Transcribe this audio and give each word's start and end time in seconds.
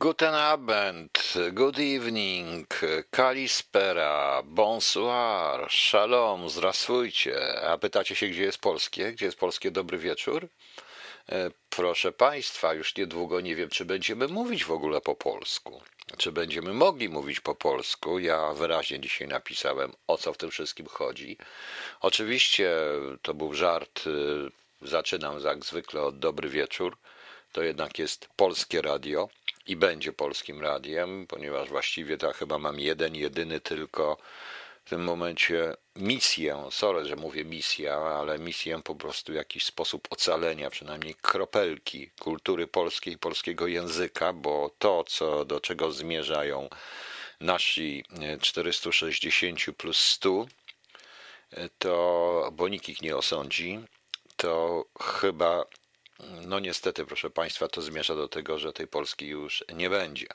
Guten 0.00 0.34
Abend, 0.34 1.34
good 1.52 1.78
evening, 1.78 2.66
kalispera, 3.10 4.42
bonsoir, 4.44 5.66
shalom, 5.70 6.48
zdrastwujcie. 6.50 7.60
A 7.62 7.78
pytacie 7.78 8.14
się, 8.14 8.26
gdzie 8.28 8.42
jest 8.42 8.58
polskie? 8.58 9.12
Gdzie 9.12 9.26
jest 9.26 9.38
polskie 9.38 9.70
dobry 9.70 9.98
wieczór? 9.98 10.48
E, 11.32 11.50
Proszę 11.70 12.12
Państwa, 12.12 12.74
już 12.74 12.96
niedługo 12.96 13.40
nie 13.40 13.56
wiem, 13.56 13.68
czy 13.70 13.84
będziemy 13.84 14.28
mówić 14.28 14.64
w 14.64 14.70
ogóle 14.72 15.00
po 15.00 15.14
polsku. 15.14 15.82
Czy 16.16 16.32
będziemy 16.32 16.72
mogli 16.72 17.08
mówić 17.08 17.40
po 17.40 17.54
polsku? 17.54 18.18
Ja 18.18 18.52
wyraźnie 18.52 19.00
dzisiaj 19.00 19.28
napisałem, 19.28 19.92
o 20.06 20.18
co 20.18 20.32
w 20.32 20.36
tym 20.38 20.50
wszystkim 20.50 20.86
chodzi. 20.86 21.38
Oczywiście 22.00 22.70
to 23.22 23.34
był 23.34 23.54
żart. 23.54 24.06
y, 24.06 24.50
Zaczynam 24.82 25.40
jak 25.44 25.64
zwykle 25.64 26.02
od 26.02 26.18
dobry 26.18 26.48
wieczór. 26.48 26.96
To 27.52 27.62
jednak 27.62 27.98
jest 27.98 28.28
polskie 28.36 28.82
radio 28.82 29.28
i 29.68 29.76
będzie 29.76 30.12
polskim 30.12 30.60
radiem, 30.60 31.26
ponieważ 31.26 31.68
właściwie 31.68 32.18
to 32.18 32.32
chyba 32.32 32.58
mam 32.58 32.80
jeden, 32.80 33.14
jedyny 33.14 33.60
tylko 33.60 34.16
w 34.84 34.90
tym 34.90 35.04
momencie 35.04 35.74
misję, 35.96 36.64
sorry, 36.70 37.04
że 37.04 37.16
mówię 37.16 37.44
misja, 37.44 37.96
ale 37.96 38.38
misję 38.38 38.80
po 38.84 38.94
prostu 38.94 39.32
jakiś 39.32 39.64
sposób 39.64 40.08
ocalenia, 40.10 40.70
przynajmniej 40.70 41.14
kropelki 41.14 42.10
kultury 42.20 42.66
polskiej, 42.66 43.18
polskiego 43.18 43.66
języka, 43.66 44.32
bo 44.32 44.70
to, 44.78 45.04
co, 45.04 45.44
do 45.44 45.60
czego 45.60 45.92
zmierzają 45.92 46.68
nasi 47.40 48.04
e, 48.20 48.38
460 48.38 49.60
plus 49.76 49.98
100, 49.98 50.46
e, 51.50 51.68
to, 51.78 52.50
bo 52.52 52.68
nikt 52.68 52.88
ich 52.88 53.02
nie 53.02 53.16
osądzi, 53.16 53.80
to 54.36 54.84
chyba, 55.00 55.64
no 56.46 56.58
niestety, 56.58 57.06
proszę 57.06 57.30
Państwa, 57.30 57.68
to 57.68 57.82
zmierza 57.82 58.14
do 58.14 58.28
tego, 58.28 58.58
że 58.58 58.72
tej 58.72 58.86
Polski 58.86 59.26
już 59.26 59.64
nie 59.74 59.90
będzie. 59.90 60.26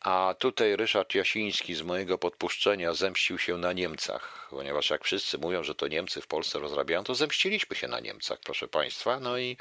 A 0.00 0.34
tutaj 0.38 0.76
Ryszard 0.76 1.14
Jasiński 1.14 1.74
z 1.74 1.82
mojego 1.82 2.18
podpuszczenia 2.18 2.94
zemścił 2.94 3.38
się 3.38 3.58
na 3.58 3.72
Niemcach, 3.72 4.48
ponieważ 4.50 4.90
jak 4.90 5.04
wszyscy 5.04 5.38
mówią, 5.38 5.64
że 5.64 5.74
to 5.74 5.88
Niemcy 5.88 6.20
w 6.20 6.26
Polsce 6.26 6.58
rozrabiają, 6.58 7.04
to 7.04 7.14
zemściliśmy 7.14 7.76
się 7.76 7.88
na 7.88 8.00
Niemcach, 8.00 8.38
proszę 8.44 8.68
Państwa. 8.68 9.20
No 9.20 9.38
i 9.38 9.56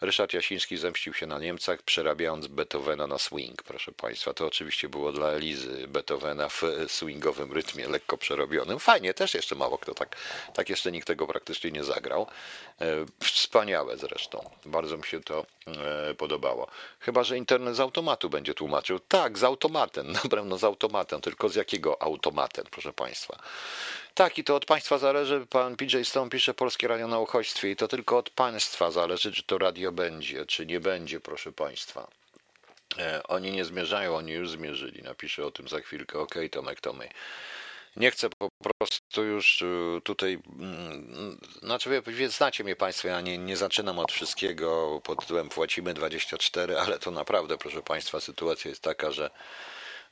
Ryszard 0.00 0.32
Jasiński 0.32 0.76
zemścił 0.76 1.14
się 1.14 1.26
na 1.26 1.38
Niemcach, 1.38 1.82
przerabiając 1.82 2.46
Beethovena 2.46 3.06
na 3.06 3.18
swing, 3.18 3.62
proszę 3.62 3.92
Państwa. 3.92 4.34
To 4.34 4.46
oczywiście 4.46 4.88
było 4.88 5.12
dla 5.12 5.28
Elizy 5.28 5.88
Beethovena 5.88 6.48
w 6.48 6.62
swingowym 6.86 7.52
rytmie, 7.52 7.88
lekko 7.88 8.18
przerobionym. 8.18 8.78
Fajnie, 8.78 9.14
też 9.14 9.34
jeszcze 9.34 9.54
mało 9.54 9.78
kto 9.78 9.94
tak, 9.94 10.16
tak 10.54 10.68
jeszcze 10.68 10.92
nikt 10.92 11.06
tego 11.06 11.26
praktycznie 11.26 11.70
nie 11.70 11.84
zagrał. 11.84 12.26
E, 12.80 12.86
Wspaniałe 13.22 13.96
zresztą, 13.96 14.50
bardzo 14.64 14.96
mi 14.96 15.04
się 15.04 15.20
to 15.20 15.46
e, 15.66 16.14
podobało. 16.14 16.68
Chyba, 17.00 17.24
że 17.24 17.38
internet 17.38 17.76
z 17.76 17.80
automatu 17.80 18.30
będzie 18.30 18.54
tłumaczył. 18.54 19.00
Tak, 19.00 19.38
z 19.38 19.44
automatem, 19.70 20.12
na 20.22 20.30
pewno 20.30 20.58
z 20.58 20.64
automatem, 20.64 21.20
tylko 21.20 21.48
z 21.48 21.54
jakiego 21.54 22.02
automatem, 22.02 22.64
proszę 22.70 22.92
Państwa. 22.92 23.38
Tak, 24.14 24.38
i 24.38 24.44
to 24.44 24.56
od 24.56 24.64
Państwa 24.64 24.98
zależy. 24.98 25.46
Pan 25.50 25.76
PJ 25.76 26.02
Stone 26.04 26.30
pisze 26.30 26.54
Polskie 26.54 26.88
Radio 26.88 27.08
na 27.08 27.18
Uchodźstwie 27.18 27.70
i 27.70 27.76
to 27.76 27.88
tylko 27.88 28.18
od 28.18 28.30
Państwa 28.30 28.90
zależy, 28.90 29.32
czy 29.32 29.42
to 29.42 29.58
radio 29.58 29.92
będzie, 29.92 30.46
czy 30.46 30.66
nie 30.66 30.80
będzie, 30.80 31.20
proszę 31.20 31.52
Państwa. 31.52 32.08
E, 32.98 33.22
Oni 33.22 33.52
nie 33.52 33.64
zmierzają, 33.64 34.16
oni 34.16 34.32
już 34.32 34.50
zmierzyli. 34.50 35.02
Napiszę 35.02 35.46
o 35.46 35.50
tym 35.50 35.68
za 35.68 35.80
chwilkę. 35.80 36.18
Okej, 36.18 36.50
Tomek, 36.50 36.80
Tomek. 36.80 37.10
Nie 37.96 38.10
chcę 38.10 38.28
po 38.38 38.48
prostu 38.62 39.24
już 39.24 39.62
y, 39.62 40.00
tutaj, 40.04 40.38
mm, 40.58 41.40
znaczy 41.62 42.02
wie, 42.06 42.28
znacie 42.28 42.64
mnie 42.64 42.76
Państwo, 42.76 43.08
ja 43.08 43.20
nie, 43.20 43.38
nie 43.38 43.56
zaczynam 43.56 43.98
od 43.98 44.12
wszystkiego 44.12 45.00
pod 45.04 45.20
tytułem 45.20 45.48
płacimy 45.48 45.94
24, 45.94 46.78
ale 46.78 46.98
to 46.98 47.10
naprawdę, 47.10 47.58
proszę 47.58 47.82
Państwa, 47.82 48.20
sytuacja 48.20 48.68
jest 48.68 48.82
taka, 48.82 49.10
że, 49.10 49.30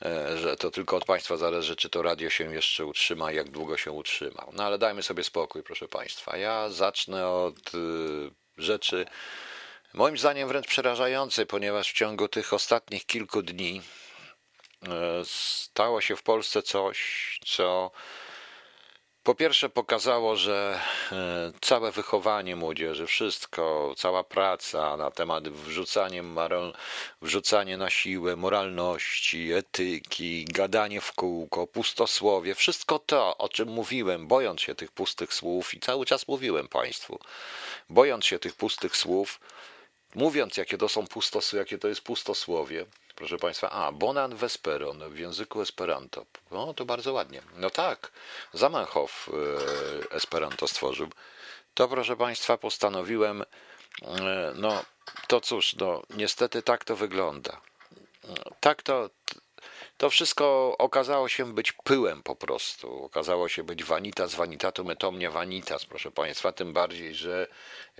e, 0.02 0.38
że 0.38 0.56
to 0.56 0.70
tylko 0.70 0.96
od 0.96 1.04
Państwa 1.04 1.36
zależy, 1.36 1.76
czy 1.76 1.90
to 1.90 2.02
radio 2.02 2.30
się 2.30 2.54
jeszcze 2.54 2.86
utrzyma, 2.86 3.32
jak 3.32 3.50
długo 3.50 3.76
się 3.76 3.92
utrzyma. 3.92 4.46
No 4.52 4.64
ale 4.64 4.78
dajmy 4.78 5.02
sobie 5.02 5.24
spokój, 5.24 5.62
proszę 5.62 5.88
Państwa. 5.88 6.36
Ja 6.36 6.68
zacznę 6.68 7.28
od 7.28 7.74
y, 7.74 8.30
rzeczy, 8.58 9.06
moim 9.94 10.18
zdaniem 10.18 10.48
wręcz 10.48 10.66
przerażającej, 10.66 11.46
ponieważ 11.46 11.90
w 11.90 11.94
ciągu 11.94 12.28
tych 12.28 12.52
ostatnich 12.52 13.06
kilku 13.06 13.42
dni 13.42 13.82
stało 15.24 16.00
się 16.00 16.16
w 16.16 16.22
Polsce 16.22 16.62
coś, 16.62 17.38
co 17.46 17.90
po 19.28 19.34
pierwsze 19.34 19.68
pokazało, 19.68 20.36
że 20.36 20.80
e, 21.12 21.52
całe 21.60 21.92
wychowanie 21.92 22.56
młodzieży, 22.56 23.06
wszystko, 23.06 23.94
cała 23.96 24.24
praca 24.24 24.96
na 24.96 25.10
temat 25.10 25.48
wrzucanie, 25.48 26.22
moral, 26.22 26.74
wrzucanie 27.22 27.76
na 27.76 27.90
siłę 27.90 28.36
moralności, 28.36 29.52
etyki, 29.52 30.44
gadanie 30.44 31.00
w 31.00 31.12
kółko, 31.12 31.66
pustosłowie, 31.66 32.54
wszystko 32.54 32.98
to, 32.98 33.38
o 33.38 33.48
czym 33.48 33.68
mówiłem, 33.68 34.26
bojąc 34.26 34.60
się 34.60 34.74
tych 34.74 34.92
pustych 34.92 35.34
słów 35.34 35.74
i 35.74 35.80
cały 35.80 36.06
czas 36.06 36.28
mówiłem 36.28 36.68
Państwu, 36.68 37.18
bojąc 37.90 38.26
się 38.26 38.38
tych 38.38 38.54
pustych 38.54 38.96
słów, 38.96 39.40
mówiąc 40.14 40.56
jakie 40.56 40.78
to 40.78 40.88
są 40.88 41.06
pustosłowie, 41.06 41.58
jakie 41.58 41.78
to 41.78 41.88
jest 41.88 42.00
pustosłowie, 42.00 42.86
proszę 43.18 43.38
Państwa, 43.38 43.70
a 43.70 43.92
Bonan 43.92 44.36
Vesperon 44.36 45.10
w 45.10 45.18
języku 45.18 45.60
Esperanto. 45.60 46.26
No 46.50 46.74
to 46.74 46.84
bardzo 46.84 47.12
ładnie. 47.12 47.42
No 47.56 47.70
tak, 47.70 48.12
Zamenhof 48.52 49.30
e, 50.10 50.14
Esperanto 50.14 50.68
stworzył. 50.68 51.08
To 51.74 51.88
proszę 51.88 52.16
Państwa 52.16 52.58
postanowiłem, 52.58 53.42
e, 54.02 54.52
no 54.54 54.84
to 55.26 55.40
cóż, 55.40 55.74
no 55.74 56.02
niestety 56.10 56.62
tak 56.62 56.84
to 56.84 56.96
wygląda. 56.96 57.60
Tak 58.60 58.82
to, 58.82 59.10
to 59.98 60.10
wszystko 60.10 60.76
okazało 60.78 61.28
się 61.28 61.54
być 61.54 61.72
pyłem 61.72 62.22
po 62.22 62.36
prostu. 62.36 63.04
Okazało 63.04 63.48
się 63.48 63.62
być 63.62 63.84
vanitas 63.84 64.34
vanitatum 64.34 64.90
et 64.90 65.04
omnia 65.04 65.30
vanitas, 65.30 65.84
proszę 65.86 66.10
Państwa, 66.10 66.52
tym 66.52 66.72
bardziej, 66.72 67.14
że 67.14 67.46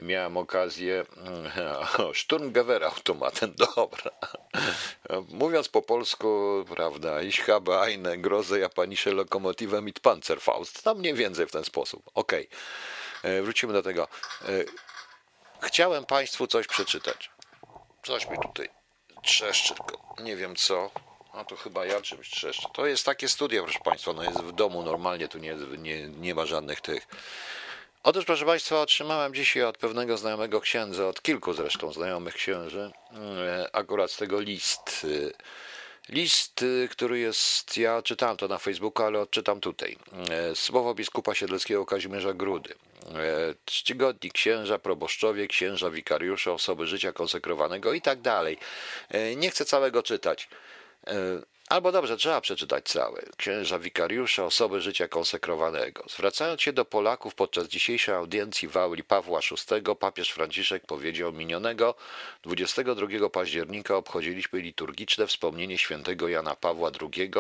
miałem 0.03 0.37
okazję 0.37 1.05
o, 1.99 2.15
Sturmgewehr 2.15 2.85
automatem, 2.85 3.55
dobra. 3.77 4.11
Mówiąc 5.29 5.69
po 5.69 5.83
polsku, 5.83 6.65
prawda, 6.75 7.23
ich 7.23 7.47
habe 7.47 7.81
eine 7.81 8.19
große 8.19 8.59
japanische 8.59 9.13
Lokomotive 9.13 9.83
mit 9.83 10.01
Panzerfaust. 10.01 10.83
Tam 10.83 10.99
mniej 10.99 11.15
więcej 11.15 11.47
w 11.47 11.53
ten 11.53 11.65
sposób. 11.65 12.03
Okej, 12.15 12.49
E, 13.23 13.43
wrócimy 13.43 13.73
do 13.73 13.83
tego. 13.83 14.09
E, 14.43 14.47
Chciałem 15.61 16.05
Państwu 16.05 16.47
coś 16.47 16.67
przeczytać. 16.67 17.31
Coś 18.03 18.29
mi 18.29 18.39
tutaj 18.39 18.69
trzeszczy, 19.23 19.75
nie 20.23 20.37
wiem 20.37 20.57
co. 20.57 20.91
A 21.33 21.45
to 21.45 21.57
chyba 21.57 21.87
ja 21.87 22.01
czymś 22.01 22.31
trzeszczę. 22.31 22.69
To 22.73 22.87
jest 22.87 23.05
takie 23.05 23.29
studia, 23.29 23.63
proszę 23.63 23.79
Państwa, 23.85 24.13
no 24.13 24.23
jest 24.23 24.41
w 24.41 24.53
domu 24.53 24.83
normalnie, 24.83 25.29
tu 25.29 25.39
nie, 25.39 25.55
nie, 25.79 26.09
nie 26.09 26.35
ma 26.35 26.47
żadnych 26.47 26.81
tych. 26.81 27.07
Otóż, 28.03 28.25
proszę 28.25 28.45
Państwa, 28.45 28.81
otrzymałem 28.81 29.35
dzisiaj 29.35 29.63
od 29.63 29.79
pewnego 29.79 30.17
znajomego 30.17 30.61
księdza, 30.61 31.09
od 31.09 31.23
kilku 31.23 31.53
zresztą 31.53 31.93
znajomych 31.93 32.35
księży, 32.35 32.91
e, 33.15 33.69
akurat 33.73 34.11
z 34.11 34.17
tego 34.17 34.41
list. 34.41 35.07
List, 36.09 36.65
e, 36.85 36.89
który 36.89 37.19
jest, 37.19 37.77
ja 37.77 38.03
czytałem 38.03 38.37
to 38.37 38.49
na 38.49 38.59
Facebooku, 38.59 39.07
ale 39.07 39.21
odczytam 39.21 39.61
tutaj. 39.61 39.97
E, 40.31 40.55
Słowo 40.55 40.95
biskupa 40.95 41.35
siedleckiego 41.35 41.87
Kazimierza 41.87 42.33
Grudy. 42.33 42.75
Czcigodni 43.65 44.31
księża, 44.31 44.79
proboszczowie, 44.79 45.47
księża, 45.47 45.91
wikariusze, 45.91 46.53
osoby 46.53 46.87
życia 46.87 47.13
konsekrowanego 47.13 47.93
i 47.93 48.01
tak 48.01 48.21
dalej. 48.21 48.59
Nie 49.37 49.51
chcę 49.51 49.65
całego 49.65 50.03
czytać. 50.03 50.49
E, 51.07 51.43
Albo 51.69 51.93
dobrze, 51.93 52.17
trzeba 52.17 52.41
przeczytać 52.41 52.85
całe. 52.85 53.23
Księża 53.37 53.79
wikariusze, 53.79 54.45
osoby 54.45 54.81
życia 54.81 55.09
konsekrowanego. 55.09 56.05
Zwracając 56.11 56.63
się 56.63 56.73
do 56.73 56.85
Polaków 56.85 57.35
podczas 57.35 57.69
dzisiejszej 57.69 58.15
audiencji 58.15 58.69
w 58.69 58.77
auli 58.77 59.05
Pawła 59.05 59.41
VI, 59.41 59.97
papież 60.01 60.31
Franciszek 60.31 60.87
powiedział 60.87 61.33
minionego 61.33 61.95
22 62.43 63.31
października 63.31 63.97
obchodziliśmy 63.97 64.61
liturgiczne 64.61 65.27
wspomnienie 65.27 65.79
świętego 65.79 66.29
Jana 66.29 66.57
Pawła 66.57 66.91
II 67.01 67.31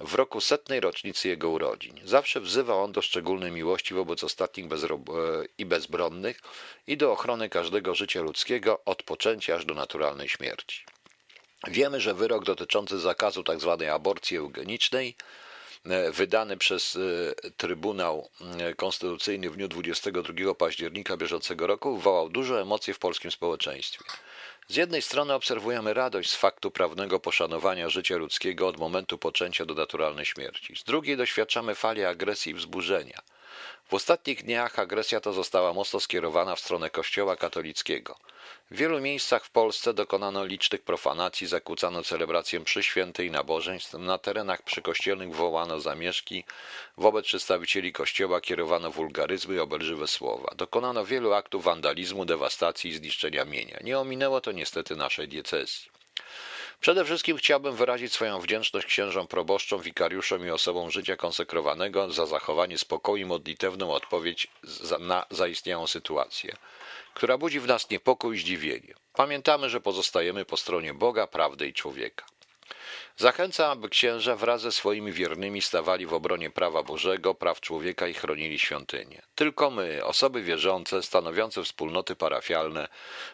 w 0.00 0.14
roku 0.14 0.40
setnej 0.40 0.80
rocznicy 0.80 1.28
jego 1.28 1.50
urodzin. 1.50 2.00
Zawsze 2.04 2.40
wzywa 2.40 2.74
on 2.74 2.92
do 2.92 3.02
szczególnej 3.02 3.50
miłości 3.50 3.94
wobec 3.94 4.24
ostatnich 4.24 4.66
e, 4.66 4.68
i 5.58 5.66
bezbronnych 5.66 6.40
i 6.86 6.96
do 6.96 7.12
ochrony 7.12 7.48
każdego 7.48 7.94
życia 7.94 8.20
ludzkiego 8.22 8.84
od 8.84 9.02
poczęcia 9.02 9.54
aż 9.54 9.64
do 9.64 9.74
naturalnej 9.74 10.28
śmierci. 10.28 10.84
Wiemy, 11.68 12.00
że 12.00 12.14
wyrok 12.14 12.44
dotyczący 12.44 12.98
zakazu 12.98 13.42
tzw. 13.44 13.84
aborcji 13.92 14.36
eugenicznej, 14.36 15.14
e, 15.84 16.12
wydany 16.12 16.56
przez 16.56 16.96
e, 17.46 17.50
Trybunał 17.50 18.28
e, 18.58 18.74
Konstytucyjny 18.74 19.50
w 19.50 19.56
dniu 19.56 19.68
22 19.68 20.54
października 20.54 21.16
bieżącego 21.16 21.66
roku, 21.66 21.96
wywołał 21.96 22.28
duże 22.28 22.60
emocje 22.60 22.94
w 22.94 22.98
polskim 22.98 23.30
społeczeństwie. 23.30 24.04
Z 24.68 24.76
jednej 24.76 25.02
strony 25.02 25.34
obserwujemy 25.34 25.94
radość 25.94 26.30
z 26.30 26.36
faktu 26.36 26.70
prawnego 26.70 27.20
poszanowania 27.20 27.88
życia 27.88 28.16
ludzkiego 28.16 28.68
od 28.68 28.78
momentu 28.78 29.18
poczęcia 29.18 29.66
do 29.66 29.74
naturalnej 29.74 30.26
śmierci. 30.26 30.76
Z 30.76 30.84
drugiej 30.84 31.16
doświadczamy 31.16 31.74
fali 31.74 32.04
agresji 32.04 32.52
i 32.52 32.54
wzburzenia. 32.54 33.22
W 33.92 33.94
ostatnich 33.94 34.44
dniach 34.44 34.78
agresja 34.78 35.20
ta 35.20 35.32
została 35.32 35.72
mocno 35.72 36.00
skierowana 36.00 36.56
w 36.56 36.60
stronę 36.60 36.90
Kościoła 36.90 37.36
katolickiego. 37.36 38.16
W 38.70 38.76
wielu 38.76 39.00
miejscach 39.00 39.44
w 39.44 39.50
Polsce 39.50 39.94
dokonano 39.94 40.44
licznych 40.44 40.82
profanacji, 40.82 41.46
zakłócano 41.46 42.02
celebrację 42.02 42.60
mszy 42.60 42.82
świętej 42.82 43.30
nabożeństw, 43.30 43.94
na 43.94 44.18
terenach 44.18 44.62
przykościelnych 44.62 45.34
wołano 45.34 45.80
zamieszki, 45.80 46.44
wobec 46.96 47.26
przedstawicieli 47.26 47.92
Kościoła 47.92 48.40
kierowano 48.40 48.90
wulgaryzmy 48.90 49.54
i 49.54 49.58
obelżywe 49.58 50.06
słowa. 50.06 50.54
Dokonano 50.56 51.04
wielu 51.04 51.32
aktów 51.32 51.64
wandalizmu, 51.64 52.24
dewastacji 52.24 52.90
i 52.90 52.94
zniszczenia 52.94 53.44
mienia. 53.44 53.78
Nie 53.84 53.98
ominęło 53.98 54.40
to 54.40 54.52
niestety 54.52 54.96
naszej 54.96 55.28
diecezji. 55.28 56.01
Przede 56.82 57.04
wszystkim 57.04 57.36
chciałbym 57.36 57.76
wyrazić 57.76 58.12
swoją 58.12 58.40
wdzięczność 58.40 58.86
księżom 58.86 59.26
proboszczom, 59.26 59.82
wikariuszom 59.82 60.46
i 60.46 60.50
osobom 60.50 60.90
życia 60.90 61.16
konsekrowanego 61.16 62.12
za 62.12 62.26
zachowanie 62.26 62.78
spokoju 62.78 63.16
i 63.16 63.24
modlitewną 63.24 63.92
odpowiedź 63.92 64.46
na 65.00 65.26
zaistniałą 65.30 65.86
sytuację, 65.86 66.56
która 67.14 67.38
budzi 67.38 67.60
w 67.60 67.66
nas 67.66 67.90
niepokój 67.90 68.36
i 68.36 68.40
zdziwienie. 68.40 68.94
Pamiętamy, 69.12 69.70
że 69.70 69.80
pozostajemy 69.80 70.44
po 70.44 70.56
stronie 70.56 70.94
Boga, 70.94 71.26
prawdy 71.26 71.68
i 71.68 71.72
człowieka. 71.72 72.26
Zachęcam, 73.16 73.70
aby 73.70 73.88
księża 73.88 74.36
wraz 74.36 74.60
ze 74.60 74.72
swoimi 74.72 75.12
wiernymi 75.12 75.62
stawali 75.62 76.06
w 76.06 76.14
obronie 76.14 76.50
prawa 76.50 76.82
Bożego, 76.82 77.34
praw 77.34 77.60
człowieka 77.60 78.08
i 78.08 78.14
chronili 78.14 78.58
świątynię. 78.58 79.22
Tylko 79.34 79.70
my, 79.70 80.04
osoby 80.04 80.42
wierzące, 80.42 81.02
stanowiące 81.02 81.64
wspólnoty 81.64 82.16
parafialne, 82.16 82.88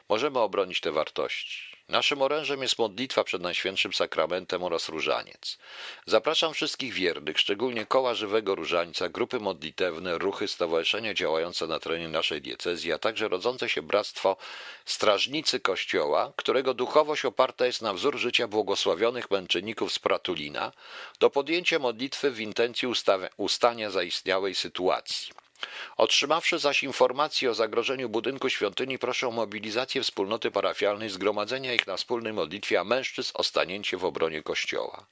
możemy 0.08 0.38
obronić 0.38 0.80
te 0.80 0.92
wartości. 0.92 1.77
Naszym 1.88 2.22
orężem 2.22 2.62
jest 2.62 2.78
modlitwa 2.78 3.24
przed 3.24 3.42
Najświętszym 3.42 3.92
Sakramentem 3.92 4.62
oraz 4.62 4.88
różaniec. 4.88 5.58
Zapraszam 6.06 6.54
wszystkich 6.54 6.92
wiernych, 6.92 7.38
szczególnie 7.38 7.86
koła 7.86 8.14
żywego 8.14 8.54
różańca, 8.54 9.08
grupy 9.08 9.40
modlitewne, 9.40 10.18
ruchy, 10.18 10.48
stowarzyszenia 10.48 11.14
działające 11.14 11.66
na 11.66 11.78
terenie 11.78 12.08
naszej 12.08 12.42
diecezji, 12.42 12.92
a 12.92 12.98
także 12.98 13.28
rodzące 13.28 13.68
się 13.68 13.82
bractwo 13.82 14.36
Strażnicy 14.84 15.60
Kościoła, 15.60 16.32
którego 16.36 16.74
duchowość 16.74 17.24
oparta 17.24 17.66
jest 17.66 17.82
na 17.82 17.94
wzór 17.94 18.18
życia 18.18 18.48
błogosławionych 18.48 19.30
męczenników 19.30 19.92
z 19.92 19.98
Pratulina, 19.98 20.72
do 21.20 21.30
podjęcia 21.30 21.78
modlitwy 21.78 22.30
w 22.30 22.40
intencji 22.40 22.88
ustania 23.36 23.90
zaistniałej 23.90 24.54
sytuacji. 24.54 25.47
Otrzymawszy 25.96 26.58
zaś 26.58 26.82
informację 26.82 27.50
o 27.50 27.54
zagrożeniu 27.54 28.08
budynku 28.08 28.48
świątyni, 28.48 28.98
proszę 28.98 29.28
o 29.28 29.30
mobilizację 29.30 30.02
wspólnoty 30.02 30.50
parafialnej, 30.50 31.10
zgromadzenia 31.10 31.74
ich 31.74 31.86
na 31.86 31.96
wspólnej 31.96 32.32
modlitwie, 32.32 32.80
a 32.80 32.84
mężczyzn 32.84 33.30
o 33.34 33.42
stanięcie 33.42 33.96
w 33.96 34.04
obronie 34.04 34.42
Kościoła. 34.42 35.06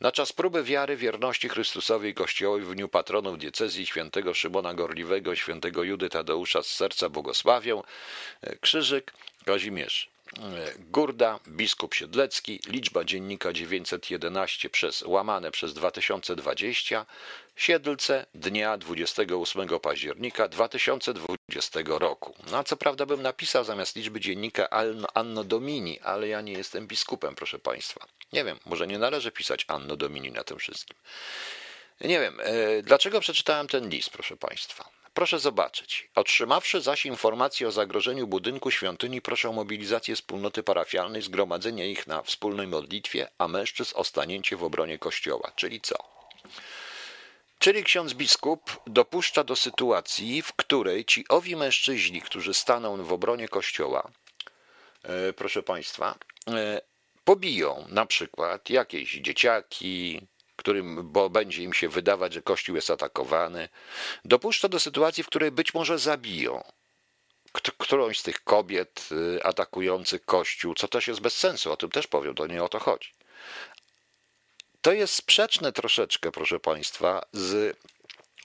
Na 0.00 0.12
czas 0.12 0.32
próby 0.32 0.62
wiary, 0.62 0.96
wierności 0.96 1.48
Chrystusowi 1.48 2.08
i 2.08 2.14
Kościołowi 2.14 2.64
w 2.64 2.74
dniu 2.74 2.88
patronów 2.88 3.38
diecezji 3.38 3.86
świętego 3.86 4.34
Szymona 4.34 4.74
Gorliwego, 4.74 5.36
świętego 5.36 5.82
Judy 5.82 6.08
Tadeusza 6.08 6.62
z 6.62 6.66
serca 6.66 7.08
błogosławię, 7.08 7.82
Krzyżyk, 8.60 9.12
Kazimierz. 9.44 10.17
Gurda, 10.78 11.40
biskup 11.48 11.94
Siedlecki, 11.94 12.60
liczba 12.66 13.04
dziennika 13.04 13.52
911 13.52 14.70
przez 14.70 15.02
łamane 15.02 15.50
przez 15.50 15.74
2020, 15.74 17.06
Siedlce 17.56 18.26
dnia 18.34 18.78
28 18.78 19.68
października 19.80 20.48
2020 20.48 21.80
roku. 21.86 22.34
No, 22.50 22.64
co 22.64 22.76
prawda 22.76 23.06
bym 23.06 23.22
napisał 23.22 23.64
zamiast 23.64 23.96
liczby 23.96 24.20
dziennika 24.20 24.68
Anno 25.14 25.44
Domini, 25.44 26.00
ale 26.00 26.28
ja 26.28 26.40
nie 26.40 26.52
jestem 26.52 26.86
biskupem, 26.86 27.34
proszę 27.34 27.58
Państwa. 27.58 28.06
Nie 28.32 28.44
wiem, 28.44 28.58
może 28.66 28.86
nie 28.86 28.98
należy 28.98 29.32
pisać 29.32 29.64
Anno 29.68 29.96
Domini 29.96 30.32
na 30.32 30.44
tym 30.44 30.58
wszystkim. 30.58 30.96
Nie 32.00 32.20
wiem, 32.20 32.40
e, 32.42 32.82
dlaczego 32.82 33.20
przeczytałem 33.20 33.68
ten 33.68 33.88
list, 33.88 34.10
proszę 34.10 34.36
Państwa. 34.36 34.97
Proszę 35.18 35.38
zobaczyć. 35.38 36.10
Otrzymawszy 36.14 36.80
zaś 36.80 37.06
informację 37.06 37.68
o 37.68 37.72
zagrożeniu 37.72 38.26
budynku 38.26 38.70
świątyni, 38.70 39.22
proszę 39.22 39.48
o 39.48 39.52
mobilizację 39.52 40.16
wspólnoty 40.16 40.62
parafialnej, 40.62 41.22
zgromadzenie 41.22 41.90
ich 41.90 42.06
na 42.06 42.22
wspólnej 42.22 42.66
modlitwie, 42.66 43.28
a 43.38 43.48
mężczyzn 43.48 43.92
o 43.94 44.04
stanięcie 44.04 44.56
w 44.56 44.64
obronie 44.64 44.98
kościoła. 44.98 45.52
Czyli 45.56 45.80
co? 45.80 45.96
Czyli 47.58 47.84
ksiądz 47.84 48.14
biskup 48.14 48.80
dopuszcza 48.86 49.44
do 49.44 49.56
sytuacji, 49.56 50.42
w 50.42 50.52
której 50.52 51.04
ci 51.04 51.24
owi 51.28 51.56
mężczyźni, 51.56 52.22
którzy 52.22 52.54
staną 52.54 53.04
w 53.04 53.12
obronie 53.12 53.48
kościoła, 53.48 54.10
e, 55.02 55.32
proszę 55.32 55.62
państwa, 55.62 56.18
e, 56.48 56.80
pobiją 57.24 57.84
na 57.88 58.06
przykład 58.06 58.70
jakieś 58.70 59.12
dzieciaki, 59.12 60.20
którym, 60.58 61.12
bo 61.12 61.30
będzie 61.30 61.62
im 61.62 61.72
się 61.72 61.88
wydawać, 61.88 62.32
że 62.32 62.42
Kościół 62.42 62.76
jest 62.76 62.90
atakowany, 62.90 63.68
dopuszcza 64.24 64.68
do 64.68 64.80
sytuacji, 64.80 65.24
w 65.24 65.26
której 65.26 65.50
być 65.50 65.74
może 65.74 65.98
zabiją 65.98 66.62
którąś 67.78 68.18
z 68.18 68.22
tych 68.22 68.44
kobiet 68.44 69.08
y, 69.36 69.44
atakujących 69.44 70.24
Kościół, 70.24 70.74
co 70.74 70.88
też 70.88 71.08
jest 71.08 71.20
bez 71.20 71.36
sensu, 71.36 71.72
o 71.72 71.76
tym 71.76 71.90
też 71.90 72.06
powiem, 72.06 72.34
to 72.34 72.46
nie 72.46 72.64
o 72.64 72.68
to 72.68 72.78
chodzi. 72.78 73.12
To 74.82 74.92
jest 74.92 75.14
sprzeczne 75.14 75.72
troszeczkę, 75.72 76.32
proszę 76.32 76.60
Państwa, 76.60 77.22
z 77.32 77.76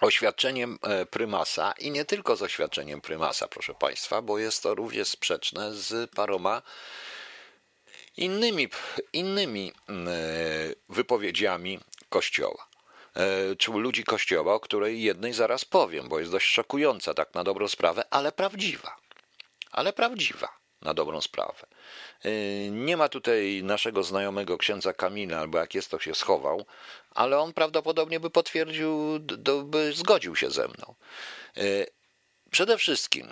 oświadczeniem 0.02 0.80
e, 0.84 1.06
prymasa 1.06 1.74
i 1.80 1.92
nie 1.92 2.06
tylko 2.06 2.36
z 2.36 2.42
oświadczeniem 2.42 3.02
prymasa, 3.02 3.48
proszę 3.48 3.74
Państwa, 3.74 4.22
bo 4.22 4.40
jest 4.40 4.64
to 4.64 4.76
również 4.76 5.08
sprzeczne 5.08 5.74
z 5.74 6.12
paroma 6.12 6.62
innymi, 8.18 8.70
innymi 9.14 9.72
e, 9.90 9.94
wypowiedziami 10.90 11.80
Kościoła 12.14 12.68
e, 13.16 13.56
czy 13.56 13.72
ludzi 13.72 14.04
Kościoła, 14.04 14.54
o 14.54 14.60
której 14.60 15.02
jednej 15.02 15.34
zaraz 15.34 15.66
powiem, 15.66 16.10
bo 16.10 16.20
jest 16.20 16.32
dość 16.32 16.48
szokująca, 16.48 17.14
tak 17.14 17.34
na 17.34 17.44
dobrą 17.44 17.68
sprawę, 17.68 18.04
ale 18.10 18.32
prawdziwa. 18.32 18.96
Ale 19.72 19.94
prawdziwa, 19.94 20.50
na 20.82 20.94
dobrą 20.94 21.22
sprawę. 21.22 21.68
E, 22.26 22.30
nie 22.70 22.98
ma 22.98 23.10
tutaj 23.10 23.62
naszego 23.64 24.04
znajomego 24.04 24.58
księdza 24.58 24.94
Kamila, 24.94 25.40
albo 25.40 25.58
jak 25.58 25.76
jest, 25.76 25.92
to 25.92 26.00
się 26.00 26.16
schował, 26.16 26.66
ale 27.12 27.40
on 27.40 27.54
prawdopodobnie 27.54 28.20
by 28.20 28.30
potwierdził, 28.30 29.20
by 29.64 29.94
zgodził 29.94 30.36
się 30.36 30.52
ze 30.52 30.68
mną. 30.68 30.96
Przede 32.52 32.78
wszystkim 32.78 33.28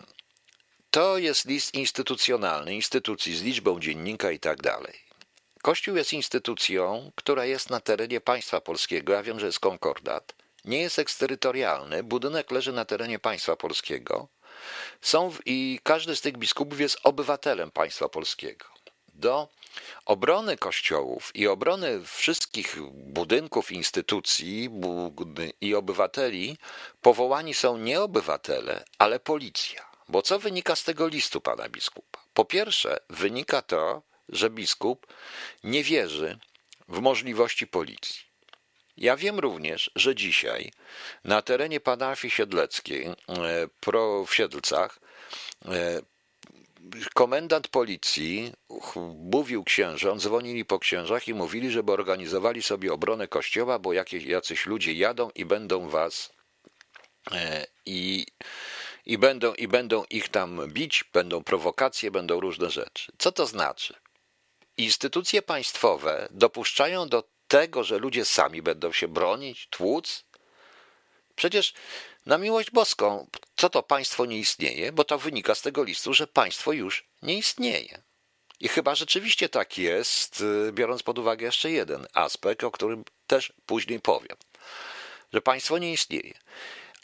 to 0.92 1.18
jest 1.18 1.46
list 1.46 1.74
instytucjonalny, 1.74 2.76
instytucji 2.76 3.38
z 3.38 3.42
liczbą 3.42 3.80
dziennika 3.80 4.32
i 4.32 4.40
tak 4.40 4.62
dalej. 4.62 5.11
Kościół 5.62 5.96
jest 5.96 6.14
instytucją, 6.14 7.12
która 7.16 7.46
jest 7.46 7.70
na 7.70 7.80
terenie 7.80 8.22
państwa 8.22 8.62
polskiego. 8.62 9.14
Ja 9.14 9.24
wiem, 9.24 9.40
że 9.40 9.46
jest 9.46 9.60
konkordat. 9.60 10.34
Nie 10.66 10.82
jest 10.82 11.00
eksterytorialny. 11.00 12.04
Budynek 12.04 12.52
leży 12.52 12.72
na 12.72 12.86
terenie 12.86 13.20
państwa 13.20 13.56
polskiego. 13.56 14.28
Są 15.02 15.30
w, 15.30 15.40
I 15.46 15.80
każdy 15.84 16.16
z 16.16 16.22
tych 16.22 16.38
biskupów 16.38 16.80
jest 16.80 16.98
obywatelem 17.04 17.72
państwa 17.72 18.10
polskiego. 18.10 18.66
Do 19.14 19.48
obrony 20.06 20.58
kościołów 20.58 21.32
i 21.36 21.48
obrony 21.48 22.06
wszystkich 22.06 22.78
budynków, 22.92 23.72
instytucji 23.72 24.70
i 25.62 25.76
obywateli 25.76 26.58
powołani 27.02 27.54
są 27.54 27.78
nie 27.78 28.02
obywatele, 28.02 28.84
ale 28.98 29.20
policja. 29.20 29.92
Bo 30.10 30.22
co 30.22 30.40
wynika 30.40 30.76
z 30.76 30.84
tego 30.84 31.08
listu 31.08 31.42
pana 31.42 31.70
biskupa? 31.70 32.20
Po 32.34 32.46
pierwsze, 32.46 33.00
wynika 33.10 33.62
to, 33.62 34.02
że 34.30 34.50
biskup 34.50 35.08
nie 35.64 35.84
wierzy 35.84 36.40
w 36.88 37.00
możliwości 37.00 37.68
policji. 37.68 38.32
Ja 38.98 39.18
wiem 39.18 39.40
również, 39.40 39.92
że 39.96 40.16
dzisiaj 40.16 40.72
na 41.24 41.42
terenie 41.42 41.80
parafii 41.80 42.32
siedleckiej 42.32 43.06
e, 43.06 43.16
w 44.28 44.34
Siedlcach 44.34 45.00
e, 45.66 46.02
komendant 47.14 47.68
policji 47.68 48.54
mówił 49.16 49.64
księżom, 49.64 50.20
dzwonili 50.20 50.66
po 50.66 50.80
księżach 50.80 51.28
i 51.28 51.34
mówili, 51.34 51.72
żeby 51.72 51.92
organizowali 51.92 52.64
sobie 52.64 52.94
obronę 52.94 53.28
kościoła, 53.28 53.80
bo 53.80 53.94
jakieś, 53.94 54.24
jacyś 54.24 54.66
ludzie 54.66 54.94
jadą 54.94 55.30
i 55.36 55.46
będą 55.46 55.90
was 55.90 56.34
e, 57.32 57.66
i 57.86 58.26
i 59.06 59.18
będą, 59.18 59.54
i 59.54 59.68
będą 59.68 60.04
ich 60.10 60.30
tam 60.30 60.68
bić, 60.68 61.04
będą 61.14 61.44
prowokacje, 61.44 62.12
będą 62.12 62.40
różne 62.40 62.70
rzeczy. 62.70 63.12
Co 63.18 63.32
to 63.32 63.46
znaczy? 63.46 63.94
Instytucje 64.78 65.42
państwowe 65.42 66.28
dopuszczają 66.32 67.10
do 67.10 67.24
tego, 67.48 67.84
że 67.84 67.98
ludzie 67.98 68.26
sami 68.26 68.62
będą 68.62 68.92
się 68.92 69.08
bronić, 69.08 69.68
tłuc? 69.70 70.26
Przecież 71.36 71.74
na 72.26 72.38
miłość 72.38 72.72
boską, 72.72 73.28
co 73.56 73.70
to 73.70 73.84
państwo 73.84 74.26
nie 74.26 74.38
istnieje, 74.38 74.92
bo 74.92 75.04
to 75.04 75.20
wynika 75.20 75.56
z 75.56 75.62
tego 75.62 75.84
listu, 75.84 76.14
że 76.14 76.28
państwo 76.28 76.72
już 76.72 77.06
nie 77.22 77.38
istnieje. 77.38 78.02
I 78.60 78.68
chyba 78.68 78.96
rzeczywiście 78.96 79.50
tak 79.50 79.78
jest, 79.78 80.42
y, 80.42 80.72
biorąc 80.72 81.04
pod 81.04 81.20
uwagę 81.20 81.46
jeszcze 81.46 81.72
jeden 81.72 82.08
aspekt, 82.14 82.64
o 82.64 82.72
którym 82.72 83.04
też 83.28 83.54
później 83.66 84.00
powiem, 84.00 84.38
że 85.34 85.42
państwo 85.42 85.78
nie 85.78 85.94
istnieje. 85.94 86.34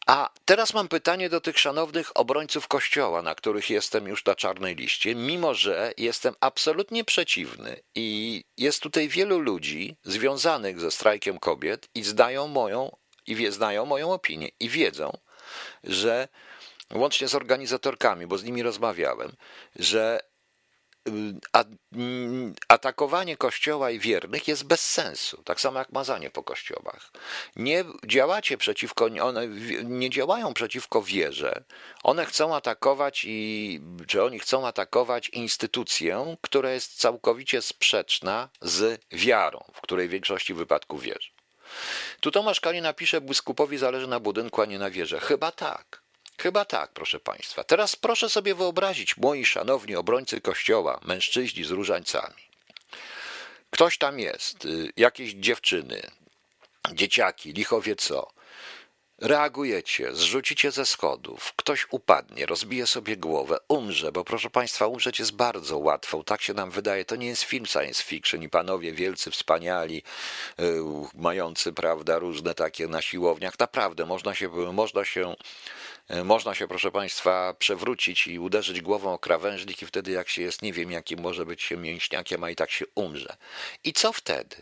A 0.08 0.30
teraz 0.46 0.74
mam 0.74 0.88
pytanie 0.88 1.30
do 1.30 1.42
tych 1.42 1.60
szanownych 1.60 2.18
obrońców 2.18 2.68
Kościoła, 2.68 3.22
na 3.22 3.36
których 3.36 3.70
jestem 3.70 4.08
już 4.08 4.26
na 4.26 4.36
czarnej 4.36 4.76
liście, 4.76 5.16
mimo 5.16 5.54
że 5.54 5.94
jestem 5.98 6.36
absolutnie 6.40 7.04
przeciwny 7.04 7.80
i 7.96 8.44
jest 8.58 8.82
tutaj 8.82 9.08
wielu 9.08 9.40
ludzi 9.40 9.98
związanych 10.04 10.80
ze 10.80 10.92
strajkiem 10.92 11.40
kobiet 11.40 11.90
i 11.96 12.04
zdają 12.04 12.48
moją 12.48 12.96
i 13.28 13.52
znają 13.52 13.86
moją 13.86 14.12
opinię 14.14 14.50
i 14.60 14.70
wiedzą, 14.70 15.18
że 15.84 16.28
łącznie 16.94 17.28
z 17.28 17.36
organizatorkami, 17.36 18.28
bo 18.28 18.38
z 18.38 18.44
nimi 18.44 18.64
rozmawiałem, 18.64 19.32
że 19.76 20.20
mm, 21.08 22.54
atakowanie 22.68 23.38
kościoła 23.38 23.92
i 23.92 24.00
wiernych 24.00 24.48
jest 24.48 24.64
bez 24.64 24.92
sensu, 24.92 25.44
tak 25.44 25.62
samo 25.62 25.80
jak 25.80 25.92
mazanie 25.92 26.30
po 26.30 26.44
kościołach. 26.44 27.12
Nie 27.56 27.84
działacie 28.06 28.58
przeciwko, 28.58 29.06
one 29.22 29.48
nie 29.84 30.10
działają 30.10 30.54
przeciwko 30.54 31.02
wierze. 31.02 31.64
One 32.04 32.26
chcą 32.26 32.56
atakować 32.56 33.26
i, 33.28 33.80
czy 34.08 34.24
oni 34.24 34.40
chcą 34.40 34.68
atakować 34.68 35.30
instytucję, 35.30 36.36
która 36.42 36.72
jest 36.72 37.00
całkowicie 37.00 37.62
sprzeczna 37.62 38.50
z 38.62 39.02
wiarą, 39.12 39.64
w 39.74 39.82
której 39.82 40.08
w 40.08 40.12
większości 40.12 40.54
wypadków 40.54 41.02
wierzy. 41.02 41.30
Tu 42.20 42.32
Tomasz 42.32 42.60
Kali 42.60 42.82
napisze, 42.82 43.22
biskupowi 43.22 43.78
zależy 43.78 44.08
na 44.08 44.20
budynku, 44.20 44.62
a 44.62 44.66
nie 44.66 44.80
na 44.80 44.90
wierze. 44.90 45.20
Chyba 45.20 45.52
tak. 45.52 46.07
Chyba 46.42 46.66
tak, 46.66 46.92
proszę 46.92 47.20
Państwa. 47.20 47.64
Teraz 47.64 47.96
proszę 47.96 48.30
sobie 48.30 48.56
wyobrazić, 48.56 49.18
moi 49.18 49.46
szanowni 49.46 49.96
obrońcy 49.96 50.42
Kościoła, 50.42 51.00
mężczyźni 51.04 51.64
z 51.64 51.72
różańcami. 51.72 52.48
Ktoś 53.70 53.98
tam 53.98 54.20
jest, 54.20 54.66
y, 54.66 54.92
jakieś 54.98 55.34
dziewczyny, 55.34 56.02
dzieciaki, 56.94 57.54
lichowie 57.54 57.96
co. 57.96 58.37
Reagujecie, 59.22 60.16
zrzucicie 60.16 60.72
ze 60.72 60.86
schodów, 60.86 61.54
ktoś 61.56 61.88
upadnie, 61.92 62.46
rozbije 62.46 62.88
sobie 62.88 63.18
głowę, 63.18 63.58
umrze, 63.68 64.12
bo 64.12 64.24
proszę 64.24 64.50
Państwa, 64.50 64.88
umrzeć 64.88 65.20
jest 65.20 65.36
bardzo 65.36 65.78
łatwo, 65.78 66.24
tak 66.24 66.42
się 66.42 66.54
nam 66.54 66.72
wydaje. 66.72 67.06
To 67.06 67.16
nie 67.16 67.28
jest 67.28 67.44
film 67.44 67.66
science 67.66 68.04
fiction 68.04 68.44
i 68.44 68.50
panowie 68.50 68.94
wielcy, 68.94 69.32
wspaniali, 69.32 70.04
yy, 70.58 70.66
mający, 71.16 71.74
prawda, 71.74 72.20
różne 72.20 72.54
takie 72.54 72.88
na 72.88 73.02
siłowniach. 73.02 73.60
Naprawdę, 73.60 74.06
można 74.06 74.36
się, 74.36 74.50
można 74.74 75.06
się 75.06 75.36
E, 76.08 76.24
można 76.24 76.56
się, 76.56 76.68
proszę 76.68 76.92
Państwa, 76.92 77.54
przewrócić 77.60 78.28
i 78.28 78.40
uderzyć 78.40 78.82
głową 78.82 79.14
o 79.14 79.20
krawężnik, 79.20 79.82
i 79.82 79.86
wtedy, 79.86 80.12
jak 80.12 80.30
się 80.30 80.42
jest, 80.42 80.62
nie 80.62 80.74
wiem, 80.74 80.92
jakim 80.92 81.20
może 81.20 81.46
być 81.46 81.64
się 81.64 81.78
mięśniakiem, 81.78 82.44
a 82.44 82.50
i 82.50 82.56
tak 82.56 82.72
się 82.72 82.86
umrze. 82.96 83.38
I 83.84 83.94
co 83.94 84.14
wtedy? 84.14 84.56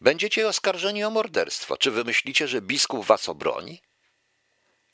Będziecie 0.00 0.48
oskarżeni 0.48 1.04
o 1.04 1.10
morderstwo. 1.10 1.76
Czy 1.76 1.90
wy 1.90 2.04
myślicie, 2.04 2.48
że 2.48 2.60
biskup 2.60 3.06
was 3.06 3.28
obroni? 3.28 3.82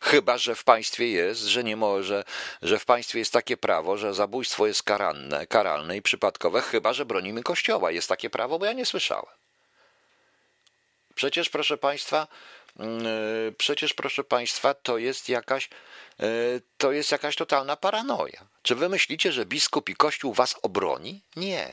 Chyba, 0.02 0.38
że 0.38 0.54
w 0.54 0.64
państwie 0.64 1.08
jest, 1.08 1.40
że 1.40 1.64
nie 1.64 1.76
może, 1.76 2.24
że 2.62 2.78
w 2.78 2.84
państwie 2.84 3.18
jest 3.18 3.32
takie 3.32 3.56
prawo, 3.56 3.96
że 3.96 4.14
zabójstwo 4.14 4.66
jest 4.66 4.82
karalne, 4.82 5.46
karalne 5.46 5.96
i 5.96 6.02
przypadkowe, 6.02 6.62
chyba, 6.62 6.92
że 6.92 7.04
bronimy 7.04 7.42
kościoła. 7.42 7.90
Jest 7.90 8.08
takie 8.08 8.30
prawo, 8.30 8.58
bo 8.58 8.66
ja 8.66 8.72
nie 8.72 8.86
słyszałem. 8.86 9.34
Przecież, 11.14 11.48
proszę 11.48 11.78
Państwa, 11.78 12.26
Mm, 12.78 13.06
e, 13.06 13.52
przecież 13.52 13.94
proszę 13.94 14.24
Państwa, 14.24 14.74
to 14.74 14.98
jest 14.98 15.28
jakaś, 15.28 15.68
e, 16.20 16.26
to 16.78 16.92
jest 16.92 17.12
jakaś 17.12 17.36
totalna 17.36 17.76
paranoja. 17.76 18.46
Czy 18.62 18.74
wy 18.74 18.88
myślicie, 18.88 19.32
że 19.32 19.46
biskup 19.46 19.88
i 19.88 19.96
kościół 19.96 20.34
was 20.34 20.56
obroni? 20.62 21.22
Nie. 21.36 21.72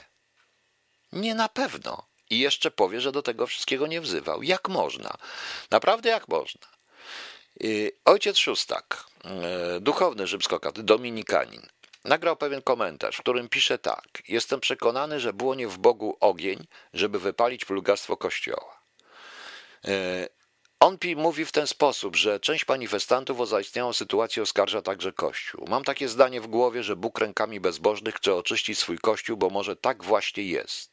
Nie 1.11 1.35
na 1.35 1.49
pewno. 1.49 2.10
I 2.31 2.39
jeszcze 2.39 2.71
powie, 2.71 3.01
że 3.01 3.11
do 3.11 3.21
tego 3.21 3.47
wszystkiego 3.47 3.87
nie 3.87 4.01
wzywał. 4.01 4.43
Jak 4.43 4.69
można? 4.69 5.13
Naprawdę 5.71 6.09
jak 6.09 6.27
można? 6.27 6.67
E, 7.63 7.67
ojciec 8.05 8.37
Szóstak, 8.37 9.03
duchowny 9.81 10.27
rzymskokatolicy, 10.27 10.85
dominikanin, 10.85 11.61
nagrał 12.05 12.35
pewien 12.35 12.61
komentarz, 12.61 13.17
w 13.17 13.21
którym 13.21 13.49
pisze 13.49 13.77
tak. 13.77 14.23
Jestem 14.27 14.59
przekonany, 14.59 15.19
że 15.19 15.33
było 15.33 15.55
nie 15.55 15.67
w 15.67 15.77
Bogu 15.77 16.17
ogień, 16.19 16.67
żeby 16.93 17.19
wypalić 17.19 17.65
plugastwo 17.65 18.17
Kościoła. 18.17 18.81
On 20.79 20.97
mówi 21.15 21.45
w 21.45 21.51
ten 21.51 21.67
sposób, 21.67 22.15
że 22.15 22.39
część 22.39 22.67
manifestantów 22.67 23.39
o 23.39 23.45
zaistniałą 23.45 23.93
sytuację 23.93 24.43
oskarża 24.43 24.81
także 24.81 25.11
Kościół. 25.13 25.65
Mam 25.69 25.83
takie 25.83 26.09
zdanie 26.09 26.41
w 26.41 26.47
głowie, 26.47 26.83
że 26.83 26.95
Bóg 26.95 27.19
rękami 27.19 27.59
bezbożnych 27.59 28.15
chce 28.15 28.35
oczyścić 28.35 28.79
swój 28.79 28.97
Kościół, 28.97 29.37
bo 29.37 29.49
może 29.49 29.75
tak 29.75 30.03
właśnie 30.03 30.43
jest. 30.43 30.90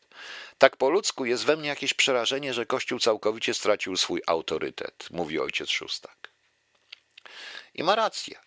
Tak 0.58 0.76
po 0.76 0.90
ludzku 0.90 1.24
jest 1.24 1.44
we 1.44 1.56
mnie 1.56 1.68
jakieś 1.68 1.94
przerażenie, 1.94 2.54
że 2.54 2.66
Kościół 2.66 2.98
całkowicie 2.98 3.54
stracił 3.54 3.96
swój 3.96 4.22
autorytet, 4.26 5.08
mówi 5.10 5.40
ojciec 5.40 5.70
Szóstak. 5.70 6.30
I 7.74 7.82
ma 7.82 7.94
rację. 7.94 8.38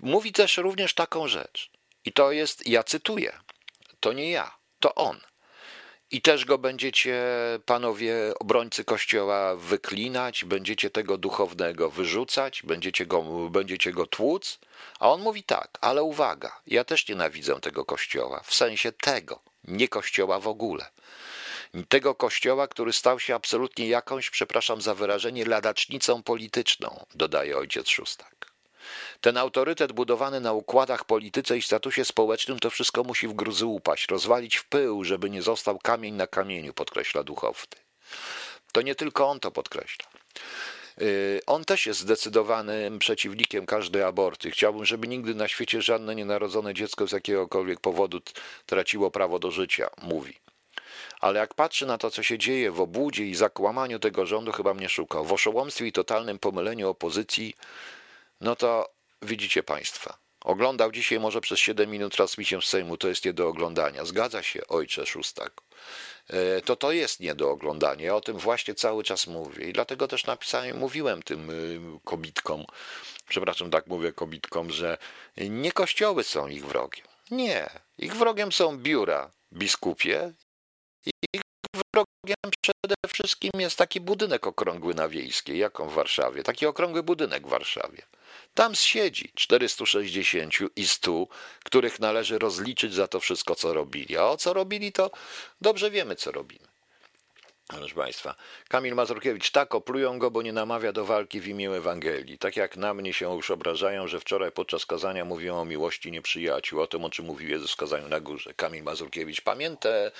Mówi 0.00 0.32
też 0.32 0.56
również 0.56 0.94
taką 0.94 1.28
rzecz. 1.28 1.70
I 2.04 2.12
to 2.12 2.32
jest, 2.32 2.66
ja 2.66 2.82
cytuję, 2.82 3.38
to 4.00 4.12
nie 4.12 4.30
ja, 4.30 4.56
to 4.80 4.94
on. 4.94 5.20
I 6.10 6.22
też 6.22 6.44
go 6.44 6.58
będziecie, 6.58 7.24
panowie 7.66 8.14
obrońcy 8.40 8.84
Kościoła, 8.84 9.56
wyklinać, 9.56 10.44
będziecie 10.44 10.90
tego 10.90 11.18
duchownego 11.18 11.90
wyrzucać, 11.90 12.62
będziecie 12.62 13.06
go, 13.06 13.22
będziecie 13.50 13.92
go 13.92 14.06
tłuc. 14.06 14.58
A 14.98 15.10
on 15.10 15.20
mówi 15.20 15.42
tak, 15.42 15.78
ale 15.80 16.02
uwaga, 16.02 16.60
ja 16.66 16.84
też 16.84 17.08
nienawidzę 17.08 17.60
tego 17.60 17.84
Kościoła, 17.84 18.42
w 18.44 18.54
sensie 18.54 18.92
tego, 18.92 19.42
nie 19.64 19.88
Kościoła 19.88 20.40
w 20.40 20.48
ogóle. 20.48 20.90
Tego 21.88 22.14
Kościoła, 22.14 22.68
który 22.68 22.92
stał 22.92 23.20
się 23.20 23.34
absolutnie 23.34 23.88
jakąś, 23.88 24.30
przepraszam 24.30 24.80
za 24.80 24.94
wyrażenie, 24.94 25.44
ladacznicą 25.44 26.22
polityczną, 26.22 27.06
dodaje 27.14 27.58
ojciec 27.58 27.88
Szóstak. 27.88 28.54
Ten 29.20 29.36
autorytet 29.36 29.92
budowany 29.92 30.40
na 30.40 30.52
układach, 30.52 31.04
polityce 31.04 31.58
i 31.58 31.62
statusie 31.62 32.04
społecznym 32.04 32.58
to 32.58 32.70
wszystko 32.70 33.04
musi 33.04 33.28
w 33.28 33.32
gruzy 33.32 33.66
upaść, 33.66 34.08
rozwalić 34.08 34.56
w 34.56 34.64
pył, 34.64 35.04
żeby 35.04 35.30
nie 35.30 35.42
został 35.42 35.78
kamień 35.78 36.14
na 36.14 36.26
kamieniu, 36.26 36.74
podkreśla 36.74 37.22
duchowny. 37.22 37.76
To 38.72 38.82
nie 38.82 38.94
tylko 38.94 39.28
on 39.28 39.40
to 39.40 39.50
podkreśla. 39.50 40.06
Y, 41.02 41.40
on 41.46 41.64
też 41.64 41.86
jest 41.86 42.00
zdecydowanym 42.00 42.98
przeciwnikiem 42.98 43.66
każdej 43.66 44.02
aborty. 44.02 44.50
Chciałbym, 44.50 44.84
żeby 44.84 45.08
nigdy 45.08 45.34
na 45.34 45.48
świecie 45.48 45.82
żadne 45.82 46.14
nienarodzone 46.14 46.74
dziecko 46.74 47.06
z 47.06 47.12
jakiegokolwiek 47.12 47.80
powodu 47.80 48.20
traciło 48.66 49.10
prawo 49.10 49.38
do 49.38 49.50
życia, 49.50 49.90
mówi. 50.02 50.38
Ale 51.20 51.40
jak 51.40 51.54
patrzy 51.54 51.86
na 51.86 51.98
to, 51.98 52.10
co 52.10 52.22
się 52.22 52.38
dzieje 52.38 52.72
w 52.72 52.80
obłudzie 52.80 53.26
i 53.26 53.34
zakłamaniu 53.34 53.98
tego 53.98 54.26
rządu, 54.26 54.52
chyba 54.52 54.74
mnie 54.74 54.88
szuka. 54.88 55.22
W 55.22 55.32
oszołomstwie 55.32 55.86
i 55.86 55.92
totalnym 55.92 56.38
pomyleniu 56.38 56.88
opozycji, 56.88 57.54
no 58.40 58.56
to 58.56 58.88
widzicie 59.22 59.62
Państwa. 59.62 60.23
Oglądał 60.44 60.92
dzisiaj 60.92 61.20
może 61.20 61.40
przez 61.40 61.58
7 61.58 61.90
minut 61.90 62.14
transmisję 62.14 62.62
z 62.62 62.64
Sejmu, 62.64 62.96
to 62.96 63.08
jest 63.08 63.24
nie 63.24 63.32
do 63.32 63.48
oglądania. 63.48 64.04
Zgadza 64.04 64.42
się, 64.42 64.66
ojcze 64.66 65.06
Szóstak. 65.06 65.52
E, 66.28 66.60
to 66.60 66.76
to 66.76 66.92
jest 66.92 67.20
nie 67.20 67.34
do 67.34 67.50
oglądania. 67.50 68.06
Ja 68.06 68.16
o 68.16 68.20
tym 68.20 68.38
właśnie 68.38 68.74
cały 68.74 69.04
czas 69.04 69.26
mówię. 69.26 69.68
I 69.68 69.72
dlatego 69.72 70.08
też 70.08 70.26
napisałem, 70.26 70.78
mówiłem 70.78 71.22
tym 71.22 71.50
y, 71.50 71.80
kobitkom, 72.04 72.64
przepraszam, 73.28 73.70
tak 73.70 73.86
mówię 73.86 74.12
kobitkom, 74.12 74.70
że 74.70 74.98
nie 75.36 75.72
kościoły 75.72 76.24
są 76.24 76.48
ich 76.48 76.66
wrogiem. 76.66 77.06
Nie. 77.30 77.70
Ich 77.98 78.14
wrogiem 78.14 78.52
są 78.52 78.78
biura 78.78 79.30
biskupie. 79.52 80.32
Ich 81.06 81.42
wrogiem 81.92 82.36
przede 82.60 82.94
wszystkim 83.08 83.50
jest 83.58 83.78
taki 83.78 84.00
budynek 84.00 84.46
okrągły 84.46 84.94
na 84.94 85.08
Wiejskiej, 85.08 85.58
jaką 85.58 85.88
w 85.88 85.94
Warszawie. 85.94 86.42
Taki 86.42 86.66
okrągły 86.66 87.02
budynek 87.02 87.46
w 87.46 87.50
Warszawie. 87.50 88.02
Tam 88.54 88.74
siedzi 88.74 89.32
460 89.34 90.54
i 90.76 90.88
100, 90.88 91.26
których 91.64 92.00
należy 92.00 92.38
rozliczyć 92.38 92.94
za 92.94 93.08
to 93.08 93.20
wszystko, 93.20 93.54
co 93.54 93.74
robili. 93.74 94.16
A 94.16 94.24
o 94.24 94.36
co 94.36 94.52
robili, 94.52 94.92
to 94.92 95.10
dobrze 95.60 95.90
wiemy, 95.90 96.16
co 96.16 96.32
robimy. 96.32 96.64
Proszę 97.66 97.94
Państwa, 97.94 98.34
Kamil 98.68 98.94
Mazurkiewicz, 98.94 99.50
tak 99.50 99.74
oplują 99.74 100.18
go, 100.18 100.30
bo 100.30 100.42
nie 100.42 100.52
namawia 100.52 100.92
do 100.92 101.04
walki 101.04 101.40
w 101.40 101.48
imię 101.48 101.70
Ewangelii. 101.70 102.38
Tak 102.38 102.56
jak 102.56 102.76
na 102.76 102.94
mnie 102.94 103.12
się 103.12 103.34
już 103.36 103.50
obrażają, 103.50 104.08
że 104.08 104.20
wczoraj 104.20 104.52
podczas 104.52 104.86
kazania 104.86 105.24
mówiłem 105.24 105.56
o 105.56 105.64
miłości 105.64 106.12
nieprzyjaciół, 106.12 106.80
o 106.80 106.86
tym, 106.86 107.04
o 107.04 107.10
czym 107.10 107.24
mówił 107.24 107.48
Jezus 107.48 107.72
w 107.72 107.76
kazaniu 107.76 108.08
na 108.08 108.20
górze. 108.20 108.54
Kamil 108.54 108.82
Mazurkiewicz, 108.82 109.40
pamiętaj, 109.40 110.10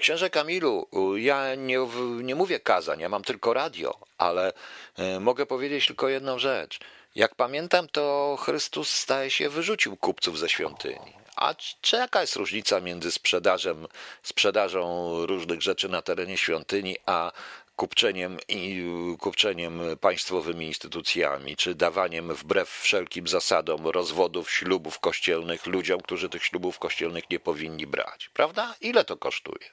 księże 0.00 0.30
Kamilu, 0.30 0.88
ja 1.16 1.54
nie, 1.54 1.78
nie 2.22 2.34
mówię 2.34 2.60
kazań, 2.60 3.00
ja 3.00 3.08
mam 3.08 3.24
tylko 3.24 3.54
radio, 3.54 3.98
ale 4.18 4.52
e, 4.96 5.20
mogę 5.20 5.46
powiedzieć 5.46 5.86
tylko 5.86 6.08
jedną 6.08 6.38
rzecz– 6.38 6.78
jak 7.14 7.34
pamiętam, 7.34 7.88
to 7.88 8.36
Chrystus 8.40 8.90
staje 8.90 9.30
się 9.30 9.48
wyrzucił 9.48 9.96
kupców 9.96 10.38
ze 10.38 10.48
świątyni. 10.48 11.12
A 11.36 11.54
czy 11.80 11.96
jaka 11.96 12.20
jest 12.20 12.36
różnica 12.36 12.80
między 12.80 13.12
sprzedażem, 13.12 13.86
sprzedażą 14.22 15.12
różnych 15.26 15.62
rzeczy 15.62 15.88
na 15.88 16.02
terenie 16.02 16.38
świątyni, 16.38 16.96
a 17.06 17.32
kupczeniem 17.76 18.38
i 18.48 18.86
kupczeniem 19.20 19.80
państwowymi 20.00 20.66
instytucjami, 20.66 21.56
czy 21.56 21.74
dawaniem 21.74 22.34
wbrew 22.34 22.70
wszelkim 22.70 23.28
zasadom 23.28 23.86
rozwodów, 23.86 24.50
ślubów 24.50 24.98
kościelnych 24.98 25.66
ludziom, 25.66 26.00
którzy 26.00 26.28
tych 26.28 26.44
ślubów 26.44 26.78
kościelnych 26.78 27.30
nie 27.30 27.40
powinni 27.40 27.86
brać? 27.86 28.28
Prawda? 28.28 28.74
Ile 28.80 29.04
to 29.04 29.16
kosztuje? 29.16 29.70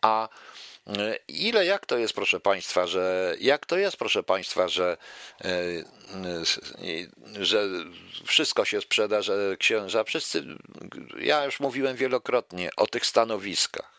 A 0.00 0.28
Ile, 1.28 1.64
jak 1.64 1.86
to 1.86 1.98
jest, 1.98 2.14
proszę 2.14 2.40
Państwa, 2.40 2.86
że 2.86 3.34
jak 3.40 3.66
to 3.66 3.78
jest, 3.78 3.96
proszę 3.96 4.22
Państwa, 4.22 4.68
że, 4.68 4.96
e, 5.44 5.50
że 7.40 7.68
wszystko 8.24 8.64
się 8.64 8.80
sprzeda, 8.80 9.22
że 9.22 9.56
księża, 9.58 10.04
wszyscy, 10.04 10.44
ja 11.18 11.44
już 11.44 11.60
mówiłem 11.60 11.96
wielokrotnie 11.96 12.70
o 12.76 12.86
tych 12.86 13.06
stanowiskach. 13.06 13.98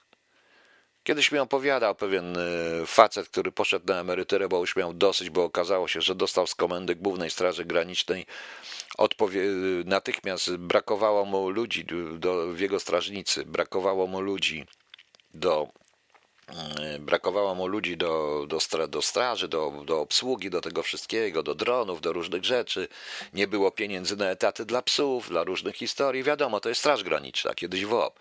Kiedyś 1.03 1.31
mi 1.31 1.39
opowiadał 1.39 1.95
pewien 1.95 2.37
facet, 2.85 3.29
który 3.29 3.51
poszedł 3.51 3.85
na 3.93 3.99
emeryturę, 3.99 4.47
bo 4.47 4.59
już 4.59 4.75
miał 4.75 4.93
dosyć, 4.93 5.29
bo 5.29 5.43
okazało 5.43 5.87
się, 5.87 6.01
że 6.01 6.15
dostał 6.15 6.47
z 6.47 6.55
komendy 6.55 6.95
Głównej 6.95 7.29
Straży 7.29 7.65
Granicznej 7.65 8.25
odpowie- 8.97 9.85
natychmiast 9.85 10.55
brakowało 10.57 11.25
mu 11.25 11.49
ludzi 11.49 11.85
do, 12.19 12.47
w 12.47 12.59
jego 12.59 12.79
strażnicy, 12.79 13.45
brakowało 13.45 14.07
mu 14.07 14.21
ludzi 14.21 14.65
do 15.33 15.67
brakowało 16.99 17.55
mu 17.55 17.67
ludzi 17.67 17.97
do, 17.97 18.45
do, 18.47 18.59
stra, 18.59 18.87
do 18.87 19.01
straży, 19.01 19.47
do, 19.47 19.83
do 19.85 20.01
obsługi, 20.01 20.49
do 20.49 20.61
tego 20.61 20.83
wszystkiego, 20.83 21.43
do 21.43 21.55
dronów, 21.55 22.01
do 22.01 22.13
różnych 22.13 22.45
rzeczy. 22.45 22.87
Nie 23.33 23.47
było 23.47 23.71
pieniędzy 23.71 24.15
na 24.15 24.29
etaty 24.29 24.65
dla 24.65 24.81
psów, 24.81 25.29
dla 25.29 25.43
różnych 25.43 25.75
historii. 25.75 26.23
Wiadomo, 26.23 26.59
to 26.59 26.69
jest 26.69 26.79
Straż 26.79 27.03
Graniczna, 27.03 27.53
kiedyś 27.53 27.85
WOP. 27.85 28.19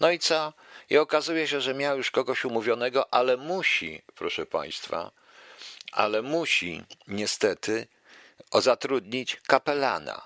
No 0.00 0.10
i 0.10 0.18
co? 0.18 0.52
I 0.90 0.98
okazuje 0.98 1.46
się, 1.46 1.60
że 1.60 1.74
miał 1.74 1.96
już 1.96 2.10
kogoś 2.10 2.44
umówionego, 2.44 3.14
ale 3.14 3.36
musi, 3.36 4.02
proszę 4.14 4.46
Państwa, 4.46 5.10
ale 5.92 6.22
musi 6.22 6.82
niestety 7.08 7.86
zatrudnić 8.54 9.36
kapelana, 9.46 10.22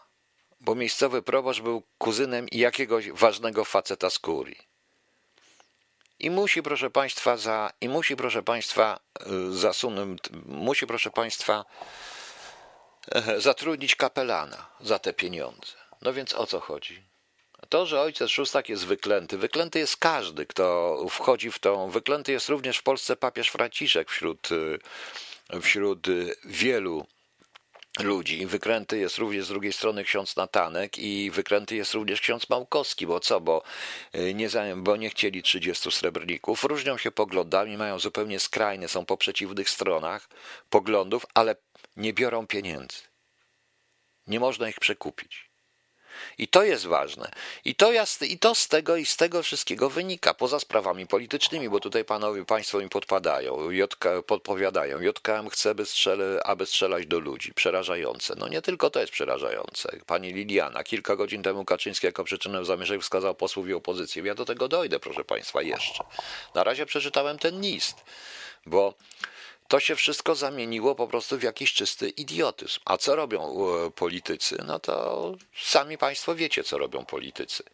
bo 0.60 0.74
miejscowy 0.74 1.22
proboszcz 1.22 1.60
był 1.60 1.82
kuzynem 1.98 2.46
jakiegoś 2.52 3.10
ważnego 3.10 3.64
faceta 3.64 4.10
z 4.10 4.18
kurii. 4.18 4.71
I 6.22 6.30
musi, 6.30 6.62
proszę 6.62 6.90
Państwa, 6.90 7.36
za, 7.36 7.72
i 7.80 7.88
musi, 7.88 8.16
proszę 8.16 8.42
Państwa, 8.42 9.00
y, 9.50 9.52
zasunąć, 9.52 10.20
musi, 10.46 10.86
proszę 10.86 11.10
Państwa, 11.10 11.64
e, 13.12 13.40
zatrudnić 13.40 13.96
kapelana 13.96 14.66
za 14.80 14.98
te 14.98 15.12
pieniądze. 15.12 15.72
No 16.02 16.12
więc 16.12 16.34
o 16.34 16.46
co 16.46 16.60
chodzi? 16.60 17.02
To, 17.68 17.86
że 17.86 18.00
ojciec 18.00 18.30
szóstak 18.30 18.68
jest 18.68 18.86
wyklęty, 18.86 19.38
wyklęty 19.38 19.78
jest 19.78 19.96
każdy, 19.96 20.46
kto 20.46 20.96
wchodzi 21.10 21.52
w 21.52 21.58
tą. 21.58 21.90
Wyklęty 21.90 22.32
jest 22.32 22.48
również 22.48 22.78
w 22.78 22.82
Polsce 22.82 23.16
papież 23.16 23.48
Franciszek 23.48 24.10
wśród, 24.10 24.48
y, 24.52 24.78
wśród 25.60 26.08
y, 26.08 26.36
wielu 26.44 27.06
ludzi. 28.00 28.46
Wykręty 28.46 28.98
jest 28.98 29.18
również 29.18 29.44
z 29.44 29.48
drugiej 29.48 29.72
strony 29.72 30.04
ksiądz 30.04 30.36
Natanek 30.36 30.98
i 30.98 31.30
wykręty 31.30 31.76
jest 31.76 31.94
również 31.94 32.20
ksiądz 32.20 32.48
Małkowski, 32.48 33.06
bo 33.06 33.20
co, 33.20 33.40
bo 33.40 33.62
y, 34.14 34.34
nie, 34.34 34.48
bo 34.76 34.96
nie 34.96 35.10
chcieli 35.10 35.42
30 35.42 35.90
srebrników. 35.90 36.64
Różnią 36.64 36.98
się 36.98 37.10
poglądami, 37.10 37.76
mają 37.76 37.98
zupełnie 37.98 38.40
skrajne, 38.40 38.88
są 38.88 39.04
po 39.04 39.16
przeciwnych 39.16 39.70
stronach 39.70 40.28
poglądów, 40.70 41.26
ale 41.34 41.56
nie 41.96 42.12
biorą 42.12 42.46
pieniędzy. 42.46 42.98
Nie 44.26 44.40
można 44.40 44.68
ich 44.68 44.80
przekupić. 44.80 45.51
I 46.38 46.48
to 46.48 46.62
jest 46.62 46.86
ważne. 46.86 47.30
I 47.64 47.74
to, 47.74 47.92
jest, 47.92 48.22
I 48.22 48.38
to 48.38 48.54
z 48.54 48.68
tego 48.68 48.96
i 48.96 49.06
z 49.06 49.16
tego 49.16 49.42
wszystkiego 49.42 49.90
wynika, 49.90 50.34
poza 50.34 50.60
sprawami 50.60 51.06
politycznymi, 51.06 51.68
bo 51.68 51.80
tutaj 51.80 52.04
panowie, 52.04 52.44
państwo 52.44 52.78
mi 52.78 52.88
podpadają, 52.88 53.70
JK, 53.70 54.04
podpowiadają. 54.26 55.00
JKM 55.00 55.48
chce, 55.48 55.74
by 55.74 55.86
strzele, 55.86 56.42
aby 56.44 56.66
strzelać 56.66 57.06
do 57.06 57.18
ludzi. 57.18 57.54
Przerażające. 57.54 58.34
No 58.36 58.48
nie 58.48 58.62
tylko 58.62 58.90
to 58.90 59.00
jest 59.00 59.12
przerażające. 59.12 59.96
Pani 60.06 60.32
Liliana, 60.32 60.84
kilka 60.84 61.16
godzin 61.16 61.42
temu 61.42 61.64
Kaczyński 61.64 62.06
jako 62.06 62.24
przyczynę 62.24 62.64
zamierzeń 62.64 63.00
wskazał 63.00 63.34
posłów 63.34 63.68
i 63.68 63.74
opozycję. 63.74 64.22
Ja 64.22 64.34
do 64.34 64.44
tego 64.44 64.68
dojdę, 64.68 65.00
proszę 65.00 65.24
państwa, 65.24 65.62
jeszcze. 65.62 66.04
Na 66.54 66.64
razie 66.64 66.86
przeczytałem 66.86 67.38
ten 67.38 67.60
list, 67.60 68.04
bo 68.66 68.94
to 69.68 69.80
się 69.80 69.96
wszystko 69.96 70.34
zamieniło 70.34 70.94
po 70.94 71.08
prostu 71.08 71.38
w 71.38 71.42
jakiś 71.42 71.72
czysty 71.72 72.08
idiotyzm. 72.08 72.80
A 72.84 72.96
co 72.96 73.16
robią 73.16 73.66
e, 73.86 73.90
politycy? 73.90 74.56
No 74.66 74.78
to 74.78 75.34
sami 75.62 75.98
Państwo 75.98 76.34
wiecie, 76.34 76.64
co 76.64 76.78
robią 76.78 77.04
politycy. 77.04 77.64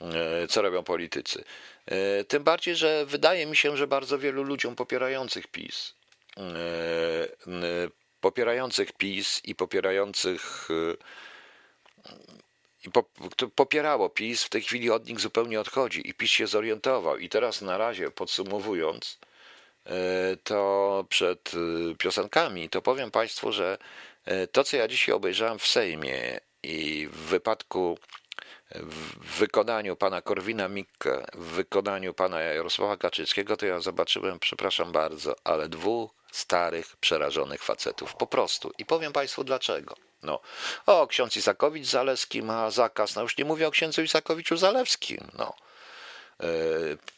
E, 0.00 0.48
co 0.48 0.62
robią 0.62 0.82
politycy. 0.82 1.44
E, 1.86 2.24
tym 2.24 2.44
bardziej, 2.44 2.76
że 2.76 3.06
wydaje 3.06 3.46
mi 3.46 3.56
się, 3.56 3.76
że 3.76 3.86
bardzo 3.86 4.18
wielu 4.18 4.42
ludziom 4.42 4.76
popierających 4.76 5.46
PiS, 5.46 5.94
popierających 8.20 8.92
PiS 8.92 9.40
i 9.44 9.54
popierających 9.54 10.68
i 12.84 12.90
popierało 13.54 14.10
PiS, 14.10 14.44
w 14.44 14.48
tej 14.48 14.62
chwili 14.62 14.90
od 14.90 15.08
nich 15.08 15.20
zupełnie 15.20 15.60
odchodzi 15.60 16.08
i 16.08 16.14
PiS 16.14 16.30
się 16.30 16.46
zorientował. 16.46 17.18
I 17.18 17.28
teraz 17.28 17.62
na 17.62 17.78
razie 17.78 18.10
podsumowując, 18.10 19.18
to 20.44 21.04
przed 21.08 21.52
e, 21.54 21.94
piosenkami, 21.94 22.68
to 22.68 22.82
powiem 22.82 23.10
Państwu, 23.10 23.52
że 23.52 23.78
e, 24.24 24.46
to, 24.46 24.64
co 24.64 24.76
ja 24.76 24.88
dzisiaj 24.88 25.14
obejrzałem 25.14 25.58
w 25.58 25.66
Sejmie 25.66 26.40
i 26.62 27.08
w 27.12 27.16
wypadku 27.16 27.98
w 28.74 29.38
wykonaniu 29.38 29.96
pana 29.96 30.22
Korwina 30.22 30.68
Mikke, 30.68 31.26
w 31.34 31.44
wykonaniu 31.44 32.14
pana 32.14 32.40
Jarosława 32.40 32.96
Kaczyńskiego, 32.96 33.56
to 33.56 33.66
ja 33.66 33.80
zobaczyłem, 33.80 34.38
przepraszam 34.38 34.92
bardzo, 34.92 35.34
ale 35.44 35.68
dwóch 35.68 36.10
starych, 36.32 36.96
przerażonych 36.96 37.62
facetów. 37.62 38.14
Po 38.14 38.26
prostu. 38.26 38.72
I 38.78 38.86
powiem 38.86 39.12
państwu 39.12 39.44
dlaczego. 39.44 39.94
No, 40.22 40.40
o, 40.86 41.06
ksiądz 41.06 41.36
Isakowicz 41.36 41.86
Zaleski 41.86 42.42
ma 42.42 42.70
zakaz, 42.70 43.16
no 43.16 43.22
już 43.22 43.38
nie 43.38 43.44
mówię 43.44 43.68
o 43.68 43.70
księdzu 43.70 44.02
Isakowiczu 44.02 44.56
Zalewskim, 44.56 45.30
no. 45.38 45.54
E, 46.40 46.46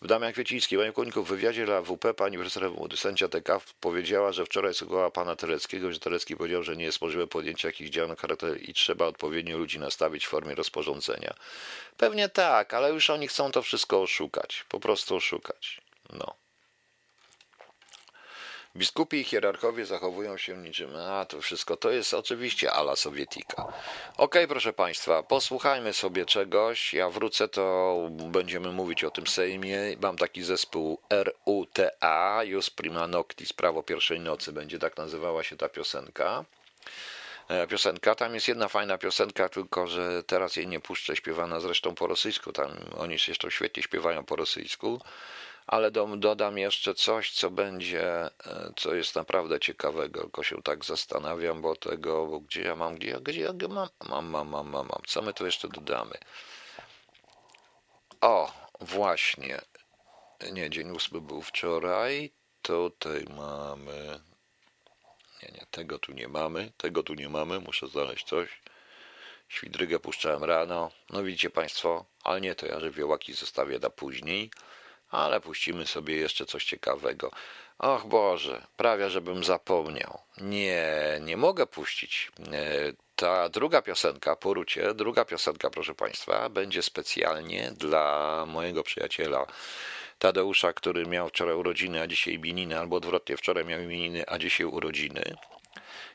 Damian 0.02 0.32
Kwieciński, 0.32 0.76
panie 0.76 0.92
Końku, 0.92 1.24
w 1.24 1.28
wywiadzie 1.28 1.66
dla 1.66 1.82
WP 1.82 2.14
pani 2.16 2.38
profesor 2.38 2.72
sędzia 2.96 3.28
TK 3.28 3.60
powiedziała, 3.80 4.32
że 4.32 4.46
wczoraj 4.46 4.74
słuchała 4.74 5.10
pana 5.10 5.36
Tereckiego, 5.36 5.92
że 5.92 6.00
Terecki 6.00 6.36
powiedział, 6.36 6.62
że 6.62 6.76
nie 6.76 6.84
jest 6.84 7.02
możliwe 7.02 7.26
podjęcie 7.26 7.68
jakichś 7.68 7.90
działań 7.90 8.16
charakteru 8.16 8.54
i 8.54 8.74
trzeba 8.74 9.06
odpowiednio 9.06 9.58
ludzi 9.58 9.78
nastawić 9.78 10.26
w 10.26 10.28
formie 10.28 10.54
rozporządzenia. 10.54 11.34
Pewnie 11.96 12.28
tak, 12.28 12.74
ale 12.74 12.92
już 12.92 13.10
oni 13.10 13.28
chcą 13.28 13.52
to 13.52 13.62
wszystko 13.62 14.02
oszukać, 14.02 14.64
po 14.68 14.80
prostu 14.80 15.16
oszukać. 15.16 15.80
No. 16.12 16.45
Biskupi 18.76 19.20
i 19.20 19.24
hierarchowie 19.24 19.86
zachowują 19.86 20.36
się 20.36 20.56
niczym. 20.56 20.96
A 20.96 21.24
to 21.24 21.40
wszystko 21.40 21.76
to 21.76 21.90
jest 21.90 22.14
oczywiście 22.14 22.72
ala 22.72 22.96
sowietika. 22.96 23.72
Ok, 24.16 24.34
proszę 24.48 24.72
Państwa, 24.72 25.22
posłuchajmy 25.22 25.92
sobie 25.92 26.26
czegoś. 26.26 26.94
Ja 26.94 27.10
wrócę, 27.10 27.48
to 27.48 27.96
będziemy 28.10 28.72
mówić 28.72 29.04
o 29.04 29.10
tym 29.10 29.26
Sejmie. 29.26 29.78
Mam 30.00 30.16
taki 30.16 30.42
zespół 30.42 31.00
RUTA, 31.10 32.44
Jus 32.44 32.70
Prima 32.70 33.06
Noctis, 33.06 33.52
Prawo 33.52 33.82
Pierwszej 33.82 34.20
Nocy, 34.20 34.52
będzie 34.52 34.78
tak 34.78 34.96
nazywała 34.96 35.42
się 35.42 35.56
ta 35.56 35.68
piosenka 35.68 36.44
e, 37.48 37.66
piosenka. 37.66 38.14
Tam 38.14 38.34
jest 38.34 38.48
jedna 38.48 38.68
fajna 38.68 38.98
piosenka, 38.98 39.48
tylko 39.48 39.86
że 39.86 40.22
teraz 40.22 40.56
jej 40.56 40.66
nie 40.66 40.80
puszczę, 40.80 41.16
śpiewana 41.16 41.60
zresztą 41.60 41.94
po 41.94 42.06
rosyjsku. 42.06 42.52
Tam 42.52 42.70
oni 42.98 43.18
zresztą 43.18 43.50
świetnie 43.50 43.82
śpiewają 43.82 44.24
po 44.24 44.36
rosyjsku 44.36 45.00
ale 45.66 45.90
dodam 46.16 46.58
jeszcze 46.58 46.94
coś, 46.94 47.30
co 47.30 47.50
będzie, 47.50 48.24
e, 48.24 48.30
co 48.76 48.94
jest 48.94 49.14
naprawdę 49.14 49.60
ciekawego, 49.60 50.20
tylko 50.20 50.42
się 50.42 50.62
tak 50.62 50.84
zastanawiam, 50.84 51.62
bo 51.62 51.76
tego, 51.76 52.26
bo 52.26 52.40
gdzie 52.40 52.62
ja 52.62 52.76
mam, 52.76 52.94
gdzie, 52.94 53.20
gdzie 53.20 53.40
ja 53.40 53.52
mam, 53.68 53.88
mam, 54.08 54.26
mam, 54.26 54.48
mam, 54.48 54.68
mam, 54.68 54.86
mam, 54.86 55.02
co 55.06 55.22
my 55.22 55.32
tu 55.32 55.46
jeszcze 55.46 55.68
dodamy? 55.68 56.14
O, 58.20 58.52
właśnie, 58.80 59.60
nie, 60.52 60.70
dzień 60.70 60.90
ósmy 60.90 61.20
był 61.20 61.42
wczoraj, 61.42 62.32
tutaj 62.62 63.24
mamy, 63.36 64.20
nie, 65.42 65.48
nie, 65.48 65.66
tego 65.70 65.98
tu 65.98 66.12
nie 66.12 66.28
mamy, 66.28 66.72
tego 66.76 67.02
tu 67.02 67.14
nie 67.14 67.28
mamy, 67.28 67.60
muszę 67.60 67.88
znaleźć 67.88 68.26
coś. 68.26 68.60
Świdrygę 69.48 70.00
puszczałem 70.00 70.44
rano, 70.44 70.90
no 71.10 71.22
widzicie 71.22 71.50
Państwo, 71.50 72.04
ale 72.24 72.40
nie 72.40 72.54
to 72.54 72.66
ja 72.66 72.80
żywiołaki 72.80 73.32
zostawię 73.32 73.78
na 73.78 73.90
później 73.90 74.50
ale 75.10 75.40
puścimy 75.40 75.86
sobie 75.86 76.16
jeszcze 76.16 76.46
coś 76.46 76.64
ciekawego. 76.64 77.30
Och 77.78 78.06
Boże, 78.06 78.66
prawie 78.76 79.10
żebym 79.10 79.44
zapomniał. 79.44 80.20
Nie, 80.40 80.84
nie 81.20 81.36
mogę 81.36 81.66
puścić. 81.66 82.32
E, 82.52 82.92
ta 83.16 83.48
druga 83.48 83.82
piosenka, 83.82 84.36
porucie, 84.36 84.94
druga 84.94 85.24
piosenka, 85.24 85.70
proszę 85.70 85.94
Państwa, 85.94 86.48
będzie 86.48 86.82
specjalnie 86.82 87.72
dla 87.76 88.44
mojego 88.46 88.82
przyjaciela 88.82 89.46
Tadeusza, 90.18 90.72
który 90.72 91.06
miał 91.06 91.28
wczoraj 91.28 91.54
urodziny, 91.54 92.00
a 92.00 92.06
dzisiaj 92.06 92.34
imieniny, 92.34 92.78
albo 92.78 92.96
odwrotnie, 92.96 93.36
wczoraj 93.36 93.64
miał 93.64 93.80
imieniny, 93.80 94.24
a 94.26 94.38
dzisiaj 94.38 94.66
urodziny 94.66 95.36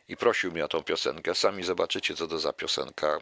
i 0.08 0.17
prosił 0.17 0.52
mnie 0.52 0.65
o 0.65 0.67
tą 0.67 0.84
piosenkę. 0.84 1.36
Sami 1.36 1.63
zobaczycie, 1.63 2.15
co 2.15 2.28
to 2.28 2.39
za 2.39 2.54
piosenka. 2.54 3.17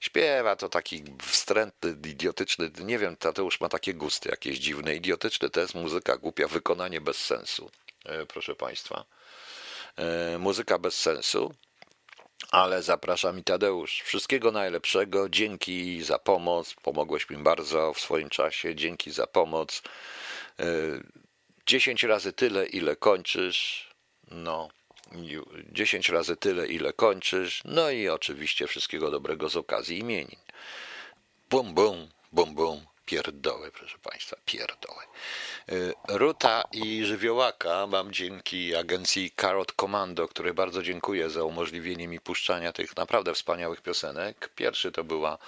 Śpiewa 0.00 0.56
to 0.56 0.68
taki 0.68 1.04
wstrętny, 1.22 2.10
idiotyczny, 2.10 2.70
nie 2.80 2.98
wiem, 2.98 3.16
Tadeusz 3.16 3.60
ma 3.60 3.68
takie 3.68 3.94
gusty 3.94 4.28
jakieś 4.28 4.58
dziwne. 4.58 4.94
Idiotyczny 4.94 5.50
to 5.50 5.60
jest 5.60 5.74
muzyka 5.74 6.16
głupia, 6.16 6.48
wykonanie 6.48 7.00
bez 7.00 7.16
sensu, 7.16 7.70
e, 8.04 8.26
proszę 8.26 8.54
Państwa. 8.54 9.04
E, 9.96 10.38
muzyka 10.38 10.78
bez 10.78 10.94
sensu, 10.94 11.54
ale 12.50 12.82
zapraszam 12.82 13.38
i 13.38 13.44
Tadeusz. 13.44 14.00
Wszystkiego 14.00 14.50
najlepszego. 14.50 15.28
Dzięki 15.28 16.02
za 16.02 16.18
pomoc. 16.18 16.74
Pomogłeś 16.82 17.30
mi 17.30 17.36
bardzo 17.36 17.92
w 17.94 18.00
swoim 18.00 18.28
czasie. 18.28 18.74
Dzięki 18.74 19.10
za 19.10 19.26
pomoc. 19.26 19.82
E, 20.60 20.64
dziesięć 21.66 22.02
razy 22.02 22.32
tyle, 22.32 22.66
ile 22.66 22.96
kończysz. 22.96 23.90
No, 24.30 24.68
10 25.72 26.08
razy 26.08 26.36
tyle, 26.36 26.66
ile 26.66 26.92
kończysz, 26.92 27.62
no 27.64 27.90
i 27.90 28.08
oczywiście 28.08 28.66
wszystkiego 28.66 29.10
dobrego 29.10 29.48
z 29.48 29.56
okazji 29.56 29.98
imienin. 29.98 30.38
Bum, 31.50 31.74
bum, 31.74 32.08
bum, 32.32 32.54
bum, 32.54 32.80
pierdoły, 33.10 33.70
proszę 33.70 33.98
Państwa, 33.98 34.36
pierdoły. 34.44 35.02
Y, 35.72 35.94
Ruta 36.08 36.64
i 36.72 37.04
Żywiołaka 37.04 37.86
mam 37.86 38.12
dzięki 38.12 38.76
agencji 38.76 39.32
Carrot 39.36 39.72
Commando, 39.72 40.28
której 40.28 40.52
bardzo 40.54 40.82
dziękuję 40.82 41.30
za 41.30 41.44
umożliwienie 41.44 42.08
mi 42.08 42.20
puszczania 42.20 42.72
tych 42.72 42.96
naprawdę 42.96 43.34
wspaniałych 43.34 43.80
piosenek. 43.80 44.50
Pierwszy 44.54 44.92
to 44.92 45.04
była 45.04 45.38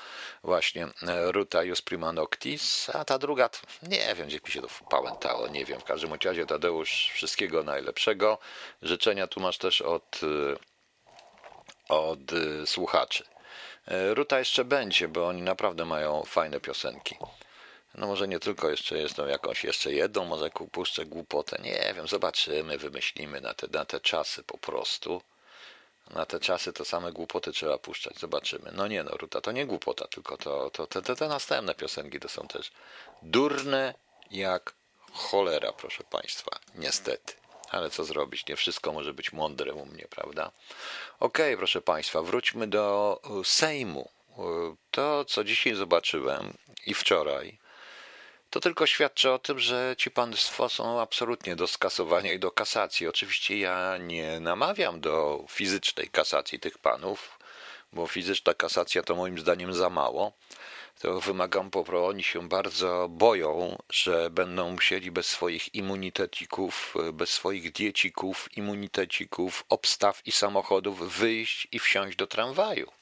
właśnie 0.45 0.85
e, 1.03 1.33
Ruta 1.33 1.63
Jus 1.63 1.83
Prima 1.83 2.13
Noctis, 2.13 2.91
a 2.91 3.05
ta 3.05 3.19
druga, 3.19 3.51
nie 3.83 4.15
wiem, 4.15 4.27
gdzie 4.27 4.41
mi 4.47 4.53
się 4.53 4.63
to 4.63 4.69
wpałętało, 4.69 5.49
nie 5.49 5.65
wiem. 5.65 5.81
W 5.81 5.85
każdym 5.85 6.15
razie 6.25 6.47
Tadeusz, 6.47 7.11
wszystkiego 7.15 7.63
najlepszego. 7.63 8.39
Życzenia 8.83 9.27
tu 9.27 9.41
masz 9.41 9.59
też 9.59 9.81
od, 9.81 10.21
y, 10.23 10.57
od 11.89 12.33
y, 12.33 12.67
słuchaczy. 12.67 13.25
E, 13.89 14.15
Ruta 14.15 14.39
jeszcze 14.39 14.65
będzie, 14.65 15.09
bo 15.09 15.27
oni 15.27 15.43
naprawdę 15.43 15.85
mają 15.85 16.23
fajne 16.27 16.61
piosenki. 16.61 17.17
No 17.95 18.07
może 18.07 18.29
nie 18.29 18.41
tylko 18.41 18.71
jeszcze 18.71 18.99
jest 18.99 19.19
no 19.19 19.27
jakąś 19.27 19.65
jeszcze 19.65 19.93
jedną, 19.93 20.25
może 20.25 20.51
puszczę 20.51 21.07
głupotę. 21.07 21.59
Nie 21.63 21.93
wiem, 21.97 22.09
zobaczymy, 22.09 22.79
wymyślimy 22.79 23.41
na 23.41 23.55
te, 23.55 23.67
na 23.67 23.85
te 23.85 24.01
czasy 24.01 24.43
po 24.43 24.59
prostu. 24.59 25.23
Na 26.11 26.27
te 26.27 26.41
czasy 26.41 26.73
to 26.73 26.85
same 26.85 27.13
głupoty 27.13 27.53
trzeba 27.53 27.79
puszczać, 27.79 28.19
zobaczymy. 28.19 28.71
No 28.73 28.87
nie 28.89 29.05
no, 29.05 29.11
Ruta 29.17 29.41
to 29.41 29.53
nie 29.53 29.67
głupota, 29.67 30.07
tylko 30.09 30.37
to, 30.37 30.71
to 30.71 30.87
te, 30.87 31.03
te, 31.03 31.17
te 31.17 31.29
następne 31.29 31.75
piosenki 31.75 32.21
to 32.21 32.29
są 32.29 32.49
też 32.49 32.73
durne 33.23 33.95
jak 34.31 34.75
cholera, 35.13 35.73
proszę 35.73 36.05
Państwa, 36.11 36.59
niestety. 36.75 37.35
Ale 37.71 37.91
co 37.91 38.05
zrobić? 38.05 38.47
Nie 38.47 38.57
wszystko 38.57 38.93
może 38.93 39.15
być 39.15 39.33
mądre 39.33 39.73
u 39.75 39.87
mnie, 39.87 40.07
prawda? 40.11 40.51
Okej, 41.21 41.47
okay, 41.47 41.57
proszę 41.57 41.81
Państwa, 41.81 42.23
wróćmy 42.23 42.67
do 42.67 43.21
Sejmu. 43.45 44.11
To, 44.91 45.25
co 45.25 45.45
dzisiaj 45.45 45.75
zobaczyłem 45.75 46.55
i 46.87 46.95
wczoraj, 46.95 47.59
to 48.53 48.61
tylko 48.61 48.87
świadczy 48.87 49.31
o 49.31 49.39
tym, 49.39 49.59
że 49.59 49.95
ci 49.99 50.11
państwo 50.11 50.69
są 50.69 51.01
absolutnie 51.01 51.57
do 51.57 51.67
skasowania 51.67 52.33
i 52.33 52.39
do 52.39 52.51
kasacji. 52.51 53.09
Oczywiście 53.09 53.59
ja 53.59 53.99
nie 53.99 54.41
namawiam 54.41 55.01
do 55.01 55.45
fizycznej 55.49 56.09
kasacji 56.09 56.61
tych 56.61 56.79
panów, 56.79 57.39
bo 57.93 58.07
fizyczna 58.07 58.55
kasacja 58.55 59.03
to 59.03 59.15
moim 59.15 59.39
zdaniem 59.39 59.75
za 59.75 59.91
mało. 59.91 60.33
To 61.01 61.21
wymagam 61.21 61.71
po 61.71 61.85
prostu, 61.85 62.07
oni 62.07 62.23
się 62.23 62.49
bardzo 62.49 63.09
boją, 63.11 63.79
że 63.91 64.31
będą 64.31 64.71
musieli 64.71 65.11
bez 65.11 65.27
swoich 65.27 65.75
immunitetików, 65.75 66.95
bez 67.13 67.31
swoich 67.31 67.73
diecików, 67.73 68.49
immunitecików, 68.57 69.65
obstaw 69.69 70.27
i 70.27 70.33
samochodów 70.33 71.19
wyjść 71.19 71.69
i 71.73 71.79
wsiąść 71.79 72.17
do 72.17 72.27
tramwaju. 72.27 72.93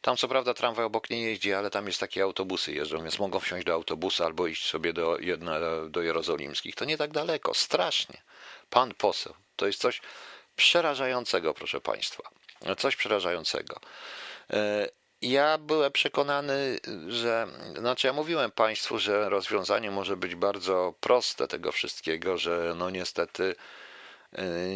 Tam 0.00 0.16
co 0.16 0.28
prawda 0.28 0.54
tramwaj 0.54 0.84
obok 0.84 1.10
nie 1.10 1.22
jeździ, 1.22 1.52
ale 1.52 1.70
tam 1.70 1.86
jest 1.86 2.00
takie 2.00 2.22
autobusy 2.22 2.72
jeżdżą, 2.72 3.02
więc 3.02 3.18
mogą 3.18 3.40
wsiąść 3.40 3.66
do 3.66 3.72
autobusu 3.72 4.24
albo 4.24 4.46
iść 4.46 4.66
sobie 4.66 4.92
do, 4.92 5.18
jedna, 5.18 5.60
do 5.88 6.02
Jerozolimskich. 6.02 6.74
To 6.74 6.84
nie 6.84 6.98
tak 6.98 7.10
daleko, 7.10 7.54
strasznie. 7.54 8.22
Pan 8.70 8.94
poseł, 8.94 9.34
to 9.56 9.66
jest 9.66 9.80
coś 9.80 10.00
przerażającego, 10.56 11.54
proszę 11.54 11.80
Państwa. 11.80 12.22
Coś 12.78 12.96
przerażającego. 12.96 13.80
E, 14.50 14.88
ja 15.22 15.58
byłem 15.58 15.92
przekonany, 15.92 16.78
że, 17.08 17.46
znaczy 17.78 18.06
ja 18.06 18.12
mówiłem 18.12 18.50
Państwu, 18.50 18.98
że 18.98 19.28
rozwiązanie 19.28 19.90
może 19.90 20.16
być 20.16 20.34
bardzo 20.34 20.94
proste 21.00 21.48
tego 21.48 21.72
wszystkiego, 21.72 22.38
że 22.38 22.74
no 22.76 22.90
niestety 22.90 23.54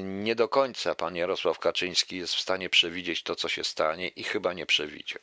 nie 0.03 0.35
do 0.35 0.49
końca 0.49 0.95
pan 0.95 1.17
Jarosław 1.17 1.59
Kaczyński 1.59 2.17
jest 2.17 2.35
w 2.35 2.41
stanie 2.41 2.71
przewidzieć 2.71 3.23
to, 3.23 3.37
co 3.37 3.49
się 3.49 3.65
stanie 3.65 4.09
i 4.09 4.25
chyba 4.25 4.53
nie 4.53 4.67
przewidział. 4.67 5.23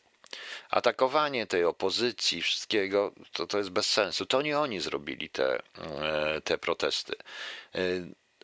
Atakowanie 0.69 1.47
tej 1.47 1.65
opozycji, 1.65 2.41
wszystkiego, 2.41 3.11
to, 3.31 3.47
to 3.47 3.57
jest 3.57 3.69
bez 3.69 3.85
sensu. 3.85 4.25
To 4.25 4.41
nie 4.41 4.59
oni 4.59 4.79
zrobili 4.79 5.29
te, 5.29 5.59
e, 5.75 6.41
te 6.41 6.57
protesty. 6.57 7.15
E, 7.75 7.79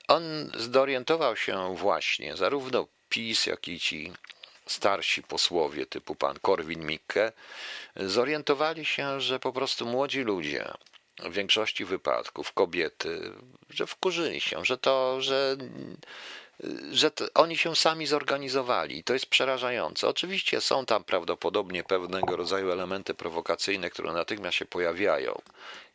on 0.08 0.52
zorientował 0.56 1.36
się 1.36 1.76
właśnie, 1.76 2.38
zarówno 2.38 2.88
PiS, 3.10 3.46
jak 3.46 3.68
i 3.68 3.80
ci 3.80 4.12
starsi 4.66 5.24
posłowie 5.24 5.86
typu 5.86 6.16
pan 6.16 6.38
Korwin-Mikke, 6.38 7.32
zorientowali 7.96 8.86
się, 8.86 9.22
że 9.22 9.40
po 9.40 9.54
prostu 9.54 9.86
młodzi 9.86 10.22
ludzie 10.22 10.74
w 11.20 11.34
większości 11.34 11.86
wypadków 11.86 12.54
kobiety, 12.54 13.32
że 13.70 13.88
wkurzyli 13.88 14.42
się, 14.42 14.66
że 14.66 14.78
to, 14.78 15.22
że, 15.22 15.58
że 16.92 17.12
to, 17.12 17.26
oni 17.34 17.58
się 17.58 17.76
sami 17.76 18.08
zorganizowali 18.08 18.98
i 18.98 19.04
to 19.04 19.14
jest 19.14 19.26
przerażające. 19.26 20.08
Oczywiście 20.08 20.62
są 20.62 20.86
tam 20.86 21.04
prawdopodobnie 21.04 21.84
pewnego 21.84 22.36
rodzaju 22.36 22.72
elementy 22.72 23.14
prowokacyjne, 23.14 23.90
które 23.90 24.14
natychmiast 24.14 24.58
się 24.58 24.66
pojawiają. 24.66 25.42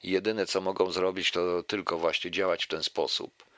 Jedyne 0.03 0.47
co 0.47 0.61
mogą 0.61 0.91
zrobić, 0.91 1.31
to 1.31 1.63
tylko 1.63 1.99
właśnie 1.99 2.31
działać 2.31 2.65
w 2.65 2.69
ten 2.69 2.83
sposób. 2.83 3.49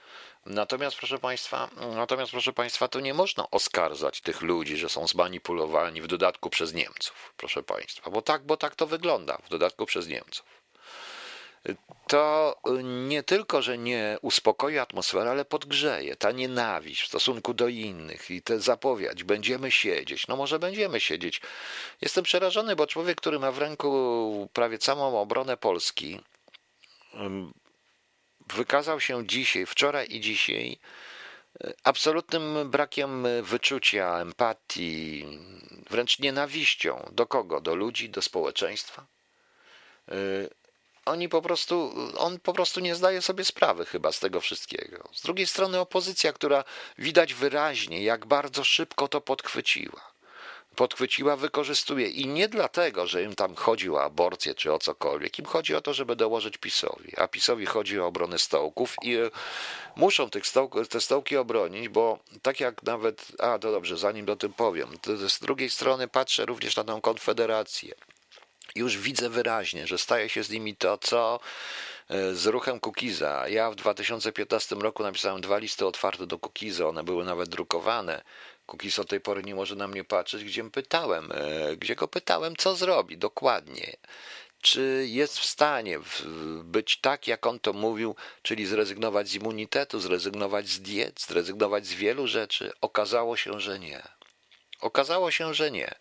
Natomiast 0.47 0.97
proszę 0.97 1.19
Państwa, 1.19 1.71
natomiast 1.97 2.33
proszę 2.33 2.53
Państwa, 2.53 2.89
to 2.89 3.01
nie 3.01 3.15
można 3.15 3.51
oskarżać 3.51 4.21
tych 4.21 4.43
ludzi, 4.43 4.77
że 4.77 4.89
są 4.89 5.07
zmanipulowani 5.07 6.03
w 6.03 6.07
dodatku 6.07 6.51
przez 6.51 6.75
Niemców, 6.75 7.35
proszę 7.37 7.63
Państwa, 7.63 8.11
bo 8.11 8.23
tak, 8.23 8.43
bo 8.43 8.57
tak 8.57 8.75
to 8.75 8.87
wygląda, 8.87 9.39
w 9.47 9.49
dodatku 9.49 9.87
przez 9.87 10.09
Niemców 10.09 10.60
to 12.07 12.57
nie 13.09 13.23
tylko, 13.23 13.63
że 13.63 13.79
nie 13.79 14.19
uspokoi 14.23 14.79
atmosferę, 14.79 15.31
ale 15.31 15.45
podgrzeje. 15.45 16.17
Ta 16.17 16.33
nienawiść 16.33 17.03
w 17.03 17.07
stosunku 17.07 17.55
do 17.55 17.69
innych 17.69 18.31
i 18.31 18.43
te 18.43 18.61
zapowiedź, 18.61 19.25
będziemy 19.25 19.71
siedzieć. 19.71 20.29
No 20.29 20.37
może 20.37 20.59
będziemy 20.59 21.01
siedzieć. 21.01 21.41
Jestem 22.01 22.25
przerażony, 22.25 22.77
bo 22.77 22.87
człowiek, 22.87 23.21
który 23.21 23.39
ma 23.39 23.53
w 23.53 23.59
ręku 23.59 24.49
prawie 24.53 24.79
całą 24.79 25.21
obronę 25.21 25.57
Polski, 25.57 26.21
wykazał 28.55 29.01
się 29.01 29.27
dzisiaj, 29.27 29.67
wczoraj 29.67 30.07
i 30.11 30.21
dzisiaj 30.21 30.79
e, 31.65 31.73
absolutnym 31.85 32.71
brakiem 32.71 33.27
wyczucia, 33.43 34.21
empatii, 34.21 35.27
wręcz 35.91 36.19
nienawiścią. 36.19 37.11
Do 37.13 37.27
kogo? 37.27 37.61
Do 37.61 37.75
ludzi, 37.75 38.11
do 38.11 38.23
społeczeństwa? 38.23 39.07
Oni 41.05 41.29
po 41.29 41.43
prostu, 41.43 41.95
on 42.17 42.41
po 42.41 42.53
prostu 42.53 42.81
nie 42.81 42.95
zdaje 42.95 43.23
sobie 43.23 43.45
sprawy 43.45 43.87
chyba 43.87 44.13
z 44.13 44.21
tego 44.21 44.41
wszystkiego. 44.41 45.09
Z 45.13 45.23
drugiej 45.23 45.47
strony 45.47 45.81
opozycja, 45.81 46.33
która 46.33 46.65
widać 46.99 47.35
wyraźnie, 47.35 48.03
jak 48.03 48.27
bardzo 48.27 48.65
szybko 48.65 49.09
to 49.09 49.21
podchwyciła. 49.21 50.11
Podchwyciła, 50.77 51.37
wykorzystuje 51.37 52.09
i 52.09 52.27
nie 52.27 52.49
dlatego, 52.49 53.07
że 53.07 53.23
im 53.23 53.35
tam 53.35 53.55
chodzi 53.55 53.91
o 53.91 54.03
aborcję 54.03 54.55
czy 54.55 54.73
o 54.73 54.79
cokolwiek. 54.79 55.39
Im 55.39 55.45
chodzi 55.45 55.75
o 55.75 55.81
to, 55.81 55.95
żeby 55.95 56.17
dołożyć 56.17 56.59
PiSowi. 56.59 57.13
A 57.17 57.29
PiSowi 57.29 57.67
chodzi 57.67 58.01
o 58.01 58.07
obronę 58.07 58.39
stołków 58.39 58.97
i 59.03 59.17
e, 59.17 59.31
muszą 59.97 60.31
tych 60.31 60.47
stołk, 60.47 60.89
te 60.89 61.01
stołki 61.01 61.37
obronić, 61.37 61.89
bo 61.89 62.19
tak 62.43 62.61
jak 62.61 62.83
nawet, 62.83 63.27
a 63.39 63.59
to 63.59 63.73
dobrze, 63.73 63.97
zanim 63.97 64.27
do 64.27 64.37
tym 64.37 64.53
powiem, 64.53 64.89
z 65.29 65.39
drugiej 65.39 65.71
strony 65.71 66.09
patrzę 66.09 66.47
również 66.47 66.77
na 66.77 66.85
tę 66.85 67.01
konfederację 67.03 67.95
już 68.75 68.99
widzę 68.99 69.29
wyraźnie, 69.29 69.87
że 69.87 69.99
staje 69.99 70.29
się 70.29 70.43
z 70.43 70.51
nimi 70.51 70.77
to, 70.77 70.99
co 70.99 71.41
e, 72.09 72.35
z 72.35 72.47
ruchem 72.47 72.81
Kukiza. 72.81 73.49
Ja 73.49 73.71
w 73.71 73.75
2015 73.75 74.77
roku 74.77 75.03
napisałem 75.03 75.41
dwa 75.41 75.59
listy 75.59 75.87
otwarte 75.87 76.27
do 76.27 76.39
Kukiza, 76.39 76.89
one 76.89 77.05
były 77.05 77.25
nawet 77.25 77.49
drukowane. 77.49 78.23
Kukiz 78.67 78.99
od 78.99 79.09
tej 79.09 79.21
pory 79.21 79.43
nie 79.43 79.55
może 79.55 79.77
na 79.77 79.89
mnie 79.89 80.05
patrzeć, 80.05 80.45
gdzie 80.45 80.71
pytałem, 80.71 81.33
e, 81.33 81.77
gdzie 81.77 81.95
go 81.95 82.09
pytałem, 82.09 82.57
co 82.57 82.75
zrobi 82.77 83.19
dokładnie. 83.19 83.97
Czy 84.63 85.05
jest 85.09 85.39
w 85.39 85.45
stanie 85.45 86.01
być 86.65 86.97
tak, 87.01 87.27
jak 87.27 87.47
on 87.47 87.61
to 87.61 87.73
mówił, 87.73 88.17
czyli 88.43 88.67
zrezygnować 88.67 89.29
z 89.29 89.35
immunitetu, 89.35 90.01
zrezygnować 90.01 90.69
z 90.69 90.81
diet, 90.81 91.21
zrezygnować 91.21 91.87
z 91.87 91.95
wielu 91.95 92.27
rzeczy? 92.27 92.73
Okazało 92.81 93.37
się, 93.37 93.61
że 93.61 93.79
nie. 93.79 94.20
Okazało 94.81 95.31
się, 95.31 95.55
że 95.55 95.71
nie. 95.71 95.95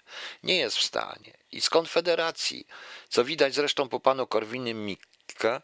Nie 0.43 0.57
jest 0.57 0.77
w 0.77 0.83
stanie. 0.83 1.33
I 1.51 1.61
z 1.61 1.69
Konfederacji, 1.69 2.67
co 3.09 3.25
widać 3.25 3.53
zresztą 3.55 3.89
po 3.89 3.99
panu 3.99 4.27
Korwinym 4.27 4.85
Mikke, 4.85 5.61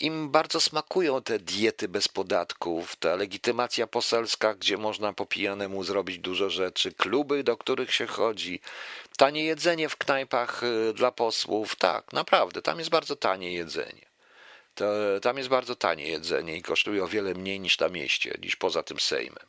im 0.00 0.30
bardzo 0.30 0.60
smakują 0.60 1.22
te 1.22 1.38
diety 1.38 1.88
bez 1.88 2.08
podatków, 2.08 2.96
ta 2.96 3.16
legitymacja 3.16 3.86
poselska, 3.86 4.54
gdzie 4.54 4.76
można 4.76 5.12
po 5.12 5.26
pijanemu 5.26 5.84
zrobić 5.84 6.18
dużo 6.18 6.50
rzeczy, 6.50 6.92
kluby, 6.92 7.44
do 7.44 7.56
których 7.56 7.94
się 7.94 8.06
chodzi, 8.06 8.60
tanie 9.16 9.44
jedzenie 9.44 9.88
w 9.88 9.96
knajpach 9.96 10.62
y, 10.62 10.92
dla 10.94 11.12
posłów. 11.12 11.76
Tak, 11.76 12.12
naprawdę, 12.12 12.62
tam 12.62 12.78
jest 12.78 12.90
bardzo 12.90 13.16
tanie 13.16 13.52
jedzenie. 13.52 14.06
To, 14.74 14.84
tam 15.22 15.38
jest 15.38 15.48
bardzo 15.48 15.76
tanie 15.76 16.08
jedzenie 16.08 16.56
i 16.56 16.62
kosztuje 16.62 17.04
o 17.04 17.08
wiele 17.08 17.34
mniej 17.34 17.60
niż 17.60 17.78
na 17.78 17.88
mieście, 17.88 18.38
niż 18.42 18.56
poza 18.56 18.82
tym 18.82 19.00
Sejmem. 19.00 19.46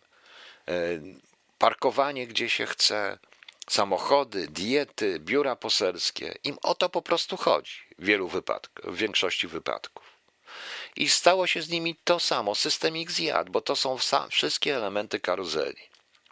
Parkowanie 1.57 2.27
gdzie 2.27 2.49
się 2.49 2.65
chce, 2.65 3.19
samochody, 3.69 4.47
diety, 4.47 5.19
biura 5.19 5.55
poselskie. 5.55 6.35
Im 6.43 6.57
o 6.63 6.75
to 6.75 6.89
po 6.89 7.01
prostu 7.01 7.37
chodzi 7.37 7.73
w 7.99 8.05
wielu 8.05 8.27
wypadkach, 8.27 8.93
w 8.93 8.97
większości 8.97 9.47
wypadków. 9.47 10.03
I 10.95 11.09
stało 11.09 11.47
się 11.47 11.61
z 11.61 11.69
nimi 11.69 11.95
to 12.03 12.19
samo, 12.19 12.55
system 12.55 12.97
ich 12.97 13.11
zjadł, 13.11 13.51
bo 13.51 13.61
to 13.61 13.75
są 13.75 13.97
wszystkie 14.29 14.75
elementy 14.75 15.19
karuzeli. 15.19 15.81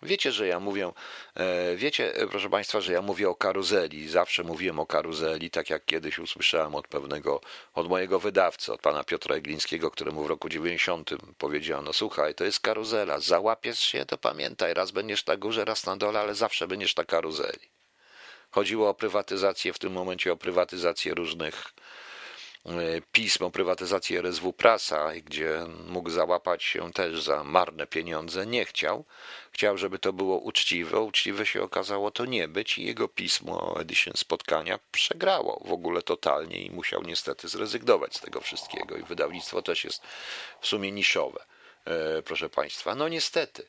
Wiecie, 0.06 0.32
że 0.32 0.48
ja 0.48 0.60
mówię, 0.60 0.92
e, 1.36 1.76
wiecie, 1.76 2.14
proszę 2.30 2.50
Państwa, 2.50 2.82
że 2.82 2.94
ja 2.94 3.02
mówię 3.02 3.30
o 3.30 3.36
karuzeli. 3.36 4.10
Zawsze 4.10 4.44
mówiłem 4.44 4.80
o 4.80 4.86
karuzeli, 4.86 5.50
tak 5.50 5.70
jak 5.70 5.86
kiedyś 5.86 6.20
usłyszałem 6.20 6.76
od 6.76 6.88
pewnego, 6.88 7.42
od 7.74 7.90
mojego 7.90 8.20
wydawcy, 8.20 8.74
od 8.74 8.82
pana 8.82 9.04
Piotra 9.04 9.36
Eglińskiego, 9.36 9.92
któremu 9.92 10.24
w 10.24 10.28
roku 10.28 10.50
90 10.50 11.10
powiedziano, 11.38 11.94
słuchaj, 11.94 12.36
to 12.36 12.44
jest 12.44 12.60
karuzela, 12.60 13.20
załapiesz 13.20 13.80
się, 13.80 14.06
to 14.06 14.18
pamiętaj, 14.18 14.74
raz 14.74 14.92
będziesz 14.92 15.26
na 15.26 15.38
górze, 15.38 15.66
raz 15.66 15.86
na 15.86 15.98
dole, 15.98 16.20
ale 16.20 16.36
zawsze 16.36 16.68
będziesz 16.68 16.96
na 16.96 17.06
karuzeli. 17.06 17.70
Chodziło 18.52 18.90
o 18.90 18.94
prywatyzację, 18.94 19.74
w 19.74 19.80
tym 19.80 19.94
momencie 19.94 20.32
o 20.32 20.38
prywatyzację 20.38 21.14
różnych 21.14 21.74
E, 21.74 22.05
pism 23.12 23.44
o 23.44 23.52
prywatyzacji 23.52 24.18
RSW 24.18 24.54
Prasa, 24.54 25.12
gdzie 25.26 25.66
mógł 25.88 26.10
załapać 26.10 26.64
się 26.64 26.94
też 26.94 27.22
za 27.22 27.44
marne 27.44 27.88
pieniądze, 27.88 28.46
nie 28.46 28.66
chciał. 28.66 29.06
Chciał, 29.52 29.78
żeby 29.78 30.00
to 30.00 30.14
było 30.14 30.38
uczciwe. 30.38 31.00
Uczciwe 31.00 31.46
się 31.46 31.64
okazało 31.64 32.12
to 32.12 32.26
nie 32.26 32.48
być 32.48 32.78
i 32.78 32.86
jego 32.86 33.08
pismo 33.08 33.76
edition 33.80 34.14
spotkania 34.18 34.80
przegrało 34.92 35.62
w 35.66 35.72
ogóle 35.72 36.02
totalnie 36.02 36.62
i 36.62 36.72
musiał 36.72 37.04
niestety 37.04 37.48
zrezygnować 37.48 38.16
z 38.16 38.20
tego 38.20 38.42
wszystkiego. 38.42 38.98
I 38.98 39.04
wydawnictwo 39.04 39.62
też 39.62 39.84
jest 39.84 40.02
w 40.62 40.68
sumie 40.68 40.92
niszowe, 40.92 41.46
e, 41.86 42.22
proszę 42.22 42.50
Państwa. 42.50 42.96
No 42.96 43.08
niestety, 43.08 43.68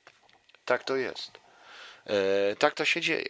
tak 0.64 0.84
to 0.84 0.96
jest. 0.96 1.30
E, 2.06 2.56
tak 2.56 2.74
to 2.74 2.84
się 2.84 3.00
dzieje. 3.00 3.28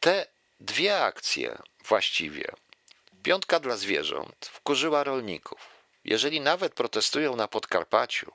Te 0.00 0.26
dwie 0.60 1.02
akcje 1.04 1.58
właściwie 1.84 2.44
Piątka 3.28 3.60
dla 3.60 3.76
zwierząt 3.76 4.50
wkurzyła 4.52 5.04
rolników. 5.04 5.60
Jeżeli 6.04 6.40
nawet 6.40 6.74
protestują 6.74 7.36
na 7.36 7.48
Podkarpaciu 7.48 8.32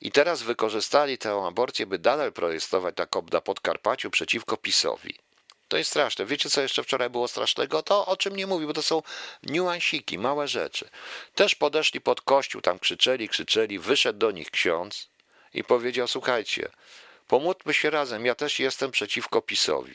i 0.00 0.12
teraz 0.12 0.42
wykorzystali 0.42 1.18
tę 1.18 1.44
aborcję, 1.46 1.86
by 1.86 1.98
dalej 1.98 2.32
protestować 2.32 2.94
na 3.32 3.40
Podkarpaciu 3.40 4.10
przeciwko 4.10 4.56
PiSowi, 4.56 5.14
to 5.68 5.76
jest 5.76 5.90
straszne. 5.90 6.26
Wiecie, 6.26 6.50
co 6.50 6.60
jeszcze 6.60 6.82
wczoraj 6.82 7.10
było 7.10 7.28
strasznego? 7.28 7.82
To, 7.82 8.06
o 8.06 8.16
czym 8.16 8.36
nie 8.36 8.46
mówi, 8.46 8.66
bo 8.66 8.72
to 8.72 8.82
są 8.82 9.02
niuansiki, 9.42 10.18
małe 10.18 10.48
rzeczy. 10.48 10.88
Też 11.34 11.54
podeszli 11.54 12.00
pod 12.00 12.20
kościół, 12.20 12.60
tam 12.60 12.78
krzyczeli, 12.78 13.28
krzyczeli, 13.28 13.78
wyszedł 13.78 14.18
do 14.18 14.30
nich 14.30 14.50
ksiądz 14.50 15.08
i 15.54 15.64
powiedział, 15.64 16.08
słuchajcie, 16.08 16.70
pomódlmy 17.28 17.74
się 17.74 17.90
razem, 17.90 18.26
ja 18.26 18.34
też 18.34 18.58
jestem 18.58 18.90
przeciwko 18.90 19.42
PiSowi. 19.42 19.94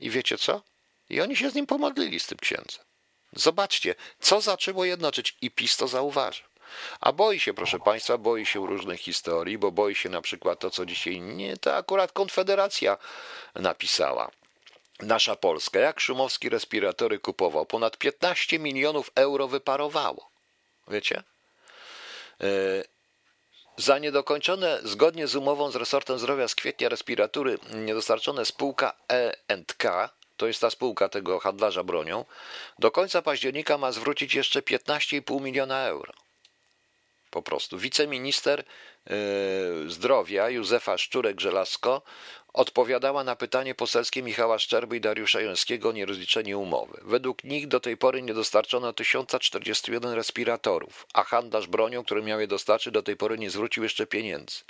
I 0.00 0.10
wiecie 0.10 0.38
co? 0.38 0.62
I 1.10 1.20
oni 1.20 1.36
się 1.36 1.50
z 1.50 1.54
nim 1.54 1.66
pomodlili, 1.66 2.20
z 2.20 2.26
tym 2.26 2.38
księdzem. 2.38 2.89
Zobaczcie, 3.32 3.94
co 4.20 4.40
zaczęło 4.40 4.84
jednoczyć 4.84 5.36
i 5.40 5.50
PiS 5.50 5.76
to 5.76 5.88
zauważy. 5.88 6.42
A 7.00 7.12
boi 7.12 7.40
się, 7.40 7.54
proszę 7.54 7.78
Państwa, 7.78 8.18
boi 8.18 8.46
się 8.46 8.66
różnych 8.66 9.00
historii, 9.00 9.58
bo 9.58 9.70
boi 9.70 9.94
się 9.94 10.08
na 10.08 10.20
przykład 10.20 10.58
to, 10.58 10.70
co 10.70 10.86
dzisiaj 10.86 11.20
nie, 11.20 11.56
to 11.56 11.76
akurat 11.76 12.12
Konfederacja 12.12 12.98
napisała. 13.54 14.30
Nasza 15.02 15.36
Polska, 15.36 15.78
jak 15.78 16.00
Szumowski 16.00 16.48
respiratory 16.48 17.18
kupował, 17.18 17.66
ponad 17.66 17.96
15 17.96 18.58
milionów 18.58 19.10
euro 19.14 19.48
wyparowało. 19.48 20.30
Wiecie? 20.88 21.22
E, 22.40 22.46
za 23.76 23.98
niedokończone, 23.98 24.80
zgodnie 24.84 25.26
z 25.26 25.36
umową 25.36 25.70
z 25.70 25.76
resortem 25.76 26.18
zdrowia 26.18 26.48
z 26.48 26.54
kwietnia 26.54 26.88
respiratury, 26.88 27.58
niedostarczone 27.74 28.44
spółka 28.44 28.92
E&K 29.08 30.10
to 30.40 30.46
jest 30.46 30.60
ta 30.60 30.70
spółka 30.70 31.08
tego 31.08 31.38
handlarza 31.38 31.84
bronią, 31.84 32.24
do 32.78 32.90
końca 32.90 33.22
października 33.22 33.78
ma 33.78 33.92
zwrócić 33.92 34.34
jeszcze 34.34 34.60
15,5 34.60 35.40
miliona 35.40 35.86
euro. 35.86 36.12
Po 37.30 37.42
prostu. 37.42 37.78
Wiceminister 37.78 38.64
yy, 39.06 39.14
zdrowia 39.90 40.50
Józefa 40.50 40.96
Szczurek-Żelazko 40.96 42.00
odpowiadała 42.52 43.24
na 43.24 43.36
pytanie 43.36 43.74
poselskie 43.74 44.22
Michała 44.22 44.58
Szczerby 44.58 44.96
i 44.96 45.00
Dariusza 45.00 45.40
Jońskiego 45.40 45.88
o 45.88 45.92
nierozliczenie 45.92 46.58
umowy. 46.58 47.00
Według 47.02 47.44
nich 47.44 47.68
do 47.68 47.80
tej 47.80 47.96
pory 47.96 48.22
nie 48.22 48.34
dostarczono 48.34 48.92
1041 48.92 50.12
respiratorów, 50.12 51.06
a 51.14 51.24
handlarz 51.24 51.66
bronią, 51.66 52.04
który 52.04 52.22
miał 52.22 52.40
je 52.40 52.46
dostarczyć, 52.46 52.92
do 52.92 53.02
tej 53.02 53.16
pory 53.16 53.38
nie 53.38 53.50
zwrócił 53.50 53.82
jeszcze 53.82 54.06
pieniędzy. 54.06 54.60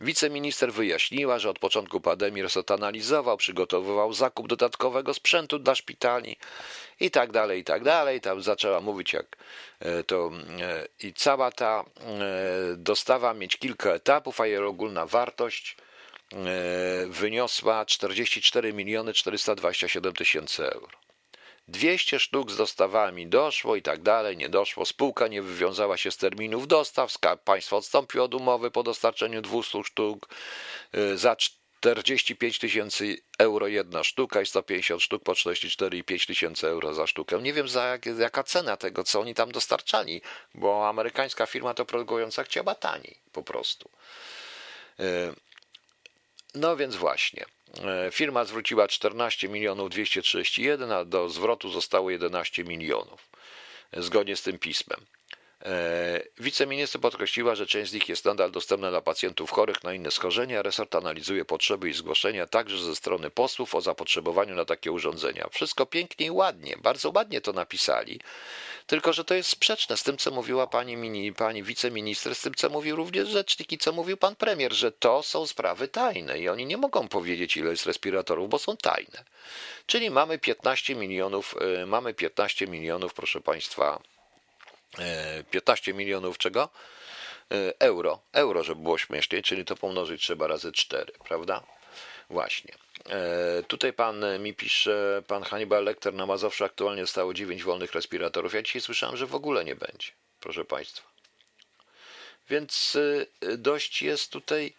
Wiceminister 0.00 0.72
wyjaśniła, 0.72 1.38
że 1.38 1.50
od 1.50 1.58
początku 1.58 2.00
pandemii 2.00 2.42
resort 2.42 2.70
analizował, 2.70 3.36
przygotowywał 3.36 4.12
zakup 4.12 4.48
dodatkowego 4.48 5.14
sprzętu 5.14 5.58
dla 5.58 5.74
szpitali 5.74 6.36
i 7.00 7.10
tak 7.10 7.32
dalej, 7.32 7.60
i 7.60 7.64
tak 7.64 7.84
dalej. 7.84 8.20
Tam 8.20 8.42
zaczęła 8.42 8.80
mówić, 8.80 9.12
jak 9.12 9.36
e, 9.80 10.04
to 10.04 10.30
e, 10.60 10.88
i 11.06 11.14
cała 11.14 11.50
ta 11.50 11.84
e, 12.00 12.04
dostawa 12.76 13.34
mieć 13.34 13.56
kilka 13.56 13.90
etapów, 13.90 14.40
a 14.40 14.46
jej 14.46 14.58
ogólna 14.58 15.06
wartość 15.06 15.76
wyniosła 17.08 17.84
44 17.84 18.72
miliony 18.72 19.12
427 19.14 20.12
tysięcy 20.12 20.72
euro. 20.72 21.07
200 21.68 22.20
sztuk 22.20 22.50
z 22.50 22.56
dostawami 22.56 23.26
doszło 23.26 23.76
i 23.76 23.82
tak 23.82 24.02
dalej, 24.02 24.36
nie 24.36 24.48
doszło. 24.48 24.86
Spółka 24.86 25.28
nie 25.28 25.42
wywiązała 25.42 25.96
się 25.96 26.10
z 26.10 26.16
terminów 26.16 26.68
dostaw, 26.68 27.12
Skarb 27.12 27.44
Państwa 27.44 27.76
odstąpił 27.76 28.22
od 28.22 28.34
umowy 28.34 28.70
po 28.70 28.82
dostarczeniu 28.82 29.42
200 29.42 29.84
sztuk 29.84 30.28
y, 30.94 31.18
za 31.18 31.36
45 31.36 32.58
tysięcy 32.58 33.16
euro 33.38 33.66
jedna 33.66 34.04
sztuka 34.04 34.40
i 34.42 34.46
150 34.46 35.02
sztuk 35.02 35.22
po 35.22 35.32
44,5 35.32 36.26
tysięcy 36.26 36.68
euro 36.68 36.94
za 36.94 37.06
sztukę. 37.06 37.42
Nie 37.42 37.52
wiem 37.52 37.68
za 37.68 37.84
jak, 37.84 38.06
jaka 38.06 38.42
cena 38.42 38.76
tego, 38.76 39.04
co 39.04 39.20
oni 39.20 39.34
tam 39.34 39.52
dostarczali, 39.52 40.22
bo 40.54 40.88
amerykańska 40.88 41.46
firma 41.46 41.74
to 41.74 41.84
produkująca 41.84 42.44
chciała 42.44 42.74
taniej 42.74 43.20
po 43.32 43.42
prostu. 43.42 43.90
Y, 45.00 45.04
no 46.54 46.76
więc 46.76 46.96
właśnie. 46.96 47.44
E, 47.84 48.10
firma 48.10 48.44
zwróciła 48.44 48.88
14 48.88 49.48
milionów 49.48 49.90
231, 49.90 50.92
a 50.92 51.04
do 51.04 51.28
zwrotu 51.28 51.70
zostało 51.70 52.10
11 52.10 52.64
milionów, 52.64 53.28
zgodnie 53.92 54.36
z 54.36 54.42
tym 54.42 54.58
pismem. 54.58 55.00
E, 55.64 56.22
wiceminister 56.38 57.00
podkreśliła, 57.00 57.54
że 57.54 57.66
część 57.66 57.90
z 57.90 57.94
nich 57.94 58.08
jest 58.08 58.24
nadal 58.24 58.50
dostępna 58.50 58.90
dla 58.90 59.00
pacjentów 59.00 59.50
chorych 59.50 59.84
na 59.84 59.94
inne 59.94 60.10
schorzenia. 60.10 60.62
Resort 60.62 60.94
analizuje 60.94 61.44
potrzeby 61.44 61.88
i 61.88 61.92
zgłoszenia 61.92 62.46
także 62.46 62.78
ze 62.78 62.96
strony 62.96 63.30
posłów 63.30 63.74
o 63.74 63.80
zapotrzebowaniu 63.80 64.54
na 64.54 64.64
takie 64.64 64.92
urządzenia. 64.92 65.48
Wszystko 65.50 65.86
pięknie 65.86 66.26
i 66.26 66.30
ładnie, 66.30 66.76
bardzo 66.82 67.12
ładnie 67.14 67.40
to 67.40 67.52
napisali. 67.52 68.20
Tylko, 68.88 69.12
że 69.12 69.24
to 69.24 69.34
jest 69.34 69.48
sprzeczne 69.48 69.96
z 69.96 70.02
tym, 70.02 70.18
co 70.18 70.30
mówiła 70.30 70.66
pani, 70.66 70.96
mini, 70.96 71.32
pani 71.32 71.62
wiceminister, 71.62 72.34
z 72.34 72.40
tym, 72.40 72.54
co 72.54 72.68
mówił 72.68 72.96
również 72.96 73.28
rzecznik 73.28 73.72
i 73.72 73.78
co 73.78 73.92
mówił 73.92 74.16
pan 74.16 74.36
premier, 74.36 74.72
że 74.72 74.92
to 74.92 75.22
są 75.22 75.46
sprawy 75.46 75.88
tajne 75.88 76.38
i 76.38 76.48
oni 76.48 76.66
nie 76.66 76.76
mogą 76.76 77.08
powiedzieć, 77.08 77.56
ile 77.56 77.70
jest 77.70 77.86
respiratorów, 77.86 78.48
bo 78.48 78.58
są 78.58 78.76
tajne. 78.76 79.24
Czyli 79.86 80.10
mamy 80.10 80.38
15 80.38 80.94
milionów, 80.94 81.54
e, 81.82 81.86
mamy 81.86 82.14
15 82.14 82.66
milionów, 82.66 83.14
proszę 83.14 83.40
państwa, 83.40 84.02
15 85.50 85.90
e, 85.90 85.94
milionów 85.94 86.38
czego? 86.38 86.68
E, 87.52 87.80
euro. 87.80 88.20
Euro, 88.32 88.64
żeby 88.64 88.82
było 88.82 88.98
śmieszniej, 88.98 89.42
czyli 89.42 89.64
to 89.64 89.76
pomnożyć 89.76 90.22
trzeba 90.22 90.46
razy 90.46 90.72
4, 90.72 91.12
prawda? 91.28 91.77
Właśnie. 92.30 92.74
E, 93.08 93.62
tutaj 93.62 93.92
pan 93.92 94.24
mi 94.38 94.54
pisze, 94.54 95.22
pan 95.26 95.42
Hannibal 95.42 95.84
Lecter 95.84 96.14
na 96.14 96.26
Mazowszu 96.26 96.64
aktualnie 96.64 97.02
zostało 97.02 97.34
9 97.34 97.64
wolnych 97.64 97.92
respiratorów. 97.92 98.54
Ja 98.54 98.62
dzisiaj 98.62 98.82
słyszałem, 98.82 99.16
że 99.16 99.26
w 99.26 99.34
ogóle 99.34 99.64
nie 99.64 99.76
będzie, 99.76 100.12
proszę 100.40 100.64
państwa. 100.64 101.08
Więc 102.50 102.98
dość 103.58 104.02
jest 104.02 104.32
tutaj, 104.32 104.74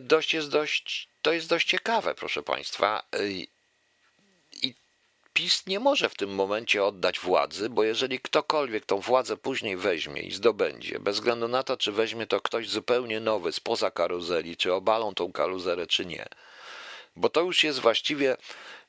dość 0.00 0.34
jest 0.34 0.50
dość, 0.50 1.08
to 1.22 1.32
jest 1.32 1.48
dość 1.48 1.68
ciekawe, 1.68 2.14
proszę 2.14 2.42
państwa. 2.42 3.02
PiS 5.38 5.66
nie 5.66 5.80
może 5.80 6.08
w 6.08 6.14
tym 6.14 6.34
momencie 6.34 6.84
oddać 6.84 7.20
władzy, 7.20 7.68
bo 7.68 7.84
jeżeli 7.84 8.20
ktokolwiek 8.20 8.86
tą 8.86 8.98
władzę 8.98 9.36
później 9.36 9.76
weźmie 9.76 10.22
i 10.22 10.32
zdobędzie, 10.32 10.98
bez 10.98 11.16
względu 11.16 11.48
na 11.48 11.62
to, 11.62 11.76
czy 11.76 11.92
weźmie 11.92 12.26
to 12.26 12.40
ktoś 12.40 12.68
zupełnie 12.68 13.20
nowy, 13.20 13.52
spoza 13.52 13.90
karuzeli, 13.90 14.56
czy 14.56 14.74
obalą 14.74 15.14
tą 15.14 15.32
karuzelę, 15.32 15.86
czy 15.86 16.06
nie, 16.06 16.26
bo 17.16 17.28
to 17.28 17.40
już 17.40 17.64
jest 17.64 17.78
właściwie 17.78 18.36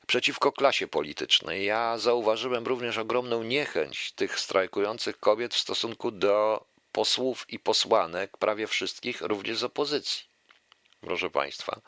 przeciwko 0.06 0.52
klasie 0.52 0.88
politycznej. 0.88 1.64
Ja 1.64 1.98
zauważyłem 1.98 2.66
również 2.66 2.98
ogromną 2.98 3.42
niechęć 3.42 4.12
tych 4.12 4.40
strajkujących 4.40 5.20
kobiet 5.20 5.54
w 5.54 5.58
stosunku 5.58 6.10
do 6.10 6.64
posłów 6.92 7.46
i 7.48 7.58
posłanek, 7.58 8.36
prawie 8.36 8.66
wszystkich, 8.66 9.20
również 9.20 9.58
z 9.58 9.64
opozycji. 9.64 10.24
Proszę 11.00 11.30
Państwa, 11.30 11.80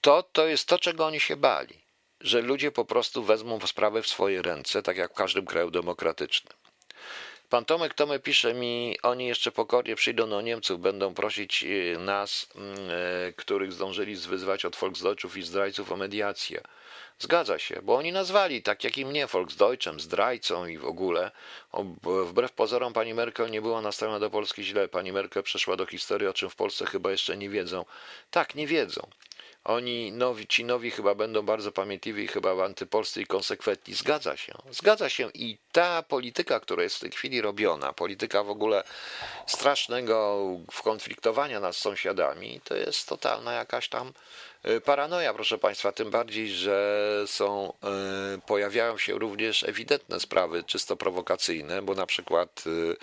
to, 0.00 0.22
to 0.22 0.46
jest 0.46 0.68
to, 0.68 0.78
czego 0.78 1.06
oni 1.06 1.20
się 1.20 1.36
bali 1.36 1.83
że 2.24 2.40
ludzie 2.40 2.72
po 2.72 2.84
prostu 2.84 3.22
wezmą 3.22 3.60
sprawę 3.66 4.02
w 4.02 4.08
swoje 4.08 4.42
ręce, 4.42 4.82
tak 4.82 4.96
jak 4.96 5.12
w 5.12 5.16
każdym 5.16 5.46
kraju 5.46 5.70
demokratycznym. 5.70 6.52
Pan 7.50 7.64
Tomek 7.64 7.94
Tomek 7.94 8.22
pisze 8.22 8.54
mi, 8.54 8.96
oni 9.02 9.26
jeszcze 9.26 9.52
pokornie 9.52 9.96
przyjdą 9.96 10.30
do 10.30 10.40
Niemców, 10.40 10.80
będą 10.80 11.14
prosić 11.14 11.64
e, 11.64 11.98
nas, 11.98 12.48
mm, 12.54 12.76
e, 13.28 13.32
których 13.32 13.72
zdążyli 13.72 14.16
zwyzwać 14.16 14.64
od 14.64 14.76
Volksdeutschów 14.76 15.36
i 15.36 15.42
zdrajców 15.42 15.92
o 15.92 15.96
mediację. 15.96 16.60
Zgadza 17.18 17.58
się, 17.58 17.80
bo 17.82 17.94
oni 17.96 18.12
nazwali, 18.12 18.62
tak 18.62 18.84
jak 18.84 18.98
i 18.98 19.04
mnie, 19.04 19.26
Volksdeutschem, 19.26 20.00
zdrajcą 20.00 20.66
i 20.66 20.78
w 20.78 20.84
ogóle. 20.84 21.30
Wbrew 22.02 22.52
pozorom 22.52 22.92
pani 22.92 23.14
Merkel 23.14 23.50
nie 23.50 23.62
była 23.62 23.80
nastawiona 23.80 24.20
do 24.20 24.30
Polski 24.30 24.64
źle. 24.64 24.88
Pani 24.88 25.12
Merkel 25.12 25.42
przeszła 25.42 25.76
do 25.76 25.86
historii, 25.86 26.28
o 26.28 26.32
czym 26.32 26.50
w 26.50 26.56
Polsce 26.56 26.86
chyba 26.86 27.10
jeszcze 27.10 27.36
nie 27.36 27.50
wiedzą. 27.50 27.84
Tak, 28.30 28.54
nie 28.54 28.66
wiedzą. 28.66 29.06
Oni, 29.64 30.12
nowi, 30.12 30.46
ci 30.46 30.64
nowi 30.64 30.90
chyba 30.90 31.14
będą 31.14 31.42
bardzo 31.42 31.72
pamiętliwi 31.72 32.24
i 32.24 32.28
chyba 32.28 32.64
antypolscy 32.64 33.22
i 33.22 33.26
konsekwentni. 33.26 33.94
Zgadza 33.94 34.36
się, 34.36 34.52
zgadza 34.70 35.08
się 35.08 35.30
i 35.34 35.58
ta 35.72 36.02
polityka, 36.02 36.60
która 36.60 36.82
jest 36.82 36.96
w 36.96 37.00
tej 37.00 37.10
chwili 37.10 37.40
robiona, 37.40 37.92
polityka 37.92 38.42
w 38.42 38.50
ogóle 38.50 38.84
strasznego 39.46 40.46
konfliktowania 40.84 41.60
nas 41.60 41.76
z 41.76 41.80
sąsiadami, 41.80 42.60
to 42.64 42.76
jest 42.76 43.08
totalna 43.08 43.52
jakaś 43.52 43.88
tam 43.88 44.12
y, 44.68 44.80
paranoja, 44.80 45.34
proszę 45.34 45.58
Państwa, 45.58 45.92
tym 45.92 46.10
bardziej, 46.10 46.48
że 46.48 47.08
są, 47.26 47.72
y, 48.36 48.40
pojawiają 48.40 48.98
się 48.98 49.18
również 49.18 49.62
ewidentne 49.62 50.20
sprawy 50.20 50.64
czysto 50.64 50.96
prowokacyjne, 50.96 51.82
bo 51.82 51.94
na 51.94 52.06
przykład 52.06 52.64
y, 52.66 52.96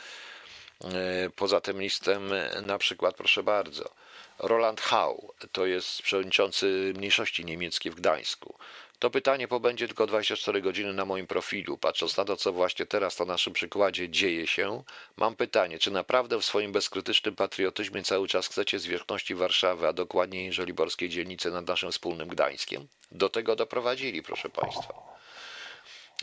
poza 1.36 1.62
tym 1.62 1.82
listem, 1.82 2.32
na 2.66 2.78
przykład, 2.78 3.16
proszę 3.16 3.44
bardzo, 3.44 4.01
Roland 4.42 4.82
Hau, 4.82 5.34
to 5.52 5.66
jest 5.66 6.02
przewodniczący 6.02 6.94
mniejszości 6.98 7.46
niemieckiej 7.46 7.92
w 7.92 7.96
Gdańsku. 7.96 8.56
To 9.00 9.10
pytanie 9.10 9.48
pobędzie 9.48 9.88
tylko 9.88 10.08
24 10.08 10.62
godziny 10.62 10.94
na 10.94 11.06
moim 11.06 11.28
profilu. 11.28 11.78
Patrząc 11.78 12.18
na 12.18 12.26
to, 12.26 12.38
co 12.38 12.54
właśnie 12.54 12.86
teraz 12.86 13.20
na 13.20 13.26
naszym 13.26 13.54
przykładzie 13.54 14.10
dzieje 14.10 14.48
się, 14.48 14.84
mam 15.18 15.36
pytanie, 15.36 15.80
czy 15.80 15.92
naprawdę 15.92 16.40
w 16.40 16.46
swoim 16.46 16.72
bezkrytycznym 16.72 17.36
patriotyzmie 17.36 18.04
cały 18.04 18.28
czas 18.28 18.48
chcecie 18.48 18.80
zwierzchności 18.80 19.36
Warszawy, 19.36 19.88
a 19.88 19.94
dokładniej 19.94 20.54
żoliborskiej 20.54 21.10
dzielnicy 21.10 21.52
nad 21.52 21.68
naszym 21.68 21.92
wspólnym 21.92 22.28
Gdańskiem? 22.28 22.88
Do 23.12 23.30
tego 23.30 23.56
doprowadzili, 23.56 24.24
proszę 24.24 24.50
Państwa. 24.50 24.94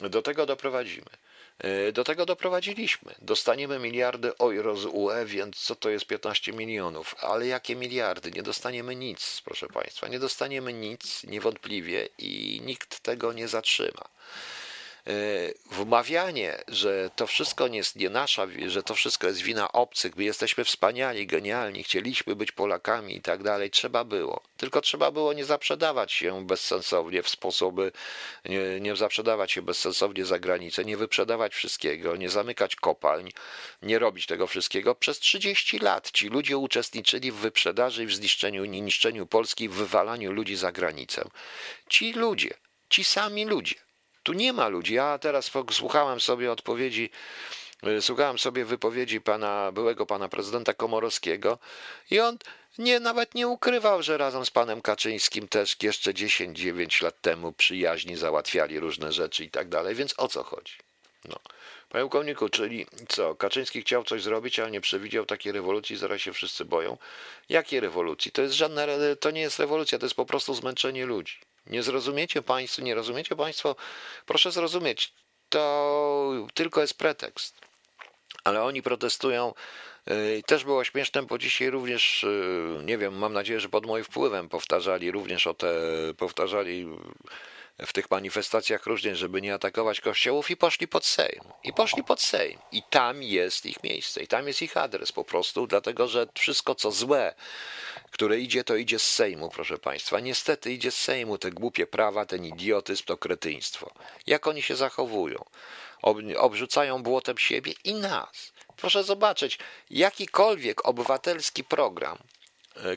Do 0.01 0.23
tego 0.23 0.47
doprowadzimy. 0.47 1.11
E, 1.59 1.93
do 1.93 2.05
tego 2.05 2.27
doprowadziliśmy. 2.27 3.15
Dostaniemy 3.23 3.79
miliardy 3.79 4.33
euro 4.39 4.77
z 4.77 4.85
UE, 4.85 5.25
więc 5.27 5.57
co 5.57 5.77
to 5.77 5.91
jest 5.91 6.07
15 6.07 6.53
milionów? 6.53 7.15
Ale 7.21 7.47
jakie 7.47 7.77
miliardy? 7.77 8.31
Nie 8.31 8.43
dostaniemy 8.43 8.97
nic, 8.97 9.43
proszę 9.45 9.67
Państwa. 9.67 10.09
Nie 10.09 10.19
dostaniemy 10.19 10.73
nic, 10.73 11.25
niewątpliwie, 11.25 12.09
i 12.19 12.61
nikt 12.65 13.01
tego 13.01 13.33
nie 13.33 13.49
zatrzyma. 13.49 14.09
E, 15.09 15.53
wmawianie, 15.71 16.63
że 16.69 17.11
to 17.17 17.27
wszystko 17.27 17.69
nie 17.69 17.77
jest 17.77 17.97
nie 17.97 18.11
nasza, 18.11 18.47
że 18.67 18.83
to 18.83 18.95
wszystko 18.95 19.27
jest 19.27 19.41
wina 19.41 19.73
obcych, 19.73 20.17
my 20.17 20.25
jesteśmy 20.25 20.65
wspaniali, 20.65 21.27
genialni, 21.27 21.83
chcieliśmy 21.83 22.37
być 22.37 22.53
Polakami 22.53 23.17
i 23.17 23.23
tak 23.23 23.43
dalej, 23.43 23.71
trzeba 23.71 24.05
było. 24.05 24.43
Tylko 24.57 24.81
trzeba 24.81 25.11
było 25.11 25.33
nie 25.33 25.45
zaprzedawać 25.45 26.13
się 26.13 26.47
bezsensownie 26.47 27.23
w 27.23 27.29
sposoby, 27.29 27.93
nie, 28.45 28.81
nie 28.81 28.97
zaprzedawać 28.97 29.53
się 29.53 29.63
bezsensownie 29.63 30.25
za 30.25 30.39
granicę, 30.39 30.85
nie 30.85 30.97
wyprzedawać 30.97 31.55
wszystkiego, 31.55 32.17
nie 32.17 32.31
zamykać 32.31 32.77
kopalń, 32.77 33.31
nie 33.83 33.99
robić 33.99 34.27
tego 34.27 34.47
wszystkiego. 34.47 34.95
Przez 34.95 35.19
30 35.19 35.79
lat 35.79 36.11
ci 36.11 36.29
ludzie 36.29 36.59
uczestniczyli 36.59 37.33
w 37.33 37.37
wyprzedaży 37.37 38.05
i 38.05 38.07
w 38.07 38.15
zniszczeniu, 38.15 38.65
niszczeniu 38.65 39.27
Polski, 39.27 39.69
w 39.69 39.75
wywalaniu 39.75 40.33
ludzi 40.33 40.57
za 40.57 40.73
granicę. 40.73 41.25
Ci 41.89 42.13
ludzie, 42.13 42.55
ci 42.89 43.05
sami 43.05 43.45
ludzie 43.45 43.88
tu 44.29 44.35
nie 44.35 44.53
ma 44.53 44.69
ludzi. 44.69 44.95
Ja 44.95 45.19
teraz 45.19 45.51
słuchałem 45.71 46.21
sobie 46.21 46.53
odpowiedzi, 46.53 47.11
y, 47.87 48.03
słuchałem 48.03 48.39
sobie 48.39 48.65
wypowiedzi 48.65 49.21
pana, 49.21 49.73
byłego 49.73 50.07
pana 50.07 50.29
prezydenta 50.29 50.75
Komorowskiego 50.75 51.59
i 52.11 52.21
on 52.21 52.39
nie, 52.79 53.01
nawet 53.01 53.35
nie 53.35 53.49
ukrywał, 53.49 54.03
że 54.03 54.19
razem 54.19 54.47
z 54.47 54.51
panem 54.51 54.83
Kaczyńskim 54.83 55.49
też 55.49 55.77
jeszcze 55.83 56.15
10-9 56.15 57.03
lat 57.03 57.21
temu 57.21 57.53
przyjaźni 57.53 58.17
załatwiali 58.17 58.81
różne 58.81 59.13
rzeczy 59.13 59.45
i 59.45 59.51
tak 59.51 59.69
dalej, 59.69 59.95
więc 59.95 60.15
o 60.17 60.29
co 60.29 60.43
chodzi? 60.43 60.75
No. 61.25 61.37
Panie 61.89 62.03
pułkowniku, 62.05 62.49
czyli 62.49 62.87
co, 63.09 63.35
Kaczyński 63.35 63.81
chciał 63.81 64.05
coś 64.05 64.23
zrobić, 64.23 64.59
ale 64.59 64.71
nie 64.71 64.81
przewidział 64.81 65.27
takiej 65.27 65.53
rewolucji, 65.53 65.97
zaraz 65.97 66.21
się 66.21 66.33
wszyscy 66.33 66.65
boją. 66.65 66.99
Jakiej 67.49 67.81
rewolucji? 67.81 68.33
To 68.33 68.43
jest 68.43 68.55
żadna, 68.55 68.83
to 69.21 69.31
nie 69.31 69.41
jest 69.41 69.59
rewolucja, 69.59 69.99
to 69.99 70.07
jest 70.07 70.17
po 70.17 70.27
prostu 70.27 70.55
zmęczenie 70.55 71.07
ludzi. 71.07 71.39
Nie 71.69 71.83
zrozumiecie 71.83 72.43
Państwo, 72.43 72.83
nie 72.83 72.95
rozumiecie 72.95 73.37
Państwo, 73.37 73.77
proszę 74.27 74.53
zrozumieć, 74.53 75.13
to 75.49 76.33
tylko 76.55 76.81
jest 76.81 76.99
pretekst. 76.99 77.61
Ale 78.45 78.63
oni 78.63 78.83
protestują. 78.83 79.55
Y, 80.11 80.43
też 80.47 80.65
było 80.65 80.85
śmieszne, 80.85 81.23
bo 81.23 81.39
dzisiaj 81.39 81.71
również, 81.71 82.25
y, 82.25 82.81
nie 82.85 82.99
wiem, 82.99 83.19
mam 83.19 83.33
nadzieję, 83.33 83.61
że 83.61 83.69
pod 83.69 83.87
moim 83.87 84.05
wpływem 84.05 84.49
powtarzali 84.49 85.11
również 85.11 85.47
o 85.47 85.55
te, 85.55 85.75
powtarzali 86.17 86.87
w 87.87 87.93
tych 87.93 88.11
manifestacjach 88.11 88.87
różnie, 88.87 89.17
żeby 89.17 89.43
nie 89.43 89.55
atakować 89.55 90.01
kościołów 90.01 90.51
i 90.51 90.57
poszli 90.57 90.89
pod 90.89 91.07
Sejm. 91.07 91.41
I 91.65 91.73
poszli 91.73 92.05
pod 92.05 92.23
Sejm. 92.23 92.59
I 92.73 92.83
tam 92.83 93.23
jest 93.23 93.67
ich 93.67 93.83
miejsce, 93.83 94.23
i 94.23 94.27
tam 94.27 94.49
jest 94.49 94.63
ich 94.63 94.77
adres 94.77 95.13
po 95.13 95.25
prostu, 95.25 95.67
dlatego 95.67 96.09
że 96.09 96.27
wszystko 96.35 96.75
co 96.75 96.91
złe, 96.91 97.35
które 98.11 98.39
idzie, 98.39 98.65
to 98.65 98.77
idzie 98.77 98.99
z 98.99 99.11
Sejmu, 99.13 99.49
proszę 99.49 99.79
Państwa. 99.79 100.21
Niestety 100.21 100.73
idzie 100.73 100.91
z 100.91 100.97
Sejmu 100.97 101.39
te 101.39 101.51
głupie 101.51 101.87
prawa, 101.87 102.27
ten 102.27 102.45
idiotyzm, 102.45 103.05
to 103.05 103.17
kretyństwo. 103.17 103.95
Jak 104.27 104.47
oni 104.47 104.63
się 104.63 104.77
zachowują? 104.77 105.45
Obrzucają 106.37 107.03
błotem 107.03 107.39
siebie 107.39 107.73
i 107.85 107.95
nas. 107.95 108.53
Proszę 108.77 109.05
zobaczyć, 109.05 109.59
jakikolwiek 109.91 110.89
obywatelski 110.89 111.65
program, 111.65 112.19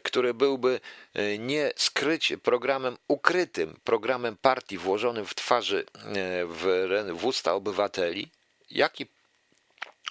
który 0.03 0.33
byłby 0.33 0.79
e, 1.13 1.37
nie 1.37 1.71
skryć 1.75 2.33
programem 2.43 2.97
ukrytym, 3.07 3.79
programem 3.83 4.37
partii 4.37 4.77
włożonym 4.77 5.25
w 5.25 5.35
twarzy, 5.35 5.85
e, 5.95 6.45
w, 6.45 6.87
w 7.13 7.25
usta 7.25 7.53
obywateli, 7.53 8.29
jaki 8.71 9.07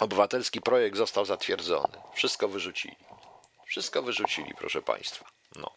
obywatelski 0.00 0.61
projekt 0.61 0.96
został 0.96 1.24
zatwierdzony. 1.24 1.98
Wszystko 2.14 2.48
wyrzucili. 2.48 2.96
Wszystko 3.66 4.02
wyrzucili, 4.02 4.54
proszę 4.59 4.83
Państwa. 4.83 5.24
No. 5.56 5.70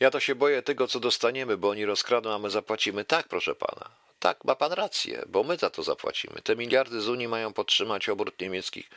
Ja 0.00 0.10
to 0.10 0.20
się 0.20 0.34
boję 0.34 0.62
tego, 0.62 0.88
co 0.88 1.00
dostaniemy, 1.00 1.56
bo 1.56 1.68
oni 1.68 1.84
rozkradną, 1.84 2.34
a 2.34 2.38
my 2.38 2.50
zapłacimy. 2.50 3.04
Tak, 3.04 3.28
proszę 3.28 3.54
pana. 3.54 3.90
Tak, 4.20 4.44
ma 4.44 4.54
pan 4.54 4.72
rację, 4.72 5.22
bo 5.26 5.42
my 5.42 5.56
za 5.56 5.70
to 5.70 5.82
zapłacimy. 5.82 6.42
Te 6.42 6.56
miliardy 6.56 7.00
z 7.00 7.08
Unii 7.08 7.28
mają 7.28 7.52
podtrzymać 7.52 8.08
obrót 8.08 8.40
niemieckich 8.40 8.90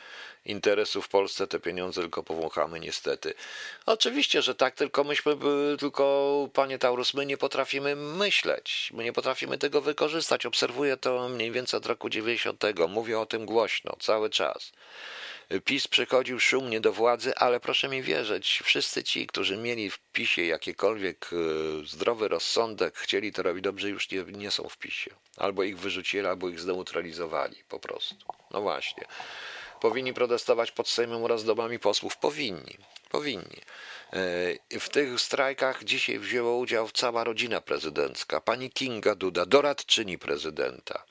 interesów 0.44 1.06
w 1.06 1.08
Polsce, 1.08 1.46
te 1.46 1.60
pieniądze 1.60 2.00
tylko 2.00 2.22
powąchamy 2.22 2.80
niestety. 2.80 3.34
Oczywiście, 3.86 4.42
że 4.42 4.54
tak, 4.54 4.74
tylko 4.74 5.04
myśmy, 5.04 5.36
tylko 5.78 6.48
panie 6.52 6.78
Taurus, 6.78 7.14
my 7.14 7.26
nie 7.26 7.36
potrafimy 7.36 7.96
myśleć, 7.96 8.90
my 8.94 9.04
nie 9.04 9.12
potrafimy 9.12 9.58
tego 9.58 9.80
wykorzystać. 9.80 10.46
Obserwuję 10.46 10.96
to 10.96 11.28
mniej 11.28 11.50
więcej 11.50 11.78
od 11.78 11.86
roku 11.86 12.08
90. 12.08 12.62
Mówię 12.88 13.20
o 13.20 13.26
tym 13.26 13.46
głośno, 13.46 13.96
cały 14.00 14.30
czas. 14.30 14.72
PiS 15.60 15.88
przychodził 15.88 16.40
szumnie 16.40 16.80
do 16.80 16.92
władzy, 16.92 17.34
ale 17.36 17.60
proszę 17.60 17.88
mi 17.88 18.02
wierzyć, 18.02 18.60
wszyscy 18.64 19.04
ci, 19.04 19.26
którzy 19.26 19.56
mieli 19.56 19.90
w 19.90 19.98
PiSie 19.98 20.46
jakiekolwiek 20.46 21.30
e, 21.32 21.36
zdrowy 21.86 22.28
rozsądek, 22.28 22.98
chcieli 22.98 23.32
to 23.32 23.42
robić 23.42 23.64
dobrze, 23.64 23.88
już 23.88 24.10
nie, 24.10 24.22
nie 24.22 24.50
są 24.50 24.68
w 24.68 24.78
PiSie. 24.78 25.10
Albo 25.36 25.62
ich 25.62 25.78
wyrzucili, 25.78 26.26
albo 26.26 26.48
ich 26.48 26.60
zneutralizowali 26.60 27.56
po 27.68 27.78
prostu. 27.80 28.16
No 28.50 28.60
właśnie. 28.60 29.04
Powinni 29.80 30.14
protestować 30.14 30.70
pod 30.70 30.88
Sejmem 30.88 31.24
oraz 31.24 31.44
domami 31.44 31.78
posłów? 31.78 32.16
Powinni. 32.16 32.76
Powinni. 33.10 33.60
E, 34.72 34.78
w 34.80 34.88
tych 34.88 35.20
strajkach 35.20 35.84
dzisiaj 35.84 36.18
wzięła 36.18 36.56
udział 36.56 36.90
cała 36.90 37.24
rodzina 37.24 37.60
prezydencka. 37.60 38.40
Pani 38.40 38.70
Kinga 38.70 39.14
Duda, 39.14 39.46
doradczyni 39.46 40.18
prezydenta. 40.18 41.04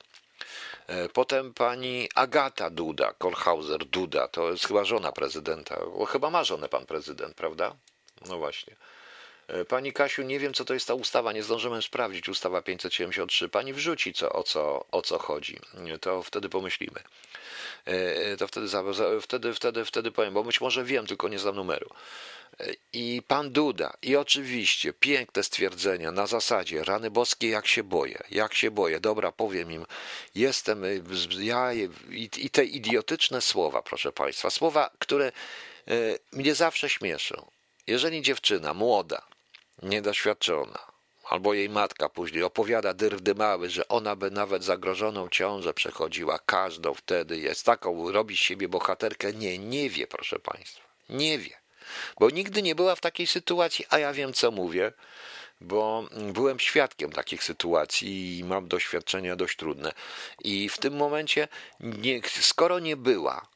E, 0.87 1.09
potem 1.09 1.53
pani 1.53 2.09
Agata 2.15 2.69
Duda, 2.69 3.13
Kolhauser 3.13 3.85
Duda, 3.85 4.27
to 4.27 4.51
jest 4.51 4.67
chyba 4.67 4.83
żona 4.83 5.11
prezydenta, 5.11 5.75
bo 5.97 6.05
chyba 6.05 6.29
ma 6.29 6.43
żonę 6.43 6.69
pan 6.69 6.85
prezydent, 6.85 7.35
prawda? 7.35 7.75
No 8.27 8.37
właśnie. 8.37 8.75
E, 9.51 9.65
pani 9.65 9.93
Kasiu, 9.93 10.21
nie 10.21 10.39
wiem 10.39 10.53
co 10.53 10.65
to 10.65 10.73
jest 10.73 10.87
ta 10.87 10.93
ustawa, 10.93 11.33
nie 11.33 11.43
zdążymy 11.43 11.81
sprawdzić, 11.81 12.29
ustawa 12.29 12.61
573. 12.61 13.49
Pani 13.49 13.73
wrzuci, 13.73 14.13
co, 14.13 14.33
o, 14.33 14.43
co, 14.43 14.85
o 14.91 15.01
co 15.01 15.19
chodzi, 15.19 15.59
to 16.01 16.23
wtedy 16.23 16.49
pomyślimy. 16.49 16.99
E, 17.85 18.37
to 18.37 18.47
wtedy, 18.47 18.67
wtedy, 19.21 19.53
wtedy, 19.53 19.85
wtedy 19.85 20.11
powiem, 20.11 20.33
bo 20.33 20.43
być 20.43 20.61
może 20.61 20.83
wiem, 20.83 21.07
tylko 21.07 21.27
nie 21.27 21.39
znam 21.39 21.55
numeru. 21.55 21.89
I 22.93 23.21
pan 23.27 23.51
Duda, 23.51 23.93
i 24.01 24.15
oczywiście 24.15 24.93
piękne 24.93 25.43
stwierdzenia 25.43 26.11
na 26.11 26.27
zasadzie 26.27 26.83
rany 26.83 27.11
boskie, 27.11 27.49
jak 27.49 27.67
się 27.67 27.83
boję, 27.83 28.23
jak 28.31 28.53
się 28.53 28.71
boję. 28.71 28.99
Dobra, 28.99 29.31
powiem 29.31 29.71
im, 29.71 29.85
jestem, 30.35 30.83
ja 31.39 31.73
i, 31.73 31.89
i 32.37 32.49
te 32.49 32.65
idiotyczne 32.65 33.41
słowa, 33.41 33.81
proszę 33.81 34.11
państwa, 34.11 34.49
słowa, 34.49 34.89
które 34.99 35.31
mnie 36.31 36.55
zawsze 36.55 36.89
śmieszą. 36.89 37.51
Jeżeli 37.87 38.21
dziewczyna 38.21 38.73
młoda, 38.73 39.21
niedoświadczona, 39.81 40.79
albo 41.29 41.53
jej 41.53 41.69
matka 41.69 42.09
później 42.09 42.43
opowiada 42.43 42.93
dyrdy 42.93 43.35
mały, 43.35 43.69
że 43.69 43.87
ona 43.87 44.15
by 44.15 44.31
nawet 44.31 44.63
zagrożoną 44.63 45.29
ciążę 45.29 45.73
przechodziła, 45.73 46.39
każdą 46.45 46.93
wtedy 46.93 47.37
jest 47.37 47.65
taką, 47.65 48.11
robi 48.11 48.37
z 48.37 48.39
siebie 48.39 48.67
bohaterkę. 48.67 49.33
Nie, 49.33 49.57
nie 49.57 49.89
wie, 49.89 50.07
proszę 50.07 50.39
państwa, 50.39 50.83
nie 51.09 51.39
wie 51.39 51.61
bo 52.19 52.29
nigdy 52.29 52.61
nie 52.61 52.75
była 52.75 52.95
w 52.95 53.01
takiej 53.01 53.27
sytuacji, 53.27 53.85
a 53.89 53.99
ja 53.99 54.13
wiem, 54.13 54.33
co 54.33 54.51
mówię, 54.51 54.93
bo 55.61 56.05
byłem 56.33 56.59
świadkiem 56.59 57.11
takich 57.11 57.43
sytuacji 57.43 58.37
i 58.37 58.43
mam 58.43 58.67
doświadczenia 58.67 59.35
dość 59.35 59.57
trudne. 59.57 59.93
I 60.43 60.69
w 60.69 60.77
tym 60.77 60.95
momencie, 60.95 61.47
nie, 61.79 62.21
skoro 62.41 62.79
nie 62.79 62.97
była, 62.97 63.47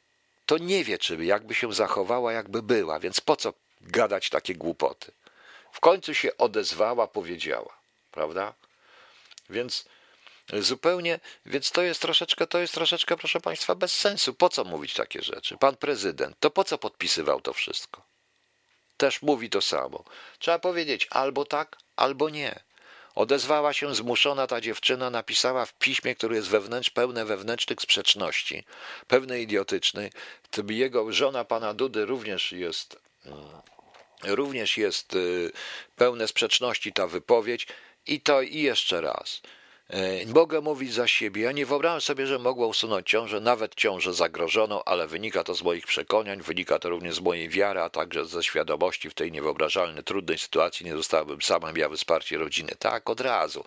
to 0.45 0.57
nie 0.57 0.83
wie, 0.83 0.97
czy 0.97 1.25
jakby 1.25 1.55
się 1.55 1.73
zachowała, 1.73 2.33
jakby 2.33 2.63
była, 2.63 2.99
więc 2.99 3.21
po 3.21 3.35
co 3.35 3.53
gadać 3.81 4.29
takie 4.29 4.55
głupoty? 4.55 5.11
W 5.75 5.79
końcu 5.79 6.13
się 6.13 6.37
odezwała, 6.37 7.07
powiedziała, 7.07 7.77
prawda? 8.11 8.53
Więc 9.49 9.85
zupełnie, 10.53 11.19
więc 11.45 11.71
to 11.71 11.81
jest 11.81 12.01
troszeczkę, 12.01 12.47
to 12.47 12.59
jest 12.59 12.73
troszeczkę, 12.73 13.17
proszę 13.17 13.41
Państwa, 13.41 13.75
bez 13.75 13.91
sensu. 13.91 14.33
Po 14.33 14.49
co 14.49 14.63
mówić 14.63 14.93
takie 14.93 15.21
rzeczy? 15.21 15.57
Pan 15.57 15.75
prezydent, 15.75 16.35
to 16.39 16.49
po 16.49 16.63
co 16.63 16.77
podpisywał 16.77 17.41
to 17.41 17.53
wszystko? 17.53 18.01
Też 18.97 19.21
mówi 19.21 19.49
to 19.49 19.61
samo. 19.61 20.03
Trzeba 20.39 20.59
powiedzieć 20.59 21.07
albo 21.09 21.45
tak, 21.45 21.77
albo 21.95 22.29
nie. 22.29 22.59
Odezwała 23.15 23.73
się 23.73 23.95
zmuszona 23.95 24.47
ta 24.47 24.61
dziewczyna, 24.61 25.09
napisała 25.09 25.65
w 25.65 25.73
piśmie, 25.73 26.15
które 26.15 26.35
jest 26.35 26.47
wewnętrz, 26.47 26.89
pełne 26.89 27.25
wewnętrznych 27.25 27.81
sprzeczności, 27.81 28.63
pewne 29.07 29.41
idiotycznej. 29.41 30.11
Jego 30.69 31.11
żona 31.11 31.45
pana 31.45 31.73
Dudy 31.73 32.05
również 32.05 32.51
jest, 32.51 32.99
mm, 33.25 33.61
również 34.23 34.77
jest 34.77 35.13
y, 35.13 35.51
pełne 35.95 36.27
sprzeczności 36.27 36.93
ta 36.93 37.07
wypowiedź. 37.07 37.67
I 38.07 38.21
to 38.21 38.41
i 38.41 38.59
jeszcze 38.59 39.01
raz. 39.01 39.41
Mogę 40.27 40.61
mówić 40.61 40.93
za 40.93 41.07
siebie. 41.07 41.41
Ja 41.41 41.51
nie 41.51 41.65
wyobrażam 41.65 42.01
sobie, 42.01 42.27
że 42.27 42.39
mogła 42.39 42.67
usunąć 42.67 43.09
ciążę, 43.09 43.39
nawet 43.39 43.75
ciążę 43.75 44.13
zagrożoną, 44.13 44.83
ale 44.83 45.07
wynika 45.07 45.43
to 45.43 45.55
z 45.55 45.63
moich 45.63 45.85
przekonań, 45.85 46.41
wynika 46.41 46.79
to 46.79 46.89
również 46.89 47.15
z 47.15 47.19
mojej 47.19 47.49
wiary, 47.49 47.79
a 47.79 47.89
także 47.89 48.25
ze 48.25 48.43
świadomości 48.43 49.09
w 49.09 49.13
tej 49.13 49.31
niewyobrażalnej, 49.31 50.03
trudnej 50.03 50.37
sytuacji 50.37 50.85
nie 50.85 50.95
zostałabym 50.95 51.41
sama, 51.41 51.71
miały 51.71 51.97
wsparcie 51.97 52.37
rodziny. 52.37 52.71
Tak, 52.79 53.09
od 53.09 53.21
razu. 53.21 53.65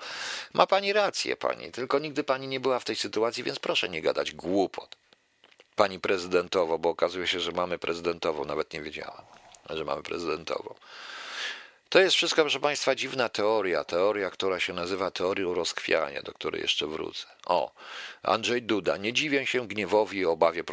Ma 0.54 0.66
pani 0.66 0.92
rację, 0.92 1.36
pani, 1.36 1.72
tylko 1.72 1.98
nigdy 1.98 2.24
pani 2.24 2.48
nie 2.48 2.60
była 2.60 2.78
w 2.78 2.84
tej 2.84 2.96
sytuacji, 2.96 3.44
więc 3.44 3.58
proszę 3.58 3.88
nie 3.88 4.02
gadać 4.02 4.32
głupot. 4.32 4.96
Pani 5.76 6.00
prezydentowo, 6.00 6.78
bo 6.78 6.88
okazuje 6.88 7.26
się, 7.26 7.40
że 7.40 7.52
mamy 7.52 7.78
prezydentową, 7.78 8.44
nawet 8.44 8.72
nie 8.72 8.82
wiedziałam, 8.82 9.24
że 9.76 9.84
mamy 9.84 10.02
prezydentową. 10.02 10.74
To 11.88 12.00
jest 12.00 12.16
wszystko, 12.16 12.42
proszę 12.42 12.60
Państwa, 12.60 12.94
dziwna 12.94 13.28
teoria. 13.28 13.84
Teoria, 13.84 14.30
która 14.30 14.60
się 14.60 14.72
nazywa 14.72 15.10
teorią 15.10 15.54
rozkwiania, 15.54 16.22
do 16.22 16.32
której 16.32 16.60
jeszcze 16.60 16.86
wrócę. 16.86 17.26
O, 17.46 17.74
Andrzej 18.22 18.62
Duda. 18.62 18.96
Nie 18.96 19.12
dziwię 19.12 19.46
się 19.46 19.68
gniewowi 19.68 20.18
i 20.18 20.24
obawie 20.24 20.64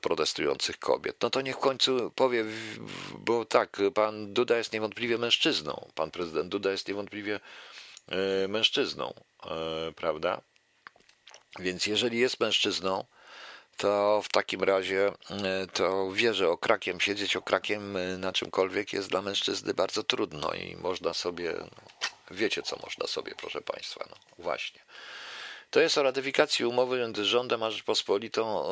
protestujących 0.00 0.78
kobiet. 0.78 1.16
No 1.22 1.30
to 1.30 1.40
niech 1.40 1.56
w 1.56 1.60
końcu 1.60 2.10
powie, 2.10 2.44
bo 3.18 3.44
tak, 3.44 3.80
pan 3.94 4.32
Duda 4.32 4.56
jest 4.56 4.72
niewątpliwie 4.72 5.18
mężczyzną. 5.18 5.90
Pan 5.94 6.10
prezydent 6.10 6.48
Duda 6.48 6.70
jest 6.70 6.88
niewątpliwie 6.88 7.40
e, 8.08 8.48
mężczyzną, 8.48 9.14
e, 9.46 9.92
prawda? 9.92 10.40
Więc 11.58 11.86
jeżeli 11.86 12.18
jest 12.18 12.40
mężczyzną, 12.40 13.04
to 13.80 14.22
w 14.22 14.28
takim 14.28 14.62
razie 14.62 15.12
e, 15.30 15.66
to 15.72 16.12
wie, 16.12 16.34
że 16.34 16.48
okrakiem 16.48 17.00
siedzieć 17.00 17.36
okrakiem 17.36 17.96
e, 17.96 18.18
na 18.18 18.32
czymkolwiek 18.32 18.92
jest 18.92 19.08
dla 19.08 19.22
mężczyzny 19.22 19.74
bardzo 19.74 20.02
trudno 20.02 20.52
i 20.52 20.76
można 20.76 21.14
sobie, 21.14 21.52
no, 21.58 22.06
wiecie 22.30 22.62
co 22.62 22.76
można 22.82 23.06
sobie, 23.06 23.34
proszę 23.36 23.60
Państwa, 23.60 24.04
no 24.10 24.16
właśnie. 24.38 24.80
To 25.70 25.80
jest 25.80 25.98
o 25.98 26.02
ratyfikacji 26.02 26.64
umowy 26.64 26.98
między 26.98 27.24
rządem 27.24 27.62
a 27.62 27.70
Rzeczpospolitą, 27.70 28.64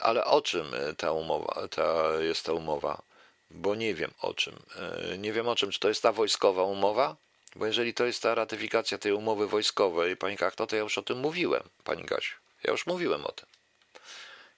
ale 0.00 0.24
o 0.24 0.42
czym 0.42 0.74
e, 0.74 0.94
ta 0.94 1.12
umowa, 1.12 1.68
ta 1.68 2.20
jest 2.20 2.44
ta 2.44 2.52
umowa? 2.52 3.02
Bo 3.50 3.74
nie 3.74 3.94
wiem 3.94 4.10
o 4.20 4.34
czym. 4.34 4.54
Nie 5.18 5.32
wiem 5.32 5.48
o 5.48 5.56
czym, 5.56 5.70
czy 5.70 5.80
to 5.80 5.88
jest 5.88 6.02
ta 6.02 6.12
wojskowa 6.12 6.62
umowa? 6.62 7.16
Bo 7.56 7.66
jeżeli 7.66 7.94
to 7.94 8.04
jest 8.04 8.22
ta 8.22 8.34
ratyfikacja 8.34 8.98
tej 8.98 9.12
umowy 9.12 9.46
wojskowej, 9.46 10.16
Pani 10.16 10.36
Kachto, 10.36 10.66
to 10.66 10.76
ja 10.76 10.82
już 10.82 10.98
o 10.98 11.02
tym 11.02 11.18
mówiłem, 11.18 11.62
Pani 11.84 12.04
Gasiu. 12.04 12.36
Ja 12.64 12.72
już 12.72 12.86
mówiłem 12.86 13.26
o 13.26 13.32
tym. 13.32 13.53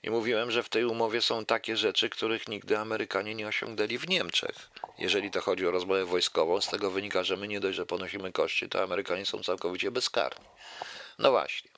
I 0.02 0.10
mówiłem, 0.10 0.50
że 0.50 0.62
w 0.62 0.68
tej 0.68 0.84
umowie 0.84 1.22
są 1.22 1.44
takie 1.44 1.76
rzeczy, 1.76 2.10
których 2.10 2.48
nigdy 2.48 2.78
Amerykanie 2.78 3.34
nie 3.34 3.48
osiągnęli 3.48 3.98
w 3.98 4.08
Niemczech. 4.08 4.70
Jeżeli 4.98 5.30
to 5.30 5.40
chodzi 5.40 5.66
o 5.66 5.70
rozmowę 5.70 6.04
wojskową, 6.04 6.60
z 6.60 6.68
tego 6.68 6.90
wynika, 6.90 7.24
że 7.24 7.36
my 7.36 7.48
nie 7.48 7.60
dość, 7.60 7.76
że 7.76 7.86
ponosimy 7.86 8.32
koszty, 8.32 8.68
to 8.68 8.82
Amerykanie 8.82 9.26
są 9.26 9.42
całkowicie 9.42 9.90
bezkarni. 9.90 10.46
No 11.18 11.30
właśnie. 11.30 11.70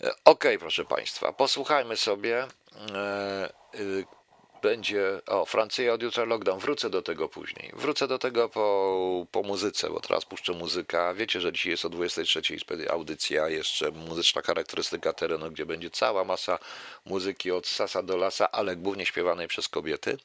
E, 0.00 0.10
okej, 0.10 0.16
okay, 0.24 0.58
proszę 0.58 0.84
Państwa, 0.84 1.32
posłuchajmy 1.32 1.96
sobie. 1.96 2.46
E, 4.64 4.68
będzie. 4.68 5.20
O, 5.26 5.44
Francja 5.44 5.92
od 5.92 6.02
jutra 6.02 6.24
lockdown. 6.24 6.58
Wrócę 6.58 6.90
do 6.90 7.02
tego 7.02 7.28
później. 7.28 7.72
Wrócę 7.76 8.08
do 8.08 8.18
tego 8.18 8.48
po, 8.48 9.26
po 9.30 9.42
muzyce, 9.42 9.90
bo 9.90 10.00
teraz 10.00 10.24
puszczę 10.24 10.52
muzykę. 10.52 11.14
Wiecie, 11.14 11.40
że 11.40 11.52
dzisiaj 11.52 11.70
jest 11.70 11.84
o 11.84 11.88
23 11.88 12.42
audycja, 12.90 13.48
jeszcze 13.48 13.90
muzyczna 13.90 14.42
charakterystyka 14.42 15.12
terenu, 15.12 15.50
gdzie 15.50 15.66
będzie 15.66 15.90
cała 15.90 16.24
masa 16.24 16.58
muzyki 17.04 17.50
od 17.50 17.66
sasa 17.66 18.02
do 18.02 18.16
lasa, 18.16 18.50
ale 18.50 18.76
głównie 18.76 19.06
śpiewanej 19.06 19.48
przez 19.48 19.68
kobiety. 19.68 20.18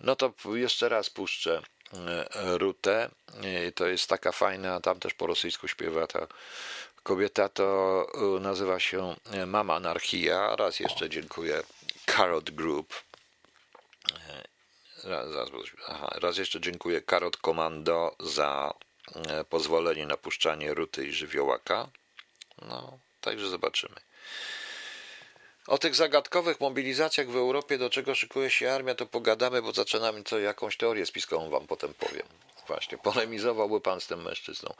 No 0.00 0.16
to 0.16 0.32
jeszcze 0.54 0.88
raz 0.88 1.10
puszczę 1.10 1.62
e, 1.92 2.58
Rutę. 2.58 3.10
E, 3.42 3.72
to 3.72 3.86
jest 3.86 4.08
taka 4.08 4.32
fajna, 4.32 4.80
tam 4.80 5.00
też 5.00 5.14
po 5.14 5.26
rosyjsku 5.26 5.68
śpiewa 5.68 6.06
ta 6.06 6.26
kobieta, 7.02 7.48
to 7.48 8.06
e, 8.14 8.40
nazywa 8.40 8.80
się 8.80 9.16
Mama 9.46 9.74
Anarchia. 9.74 10.56
Raz 10.56 10.80
jeszcze 10.80 11.10
dziękuję 11.10 11.62
Carrot 12.06 12.50
Group 12.50 12.94
Raz, 15.04 15.26
aha, 15.88 16.10
raz 16.20 16.38
jeszcze 16.38 16.60
dziękuję 16.60 17.02
Karot 17.02 17.36
Komando 17.36 18.16
za 18.20 18.74
e, 19.14 19.44
pozwolenie 19.44 20.06
na 20.06 20.16
puszczanie 20.16 20.74
ruty 20.74 21.06
i 21.06 21.12
żywiołaka. 21.12 21.88
No, 22.68 22.98
także 23.20 23.48
zobaczymy. 23.48 23.94
O 25.66 25.78
tych 25.78 25.94
zagadkowych 25.94 26.60
mobilizacjach 26.60 27.28
w 27.28 27.36
Europie, 27.36 27.78
do 27.78 27.90
czego 27.90 28.14
szykuje 28.14 28.50
się 28.50 28.72
armia, 28.72 28.94
to 28.94 29.06
pogadamy, 29.06 29.62
bo 29.62 29.72
zaczynamy 29.72 30.22
co 30.22 30.38
jakąś 30.38 30.76
teorię 30.76 31.06
spiskową 31.06 31.50
wam 31.50 31.66
potem 31.66 31.94
powiem. 31.94 32.26
Właśnie, 32.66 32.98
polemizowałby 32.98 33.80
pan 33.80 34.00
z 34.00 34.06
tym 34.06 34.22
mężczyzną. 34.22 34.74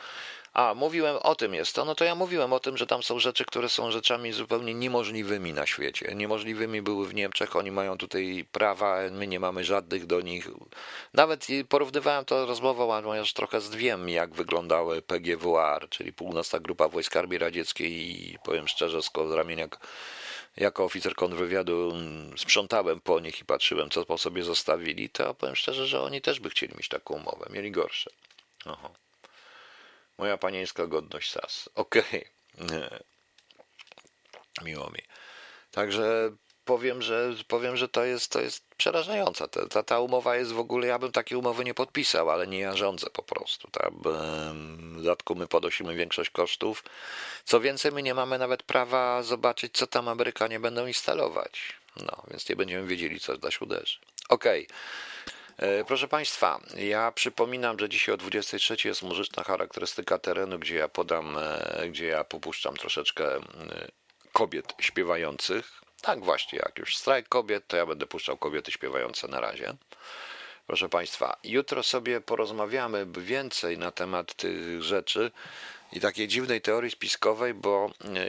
A, 0.53 0.75
mówiłem 0.75 1.17
o 1.17 1.35
tym 1.35 1.55
jest 1.55 1.75
to, 1.75 1.85
no 1.85 1.95
to 1.95 2.05
ja 2.05 2.15
mówiłem 2.15 2.53
o 2.53 2.61
tym, 2.61 2.77
że 2.77 2.87
tam 2.87 3.03
są 3.03 3.19
rzeczy, 3.19 3.45
które 3.45 3.69
są 3.69 3.91
rzeczami 3.91 4.33
zupełnie 4.33 4.75
niemożliwymi 4.75 5.53
na 5.53 5.67
świecie. 5.67 6.15
Niemożliwymi 6.15 6.83
były 6.83 7.09
w 7.09 7.15
Niemczech, 7.15 7.57
oni 7.57 7.71
mają 7.71 7.99
tutaj 7.99 8.45
prawa, 8.53 8.99
my 9.11 9.27
nie 9.27 9.41
mamy 9.41 9.65
żadnych 9.65 10.07
do 10.07 10.21
nich. 10.21 10.49
Nawet 11.15 11.47
porównywałem 11.69 12.25
to 12.25 12.47
rozmową, 12.47 12.95
ale 12.95 13.19
już 13.19 13.33
trochę 13.33 13.61
zdwiem, 13.61 14.09
jak 14.09 14.35
wyglądały 14.35 15.03
PGWR, 15.03 15.89
czyli 15.89 16.13
Północna 16.13 16.61
Grupa 16.61 16.89
Wojsk 16.89 17.17
Armii 17.17 17.39
Radzieckiej 17.39 17.93
i 17.93 18.39
powiem 18.39 18.69
szczerze, 18.69 19.03
z 19.03 19.11
ramienia 19.35 19.69
jako 20.57 20.85
oficer 20.85 21.15
kontrwywiadu 21.15 21.91
mm, 21.91 22.39
sprzątałem 22.39 23.01
po 23.01 23.21
nich 23.21 23.41
i 23.41 23.45
patrzyłem, 23.45 23.91
co 23.91 24.05
po 24.05 24.19
sobie 24.19 24.45
zostawili, 24.45 25.11
to 25.11 25.35
powiem 25.35 25.57
szczerze, 25.57 25.87
że 25.87 26.01
oni 26.01 26.21
też 26.21 26.41
by 26.41 26.51
chcieli 26.51 26.75
mieć 26.77 26.89
taką 26.89 27.15
umowę. 27.15 27.47
Mieli 27.51 27.71
gorsze. 27.71 28.11
Oho. 28.65 28.95
Moja 30.19 30.37
panieńska 30.37 30.87
godność 30.87 31.31
SAS. 31.31 31.69
Okej. 31.75 32.27
Okay. 32.65 33.01
Miło 34.65 34.91
mi. 34.91 35.01
Także 35.71 36.33
powiem, 36.65 37.03
że 37.03 37.35
powiem, 37.49 37.77
że 37.77 37.89
to 37.89 38.05
jest, 38.05 38.33
to 38.33 38.41
jest 38.41 38.65
przerażająca. 38.77 39.49
Ta, 39.49 39.67
ta, 39.69 39.83
ta 39.83 40.01
umowa 40.01 40.37
jest 40.37 40.53
w 40.53 40.59
ogóle, 40.59 40.87
ja 40.87 40.99
bym 40.99 41.13
takiej 41.13 41.39
umowy 41.39 41.65
nie 41.65 41.75
podpisał, 41.75 42.31
ale 42.31 42.47
nie 42.47 42.59
ja 42.59 42.77
rządzę 42.77 43.11
po 43.11 43.23
prostu. 43.23 43.71
Tam, 43.71 44.01
w 44.03 44.97
dodatku 44.97 45.35
my 45.35 45.47
podnosimy 45.47 45.95
większość 45.95 46.31
kosztów. 46.31 46.85
Co 47.45 47.61
więcej, 47.61 47.93
my 47.93 48.03
nie 48.03 48.15
mamy 48.15 48.39
nawet 48.39 48.63
prawa 48.63 49.23
zobaczyć, 49.23 49.73
co 49.77 49.87
tam 49.87 50.09
Amerykanie 50.09 50.61
będą 50.61 50.87
instalować. 50.87 51.73
No, 51.97 52.23
więc 52.31 52.49
nie 52.49 52.57
będziemy 52.57 52.87
wiedzieli, 52.87 53.21
co 53.21 53.39
dać 53.39 53.61
uderzy. 53.61 53.99
Okej. 54.29 54.67
Okay. 54.67 55.85
Proszę 55.87 56.09
Państwa, 56.09 56.61
ja 56.77 57.13
przypominam, 57.13 57.79
że 57.79 57.89
dzisiaj 57.89 58.15
o 58.15 58.19
23 58.19 58.89
jest 58.89 59.03
muzyczna 59.03 59.45
charakterystyka 59.45 60.19
terenu, 60.19 60.59
gdzie 60.59 60.75
ja 60.75 60.89
podam, 60.89 61.37
e, 61.39 61.89
gdzie 61.89 62.07
ja 62.07 62.25
popuszczam 62.25 62.77
troszeczkę 62.77 63.41
kobiet 64.33 64.75
śpiewających. 64.81 65.84
Tak 66.05 66.25
właśnie, 66.25 66.59
jak 66.59 66.79
już 66.79 66.97
strajk 66.97 67.29
kobiet, 67.29 67.67
to 67.67 67.77
ja 67.77 67.87
będę 67.87 68.07
puszczał 68.07 68.37
kobiety 68.37 68.73
śpiewające 68.73 69.29
na 69.29 69.41
razie. 69.41 69.75
Proszę 70.67 70.89
Państwa, 70.89 71.37
jutro 71.45 71.83
sobie 71.83 72.21
porozmawiamy 72.21 73.07
więcej 73.07 73.79
na 73.79 73.91
temat 73.91 74.35
tych 74.35 74.83
rzeczy 74.83 75.31
i 75.93 76.01
takiej 76.01 76.29
dziwnej 76.29 76.61
teorii 76.61 76.91
spiskowej, 76.91 77.55
bo 77.55 77.91
e, 78.05 78.27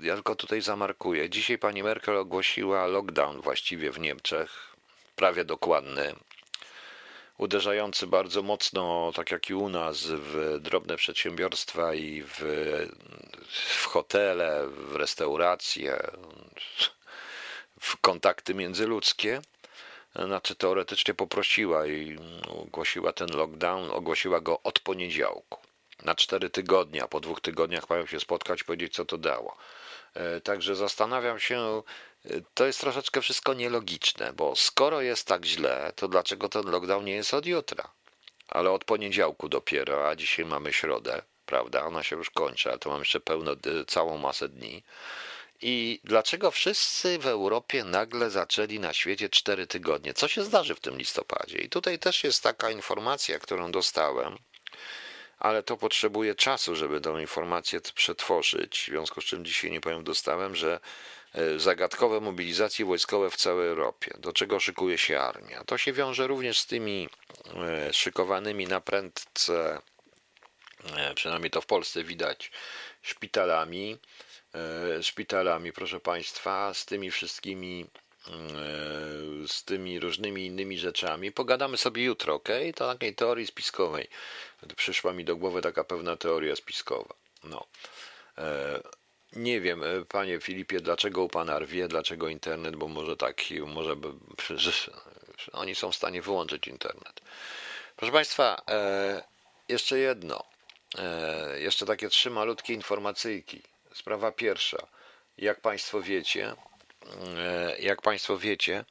ja 0.00 0.14
tylko 0.14 0.34
tutaj 0.34 0.60
zamarkuję. 0.60 1.30
Dzisiaj 1.30 1.58
pani 1.58 1.82
Merkel 1.82 2.16
ogłosiła 2.16 2.86
lockdown 2.86 3.40
właściwie 3.40 3.92
w 3.92 4.00
Niemczech, 4.00 4.76
prawie 5.16 5.44
dokładny, 5.44 6.14
uderzający 7.38 8.06
bardzo 8.06 8.42
mocno, 8.42 9.12
tak 9.14 9.30
jak 9.30 9.50
i 9.50 9.54
u 9.54 9.68
nas, 9.68 10.06
w 10.06 10.58
drobne 10.60 10.96
przedsiębiorstwa 10.96 11.94
i 11.94 12.22
w, 12.22 12.38
w 13.48 13.84
hotele, 13.84 14.68
w 14.68 14.96
restauracje, 14.96 15.98
w 17.80 17.96
kontakty 18.00 18.54
międzyludzkie. 18.54 19.40
znaczy 20.14 20.54
teoretycznie 20.54 21.14
poprosiła 21.14 21.86
i 21.86 22.18
ogłosiła 22.48 23.12
ten 23.12 23.28
lockdown, 23.34 23.90
ogłosiła 23.90 24.40
go 24.40 24.62
od 24.62 24.80
poniedziałku 24.80 25.68
na 26.02 26.14
cztery 26.14 26.50
tygodnie, 26.50 27.02
a 27.02 27.08
po 27.08 27.20
dwóch 27.20 27.40
tygodniach 27.40 27.90
mają 27.90 28.06
się 28.06 28.20
spotkać 28.20 28.62
powiedzieć, 28.64 28.94
co 28.94 29.04
to 29.04 29.18
dało. 29.18 29.56
E, 30.14 30.40
także 30.40 30.76
zastanawiam 30.76 31.40
się, 31.40 31.82
e, 32.24 32.40
to 32.54 32.66
jest 32.66 32.80
troszeczkę 32.80 33.20
wszystko 33.20 33.54
nielogiczne, 33.54 34.32
bo 34.32 34.56
skoro 34.56 35.00
jest 35.00 35.26
tak 35.26 35.44
źle, 35.44 35.92
to 35.96 36.08
dlaczego 36.08 36.48
ten 36.48 36.70
lockdown 36.70 37.04
nie 37.04 37.14
jest 37.14 37.34
od 37.34 37.46
jutra? 37.46 37.90
Ale 38.48 38.70
od 38.70 38.84
poniedziałku 38.84 39.48
dopiero, 39.48 40.08
a 40.08 40.16
dzisiaj 40.16 40.44
mamy 40.44 40.72
środę, 40.72 41.22
prawda? 41.46 41.84
Ona 41.84 42.02
się 42.02 42.16
już 42.16 42.30
kończy, 42.30 42.72
a 42.72 42.78
to 42.78 42.90
mam 42.90 42.98
jeszcze 42.98 43.20
pełno, 43.20 43.52
całą 43.86 44.18
masę 44.18 44.48
dni. 44.48 44.82
I 45.62 46.00
dlaczego 46.04 46.50
wszyscy 46.50 47.18
w 47.18 47.26
Europie 47.26 47.84
nagle 47.84 48.30
zaczęli 48.30 48.80
na 48.80 48.92
świecie 48.92 49.28
cztery 49.28 49.66
tygodnie? 49.66 50.14
Co 50.14 50.28
się 50.28 50.44
zdarzy 50.44 50.74
w 50.74 50.80
tym 50.80 50.98
listopadzie? 50.98 51.58
I 51.58 51.68
tutaj 51.68 51.98
też 51.98 52.24
jest 52.24 52.42
taka 52.42 52.70
informacja, 52.70 53.38
którą 53.38 53.72
dostałem, 53.72 54.38
ale 55.38 55.62
to 55.62 55.76
potrzebuje 55.76 56.34
czasu, 56.34 56.76
żeby 56.76 57.00
tę 57.00 57.20
informację 57.20 57.80
przetworzyć. 57.94 58.80
W 58.80 58.90
związku 58.90 59.20
z 59.20 59.24
czym 59.24 59.44
dzisiaj 59.44 59.70
nie 59.70 59.80
powiem, 59.80 60.04
dostałem, 60.04 60.56
że 60.56 60.80
e, 61.34 61.58
zagadkowe 61.58 62.20
mobilizacje 62.20 62.84
wojskowe 62.84 63.30
w 63.30 63.36
całej 63.36 63.68
Europie, 63.68 64.14
do 64.18 64.32
czego 64.32 64.60
szykuje 64.60 64.98
się 64.98 65.20
armia. 65.20 65.64
To 65.64 65.78
się 65.78 65.92
wiąże 65.92 66.26
również 66.26 66.58
z 66.58 66.66
tymi 66.66 67.08
e, 67.54 67.92
szykowanymi 67.92 68.66
na 68.66 68.80
prędce, 68.80 69.80
e, 70.96 71.14
przynajmniej 71.14 71.50
to 71.50 71.60
w 71.60 71.66
Polsce 71.66 72.04
widać, 72.04 72.50
szpitalami, 73.02 73.98
szpitalami, 75.02 75.72
proszę 75.72 76.00
Państwa, 76.00 76.74
z 76.74 76.86
tymi 76.86 77.10
wszystkimi 77.10 77.86
z 79.46 79.64
tymi 79.64 80.00
różnymi 80.00 80.46
innymi 80.46 80.78
rzeczami. 80.78 81.32
Pogadamy 81.32 81.76
sobie 81.76 82.04
jutro, 82.04 82.34
ok? 82.34 82.48
To 82.76 82.92
takiej 82.92 83.14
teorii 83.14 83.46
spiskowej. 83.46 84.08
Przyszła 84.76 85.12
mi 85.12 85.24
do 85.24 85.36
głowy 85.36 85.62
taka 85.62 85.84
pewna 85.84 86.16
teoria 86.16 86.56
spiskowa. 86.56 87.14
No. 87.44 87.66
E, 88.38 88.80
nie 89.32 89.60
wiem, 89.60 89.82
e, 89.84 90.04
panie 90.04 90.40
Filipie, 90.40 90.80
dlaczego 90.80 91.22
u 91.22 91.28
pana 91.28 91.58
rwie, 91.58 91.88
dlaczego 91.88 92.28
internet, 92.28 92.76
bo 92.76 92.88
może 92.88 93.16
tak, 93.16 93.36
może 93.66 93.96
by, 93.96 94.08
oni 95.52 95.74
są 95.74 95.92
w 95.92 95.96
stanie 95.96 96.22
wyłączyć 96.22 96.68
internet. 96.68 97.20
Proszę 97.96 98.12
państwa, 98.12 98.62
e, 98.70 99.22
jeszcze 99.68 99.98
jedno. 99.98 100.44
Jeszcze 101.58 101.86
takie 101.86 102.08
trzy 102.08 102.30
malutkie 102.30 102.74
informacyjki. 102.74 103.62
Sprawa 103.98 104.32
pierwsza. 104.32 104.86
Jak 105.38 105.60
państwo 105.60 106.02
wiecie, 106.02 106.54
jak 107.78 108.02
państwo 108.02 108.38
wiecie, 108.38 108.84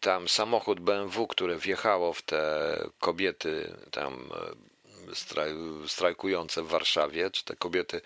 tam 0.00 0.28
samochód 0.28 0.80
BMW, 0.80 1.26
które 1.26 1.56
wjechało 1.56 2.12
w 2.12 2.22
te 2.22 2.76
kobiety 2.98 3.76
tam 3.90 4.30
e, 4.34 5.88
strajkujące 5.88 6.62
w 6.62 6.68
Warszawie, 6.68 7.30
czy 7.30 7.44
te 7.44 7.56
kobiety 7.56 8.00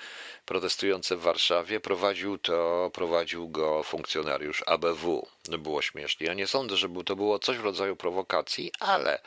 protestujące 0.46 1.16
w 1.16 1.20
Warszawie, 1.20 1.80
prowadził 1.80 2.38
to, 2.38 2.90
prowadził 2.94 3.48
go 3.48 3.82
funkcjonariusz 3.82 4.62
ABW. 4.66 5.26
No 5.48 5.58
było 5.58 5.82
śmiesznie. 5.82 6.26
Ja 6.26 6.34
nie 6.34 6.46
sądzę, 6.46 6.76
żeby 6.76 7.04
to 7.04 7.16
było 7.16 7.38
coś 7.38 7.58
w 7.58 7.64
rodzaju 7.64 7.96
prowokacji, 7.96 8.72
ale 8.80 9.18
e, 9.18 9.22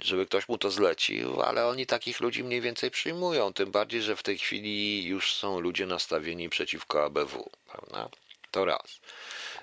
żeby 0.00 0.26
ktoś 0.26 0.48
mu 0.48 0.58
to 0.58 0.70
zlecił, 0.70 1.42
ale 1.42 1.66
oni 1.66 1.86
takich 1.86 2.20
ludzi 2.20 2.44
mniej 2.44 2.60
więcej 2.60 2.90
przyjmują, 2.90 3.52
tym 3.52 3.70
bardziej, 3.70 4.02
że 4.02 4.16
w 4.16 4.22
tej 4.22 4.38
chwili 4.38 5.04
już 5.04 5.34
są 5.34 5.60
ludzie 5.60 5.86
nastawieni 5.86 6.48
przeciwko 6.48 7.04
ABW, 7.04 7.50
prawda? 7.66 8.08
To 8.50 8.64
raz. 8.64 9.00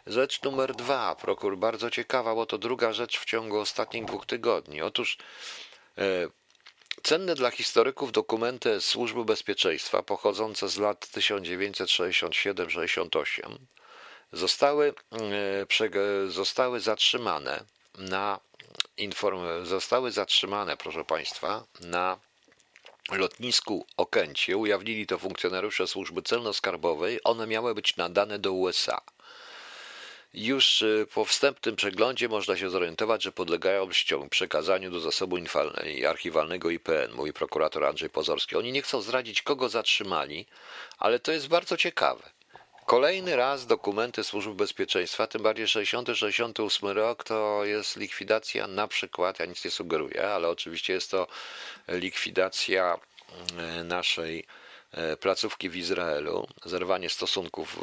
Rzecz 0.08 0.42
numer 0.42 0.76
dwa, 0.76 1.16
prokur, 1.16 1.58
bardzo 1.58 1.90
ciekawa, 1.90 2.36
bo 2.36 2.46
to 2.46 2.58
druga 2.58 2.94
rzecz 2.94 3.20
w 3.20 3.26
ciągu 3.26 3.60
ostatnich 3.60 4.06
dwóch 4.06 4.26
tygodni. 4.26 4.82
Otóż 4.82 5.18
e, 5.98 6.28
cenne 7.04 7.36
dla 7.36 7.52
historyków 7.52 8.12
dokumenty 8.12 8.82
Służby 8.82 9.26
Bezpieczeństwa 9.26 10.04
pochodzące 10.04 10.70
z 10.70 10.78
lat 10.78 11.06
1967-68 11.06 13.58
zostały, 14.34 14.94
e, 15.12 15.66
zostały 16.28 16.80
zatrzymane 16.80 17.64
na 17.98 18.40
inform, 19.00 19.66
zostały 19.66 20.12
zatrzymane, 20.12 20.78
proszę 20.78 21.06
Państwa, 21.06 21.64
na 21.80 22.20
lotnisku 23.12 23.86
Okęcie. 23.98 24.58
Ujawnili 24.58 25.08
to 25.08 25.18
funkcjonariusze 25.18 25.88
służby 25.88 26.22
celno-skarbowej. 26.22 27.20
One 27.24 27.48
miały 27.48 27.76
być 27.76 27.98
nadane 27.98 28.40
do 28.40 28.54
USA. 28.54 29.02
Już 30.34 30.82
y, 30.82 31.08
po 31.14 31.26
wstępnym 31.26 31.76
przeglądzie 31.76 32.30
można 32.30 32.58
się 32.58 32.70
zorientować, 32.70 33.24
że 33.24 33.32
podlegają 33.32 33.90
przekazaniu 34.30 34.92
do 34.92 35.00
zasobu 35.00 35.38
archiwalnego 36.06 36.70
IPN, 36.70 37.12
mówi 37.14 37.34
prokurator 37.34 37.86
Andrzej 37.86 38.10
Pozorski. 38.10 38.56
Oni 38.56 38.72
nie 38.72 38.82
chcą 38.82 39.02
zdradzić, 39.02 39.42
kogo 39.42 39.70
zatrzymali, 39.70 40.46
ale 40.98 41.20
to 41.20 41.32
jest 41.32 41.48
bardzo 41.48 41.78
ciekawe. 41.78 42.30
Kolejny 42.90 43.36
raz 43.36 43.66
dokumenty 43.66 44.24
Służby 44.24 44.54
Bezpieczeństwa, 44.54 45.28
tym 45.28 45.44
bardziej 45.44 45.66
60-68 45.66 46.94
rok, 46.94 47.24
to 47.24 47.66
jest 47.66 47.98
likwidacja 47.98 48.68
na 48.68 48.88
przykład, 48.88 49.40
ja 49.40 49.46
nic 49.46 49.66
nie 49.66 49.72
sugeruję, 49.72 50.28
ale 50.28 50.50
oczywiście 50.50 50.94
jest 50.94 51.12
to 51.12 51.28
likwidacja 51.88 53.00
y, 53.80 53.84
naszej 53.84 54.46
y, 55.14 55.18
placówki 55.18 55.70
w 55.70 55.76
Izraelu, 55.76 56.48
zerwanie 56.66 57.10
stosunków 57.10 57.78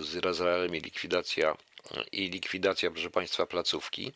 z 0.00 0.26
Izraelem 0.26 0.76
i 0.76 0.80
likwidacja 0.80 1.56
i 2.12 2.30
likwidacja, 2.30 2.90
proszę 2.90 3.10
Państwa, 3.10 3.46
placówki. 3.46 4.12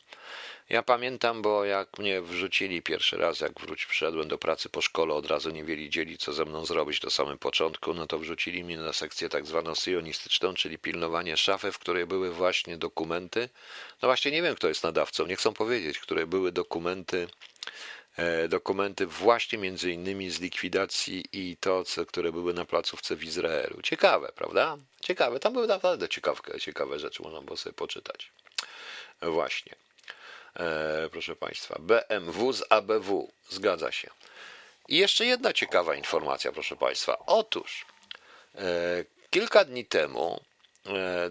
Ja 0.69 0.83
pamiętam, 0.83 1.43
bo 1.43 1.65
jak 1.65 1.99
mnie 1.99 2.23
wrzucili 2.23 2.83
pierwszy 2.83 3.17
raz, 3.17 3.41
jak 3.41 3.61
wróć, 3.61 3.87
przyszedłem 3.87 4.29
do 4.29 4.39
pracy 4.39 4.69
po 4.69 4.81
szkole, 4.81 5.15
od 5.15 5.27
razu 5.27 5.51
nie 5.51 5.65
wiedzieli, 5.65 6.19
co 6.19 6.33
ze 6.33 6.45
mną 6.45 6.67
zrobić 6.67 7.03
na 7.03 7.11
samym 7.11 7.39
początku, 7.39 7.95
no 7.95 8.07
to 8.07 8.19
wrzucili 8.19 8.65
mnie 8.65 8.77
na 8.77 8.93
sekcję 8.93 9.29
tak 9.29 9.47
zwaną 9.47 9.75
syjonistyczną, 9.75 10.55
czyli 10.55 10.79
pilnowanie 10.79 11.37
szafy, 11.37 11.73
w 11.73 11.79
której 11.79 12.07
były 12.07 12.31
właśnie 12.31 12.77
dokumenty. 12.77 13.49
No 14.03 14.09
właśnie 14.09 14.31
nie 14.31 14.43
wiem, 14.43 14.55
kto 14.55 14.69
jest 14.69 14.85
nadawcą, 14.85 15.27
nie 15.27 15.37
chcą 15.37 15.55
powiedzieć, 15.55 15.99
które 15.99 16.27
były 16.27 16.53
dokumenty 16.53 17.29
dokumenty 18.49 19.07
właśnie 19.07 19.59
między 19.59 19.91
innymi 19.93 20.31
z 20.31 20.41
likwidacji 20.41 21.25
i 21.33 21.57
to, 21.57 21.85
co, 21.85 22.07
które 22.07 22.33
były 22.33 22.55
na 22.55 22.65
placówce 22.65 23.17
w 23.17 23.25
Izraelu. 23.25 23.83
Ciekawe, 23.83 24.33
prawda? 24.37 24.77
Ciekawe, 25.01 25.41
tam 25.41 25.53
były 25.53 25.67
naprawdę 25.67 26.09
ciekawke, 26.09 26.61
ciekawe 26.61 26.99
rzeczy, 26.99 27.23
można 27.23 27.41
było 27.41 27.57
sobie 27.57 27.75
poczytać. 27.75 28.33
Właśnie. 29.23 29.75
E, 30.57 31.09
proszę 31.13 31.37
Państwa, 31.37 31.79
BMW 31.79 32.53
z 32.53 32.65
ABW, 32.69 33.33
zgadza 33.49 33.93
się. 33.93 34.11
I 34.89 34.97
jeszcze 34.97 35.27
jedna 35.27 35.53
ciekawa 35.53 35.95
informacja, 35.95 36.53
proszę 36.53 36.77
Państwa. 36.77 37.19
Otóż 37.27 37.87
e, 38.55 39.05
kilka 39.31 39.65
dni 39.65 39.85
temu 39.85 40.41
e, 40.87 41.31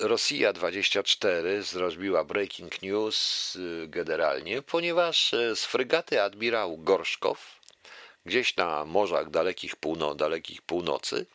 Rosja 0.00 0.52
24 0.52 1.62
zrobiła 1.62 2.24
breaking 2.24 2.82
news 2.82 3.56
y, 3.56 3.86
generalnie, 3.88 4.62
ponieważ 4.62 5.32
y, 5.32 5.56
z 5.56 5.64
frygaty 5.64 6.22
admirał 6.22 6.78
Gorszkow, 6.78 7.60
gdzieś 8.26 8.56
na 8.56 8.84
morzach 8.84 9.30
dalekich, 9.30 9.76
półno, 9.76 10.14
dalekich 10.14 10.62
północy, 10.62 11.26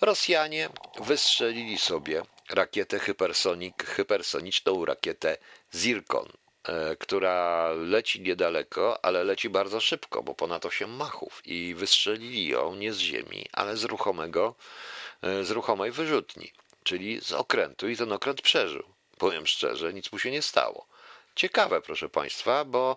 Rosjanie 0.00 0.68
wystrzelili 1.00 1.78
sobie 1.78 2.22
rakietę 2.50 2.98
hypersonik, 2.98 3.84
hypersoniczną 3.84 4.84
rakietę 4.84 5.36
Zirkon, 5.74 6.28
e, 6.64 6.96
która 6.96 7.70
leci 7.72 8.20
niedaleko, 8.20 9.04
ale 9.04 9.24
leci 9.24 9.50
bardzo 9.50 9.80
szybko, 9.80 10.22
bo 10.22 10.34
ponad 10.34 10.66
8 10.66 10.90
machów 10.90 11.42
i 11.44 11.74
wystrzelili 11.74 12.48
ją 12.48 12.74
nie 12.74 12.92
z 12.92 12.98
ziemi, 12.98 13.46
ale 13.52 13.76
z 13.76 13.84
ruchomego, 13.84 14.54
e, 15.22 15.44
z 15.44 15.50
ruchomej 15.50 15.90
wyrzutni 15.90 16.52
czyli 16.86 17.20
z 17.20 17.32
okrętu 17.32 17.88
i 17.88 17.96
ten 17.96 18.12
okręt 18.12 18.42
przeżył. 18.42 18.82
Powiem 19.18 19.46
szczerze, 19.46 19.92
nic 19.92 20.12
mu 20.12 20.18
się 20.18 20.30
nie 20.30 20.42
stało. 20.42 20.86
Ciekawe, 21.34 21.80
proszę 21.80 22.08
Państwa, 22.08 22.64
bo 22.64 22.96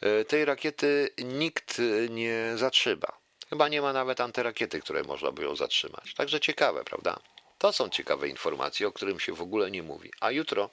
e, 0.00 0.24
tej 0.24 0.44
rakiety 0.44 1.10
nikt 1.18 1.82
nie 2.10 2.52
zatrzyma. 2.56 3.08
Chyba 3.50 3.68
nie 3.68 3.82
ma 3.82 3.92
nawet 3.92 4.20
antyrakiety, 4.20 4.80
której 4.80 5.04
można 5.04 5.32
by 5.32 5.42
ją 5.42 5.56
zatrzymać. 5.56 6.14
Także 6.14 6.40
ciekawe, 6.40 6.84
prawda? 6.84 7.20
To 7.58 7.72
są 7.72 7.88
ciekawe 7.88 8.28
informacje, 8.28 8.88
o 8.88 8.92
którym 8.92 9.20
się 9.20 9.32
w 9.32 9.42
ogóle 9.42 9.70
nie 9.70 9.82
mówi. 9.82 10.10
A 10.20 10.30
jutro, 10.30 10.70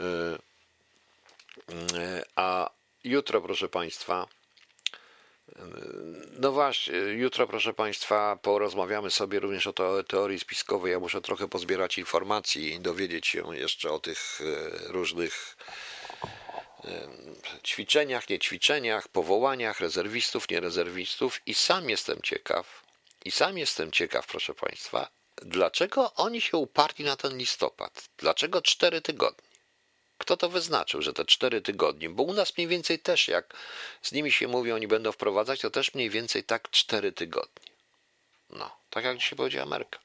e, 0.00 0.04
e, 1.98 2.22
a 2.36 2.70
jutro, 3.04 3.40
proszę 3.40 3.68
Państwa, 3.68 4.26
no 6.42 6.52
właśnie, 6.52 6.94
jutro 6.98 7.46
proszę 7.46 7.74
Państwa 7.74 8.38
porozmawiamy 8.42 9.10
sobie 9.10 9.40
również 9.40 9.66
o 9.66 10.02
teorii 10.02 10.38
spiskowej. 10.38 10.92
Ja 10.92 11.00
muszę 11.00 11.20
trochę 11.20 11.48
pozbierać 11.48 11.98
informacji 11.98 12.74
i 12.74 12.80
dowiedzieć 12.80 13.26
się 13.26 13.56
jeszcze 13.56 13.90
o 13.90 13.98
tych 13.98 14.40
e, 14.40 14.92
różnych 14.92 15.56
e, 16.84 17.08
ćwiczeniach, 17.64 18.28
nie 18.28 18.38
ćwiczeniach, 18.38 19.08
powołaniach 19.08 19.80
rezerwistów, 19.80 20.50
nie 20.50 20.60
rezerwistów 20.60 21.40
i 21.46 21.54
sam 21.54 21.90
jestem 21.90 22.22
ciekaw, 22.22 22.82
i 23.24 23.30
sam 23.30 23.58
jestem 23.58 23.90
ciekaw, 23.90 24.26
proszę 24.26 24.54
Państwa, 24.54 25.08
dlaczego 25.36 26.14
oni 26.14 26.40
się 26.40 26.56
uparli 26.56 27.04
na 27.04 27.16
ten 27.16 27.38
listopad? 27.38 28.08
Dlaczego 28.18 28.62
cztery 28.62 29.00
tygodnie? 29.00 29.51
Kto 30.22 30.36
to 30.36 30.48
wyznaczył, 30.48 31.02
że 31.02 31.12
te 31.12 31.24
cztery 31.24 31.60
tygodnie? 31.60 32.10
Bo 32.10 32.22
u 32.22 32.32
nas 32.32 32.56
mniej 32.56 32.68
więcej 32.68 32.98
też, 32.98 33.28
jak 33.28 33.54
z 34.02 34.12
nimi 34.12 34.32
się 34.32 34.48
mówi, 34.48 34.72
oni 34.72 34.88
będą 34.88 35.12
wprowadzać, 35.12 35.60
to 35.60 35.70
też 35.70 35.94
mniej 35.94 36.10
więcej 36.10 36.44
tak 36.44 36.70
cztery 36.70 37.12
tygodnie. 37.12 37.72
No, 38.50 38.76
tak 38.90 39.04
jak 39.04 39.18
dzisiaj 39.18 39.36
powiedziała 39.36 39.66
Merkel. 39.66 40.00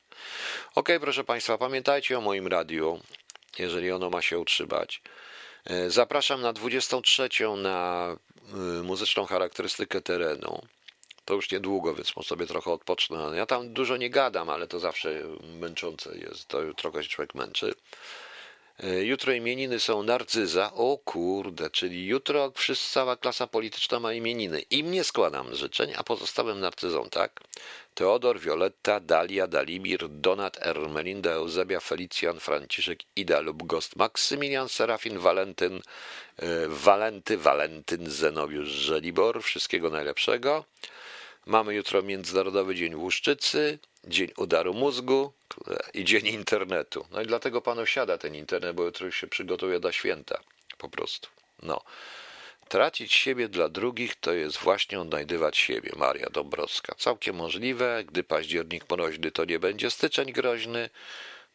Ok, 0.76 0.90
proszę 1.02 1.24
Państwa, 1.24 1.58
pamiętajcie 1.58 2.18
o 2.18 2.22
moim 2.22 2.48
radiu, 2.48 3.00
jeżeli 3.60 3.92
ono 3.92 4.10
ma 4.10 4.22
się 4.22 4.40
utrzymać. 4.40 5.02
E, 5.66 5.90
Zapraszam 5.90 6.42
na 6.42 6.54
23 6.54 7.30
na 7.58 8.16
y, 8.80 8.84
muzyczną 8.84 9.26
charakterystykę 9.26 10.02
terenu. 10.02 10.62
To 11.26 11.34
już 11.34 11.52
niedługo, 11.52 11.96
więc 11.96 12.16
może 12.16 12.30
sobie 12.30 12.48
trochę 12.48 12.72
odpocznę. 12.72 13.32
Ja 13.36 13.46
tam 13.46 13.74
dużo 13.74 13.98
nie 13.98 14.10
gadam, 14.10 14.50
ale 14.50 14.68
to 14.68 14.80
zawsze 14.80 15.22
męczące 15.60 16.18
jest. 16.18 16.48
To 16.48 16.74
trochę 16.74 17.04
się 17.04 17.10
człowiek 17.10 17.36
męczy. 17.36 17.74
E, 18.84 19.04
Jutro 19.04 19.34
imieniny 19.34 19.80
są 19.80 20.04
Narcyza. 20.04 20.74
O 20.74 20.98
kurde, 20.98 21.70
czyli 21.70 22.08
jutro 22.08 22.52
wszyscy, 22.56 22.94
cała 22.94 23.18
klasa 23.18 23.48
polityczna 23.48 24.00
ma 24.00 24.14
imieniny. 24.14 24.62
Im 24.62 24.92
nie 24.92 25.04
składam 25.04 25.56
życzeń, 25.56 25.94
a 25.98 26.04
pozostałym 26.04 26.60
narcyzom 26.60 27.10
tak. 27.10 27.40
Teodor, 27.94 28.40
Violetta, 28.40 29.00
Dalia, 29.00 29.48
Dalimir, 29.48 30.10
Donat, 30.10 30.58
Ermelinda, 30.62 31.32
Eusebia, 31.32 31.80
Felicjan, 31.80 32.40
Franciszek, 32.40 33.00
Ida 33.16 33.40
lub 33.40 33.64
Gost, 33.64 33.96
Maksymilian, 33.96 34.70
Serafin, 34.70 35.20
Walentyn, 35.20 35.82
e, 36.38 36.68
Walenty, 36.68 37.38
Walentyn, 37.38 38.10
Zenobiusz, 38.10 38.68
Żelibor. 38.68 39.44
Wszystkiego 39.44 39.90
najlepszego. 39.90 40.66
Mamy 41.46 41.76
jutro 41.76 42.04
Międzynarodowy 42.04 42.76
Dzień 42.76 42.96
Łuszczycy, 42.96 43.80
Dzień 44.08 44.32
Udaru 44.38 44.74
Mózgu 44.74 45.34
i 45.94 46.06
Dzień 46.06 46.28
Internetu. 46.28 47.06
No 47.12 47.22
i 47.22 47.26
dlatego 47.26 47.62
panu 47.62 47.86
siada 47.86 48.18
ten 48.18 48.36
internet, 48.36 48.76
bo 48.76 48.84
jutro 48.84 49.12
się 49.12 49.28
przygotuje 49.28 49.80
do 49.80 49.92
święta. 49.92 50.40
Po 50.78 50.90
prostu. 50.90 51.30
No. 51.64 51.82
Tracić 52.70 53.14
siebie 53.14 53.48
dla 53.50 53.70
drugich 53.70 54.16
to 54.16 54.34
jest 54.34 54.58
właśnie 54.58 55.00
odnajdywać 55.00 55.58
siebie. 55.58 55.92
Maria 55.96 56.30
Dąbrowska. 56.30 56.96
Całkiem 56.96 57.36
możliwe. 57.36 58.04
Gdy 58.08 58.24
październik 58.24 58.92
mroźny, 58.92 59.32
to 59.32 59.46
nie 59.46 59.60
będzie 59.60 59.92
styczeń 59.92 60.32
groźny. 60.32 60.90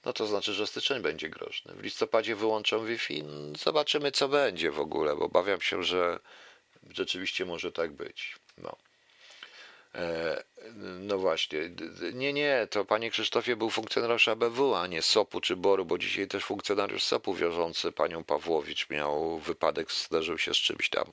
No 0.04 0.12
to 0.12 0.26
znaczy, 0.26 0.52
że 0.52 0.66
styczeń 0.66 1.02
będzie 1.02 1.28
groźny. 1.28 1.74
W 1.74 1.82
listopadzie 1.82 2.36
wyłączą 2.36 2.84
Wi-Fi. 2.84 3.24
Zobaczymy, 3.58 4.12
co 4.12 4.28
będzie 4.28 4.70
w 4.70 4.80
ogóle, 4.80 5.16
bo 5.16 5.24
obawiam 5.24 5.60
się, 5.60 5.82
że 5.82 6.18
rzeczywiście 6.90 7.44
może 7.44 7.72
tak 7.72 7.92
być. 7.92 8.36
No. 8.58 8.76
E, 9.94 10.42
No 11.00 11.18
właśnie. 11.18 11.70
Nie, 12.12 12.32
nie, 12.32 12.66
to 12.70 12.84
panie 12.84 13.10
Krzysztofie 13.10 13.56
był 13.56 13.70
funkcjonariusz 13.70 14.28
ABW, 14.28 14.74
a 14.74 14.86
nie 14.86 15.02
SOP-u 15.02 15.40
czy 15.40 15.56
BOR-u, 15.56 15.84
bo 15.84 15.98
dzisiaj 15.98 16.28
też 16.28 16.44
funkcjonariusz 16.44 17.02
SOP-u 17.02 17.34
wiążący 17.34 17.92
panią 17.92 18.24
Pawłowicz 18.24 18.90
miał 18.90 19.38
wypadek, 19.38 19.92
zdarzył 19.92 20.38
się 20.38 20.54
z 20.54 20.56
czymś 20.56 20.88
tam. 20.88 21.04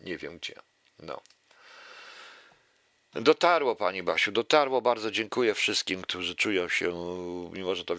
Nie 0.00 0.18
wiem 0.18 0.38
gdzie. 0.38 0.54
No. 0.98 1.20
Dotarło 3.12 3.76
pani 3.76 4.02
Basiu, 4.02 4.32
dotarło. 4.32 4.80
Bardzo 4.80 5.10
dziękuję 5.10 5.54
wszystkim, 5.54 6.02
którzy 6.02 6.34
czują 6.34 6.68
się, 6.68 6.92
mimo 7.52 7.74
że 7.74 7.84
to 7.84 7.94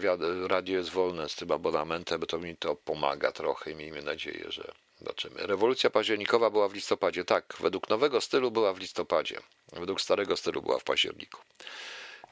radio 0.48 0.78
jest 0.78 0.90
wolne 0.90 1.28
z 1.28 1.34
tym 1.34 1.52
abonamentem, 1.52 2.20
bo 2.20 2.26
to 2.26 2.38
mi 2.38 2.56
to 2.56 2.76
pomaga 2.76 3.32
trochę 3.32 3.74
miejmy 3.74 4.02
nadzieję, 4.02 4.44
że 4.48 4.72
zobaczymy. 5.00 5.46
Rewolucja 5.46 5.90
październikowa 5.90 6.50
była 6.50 6.68
w 6.68 6.74
listopadzie. 6.74 7.24
Tak, 7.24 7.54
według 7.60 7.88
nowego 7.88 8.20
stylu 8.20 8.50
była 8.50 8.72
w 8.72 8.78
listopadzie. 8.78 9.40
Według 9.72 10.00
starego 10.00 10.36
stylu 10.36 10.62
była 10.62 10.78
w 10.78 10.84
październiku. 10.84 11.40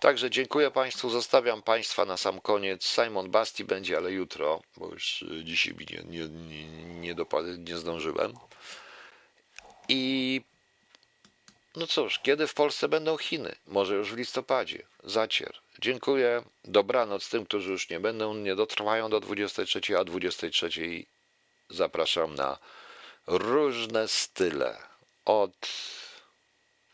Także 0.00 0.30
dziękuję 0.30 0.70
Państwu. 0.70 1.10
Zostawiam 1.10 1.62
Państwa 1.62 2.04
na 2.04 2.16
sam 2.16 2.40
koniec. 2.40 2.84
Simon 2.84 3.30
Basti 3.30 3.64
będzie, 3.64 3.96
ale 3.96 4.12
jutro, 4.12 4.62
bo 4.76 4.88
już 4.92 5.22
y, 5.22 5.44
dzisiaj 5.44 5.74
nie, 5.90 6.02
nie, 6.18 6.28
nie, 6.28 7.14
nie, 7.14 7.58
nie 7.58 7.76
zdążyłem. 7.76 8.34
I 9.88 10.40
no 11.76 11.86
cóż, 11.86 12.18
kiedy 12.18 12.46
w 12.46 12.54
Polsce 12.54 12.88
będą 12.88 13.16
Chiny? 13.16 13.54
Może 13.66 13.94
już 13.94 14.12
w 14.12 14.16
listopadzie. 14.16 14.82
Zacier. 15.04 15.52
Dziękuję. 15.80 16.42
Dobranoc 16.64 17.28
tym, 17.28 17.44
którzy 17.44 17.70
już 17.70 17.90
nie 17.90 18.00
będą, 18.00 18.34
nie 18.34 18.54
dotrwają 18.54 19.10
do 19.10 19.20
23, 19.20 19.98
a 19.98 20.04
23 20.04 20.70
zapraszam 21.70 22.34
na 22.34 22.58
różne 23.26 24.08
style. 24.08 24.78
Od. 25.24 25.68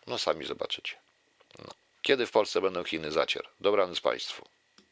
No 0.07 0.19
sami 0.19 0.47
zobaczycie. 0.47 0.97
No. 1.59 1.75
Kiedy 2.03 2.27
w 2.27 2.31
Polsce 2.31 2.61
będą 2.61 2.85
Chiny? 2.85 3.13
Zacier. 3.13 3.49
Dobranoc 3.61 4.01
Państwu. 4.01 4.45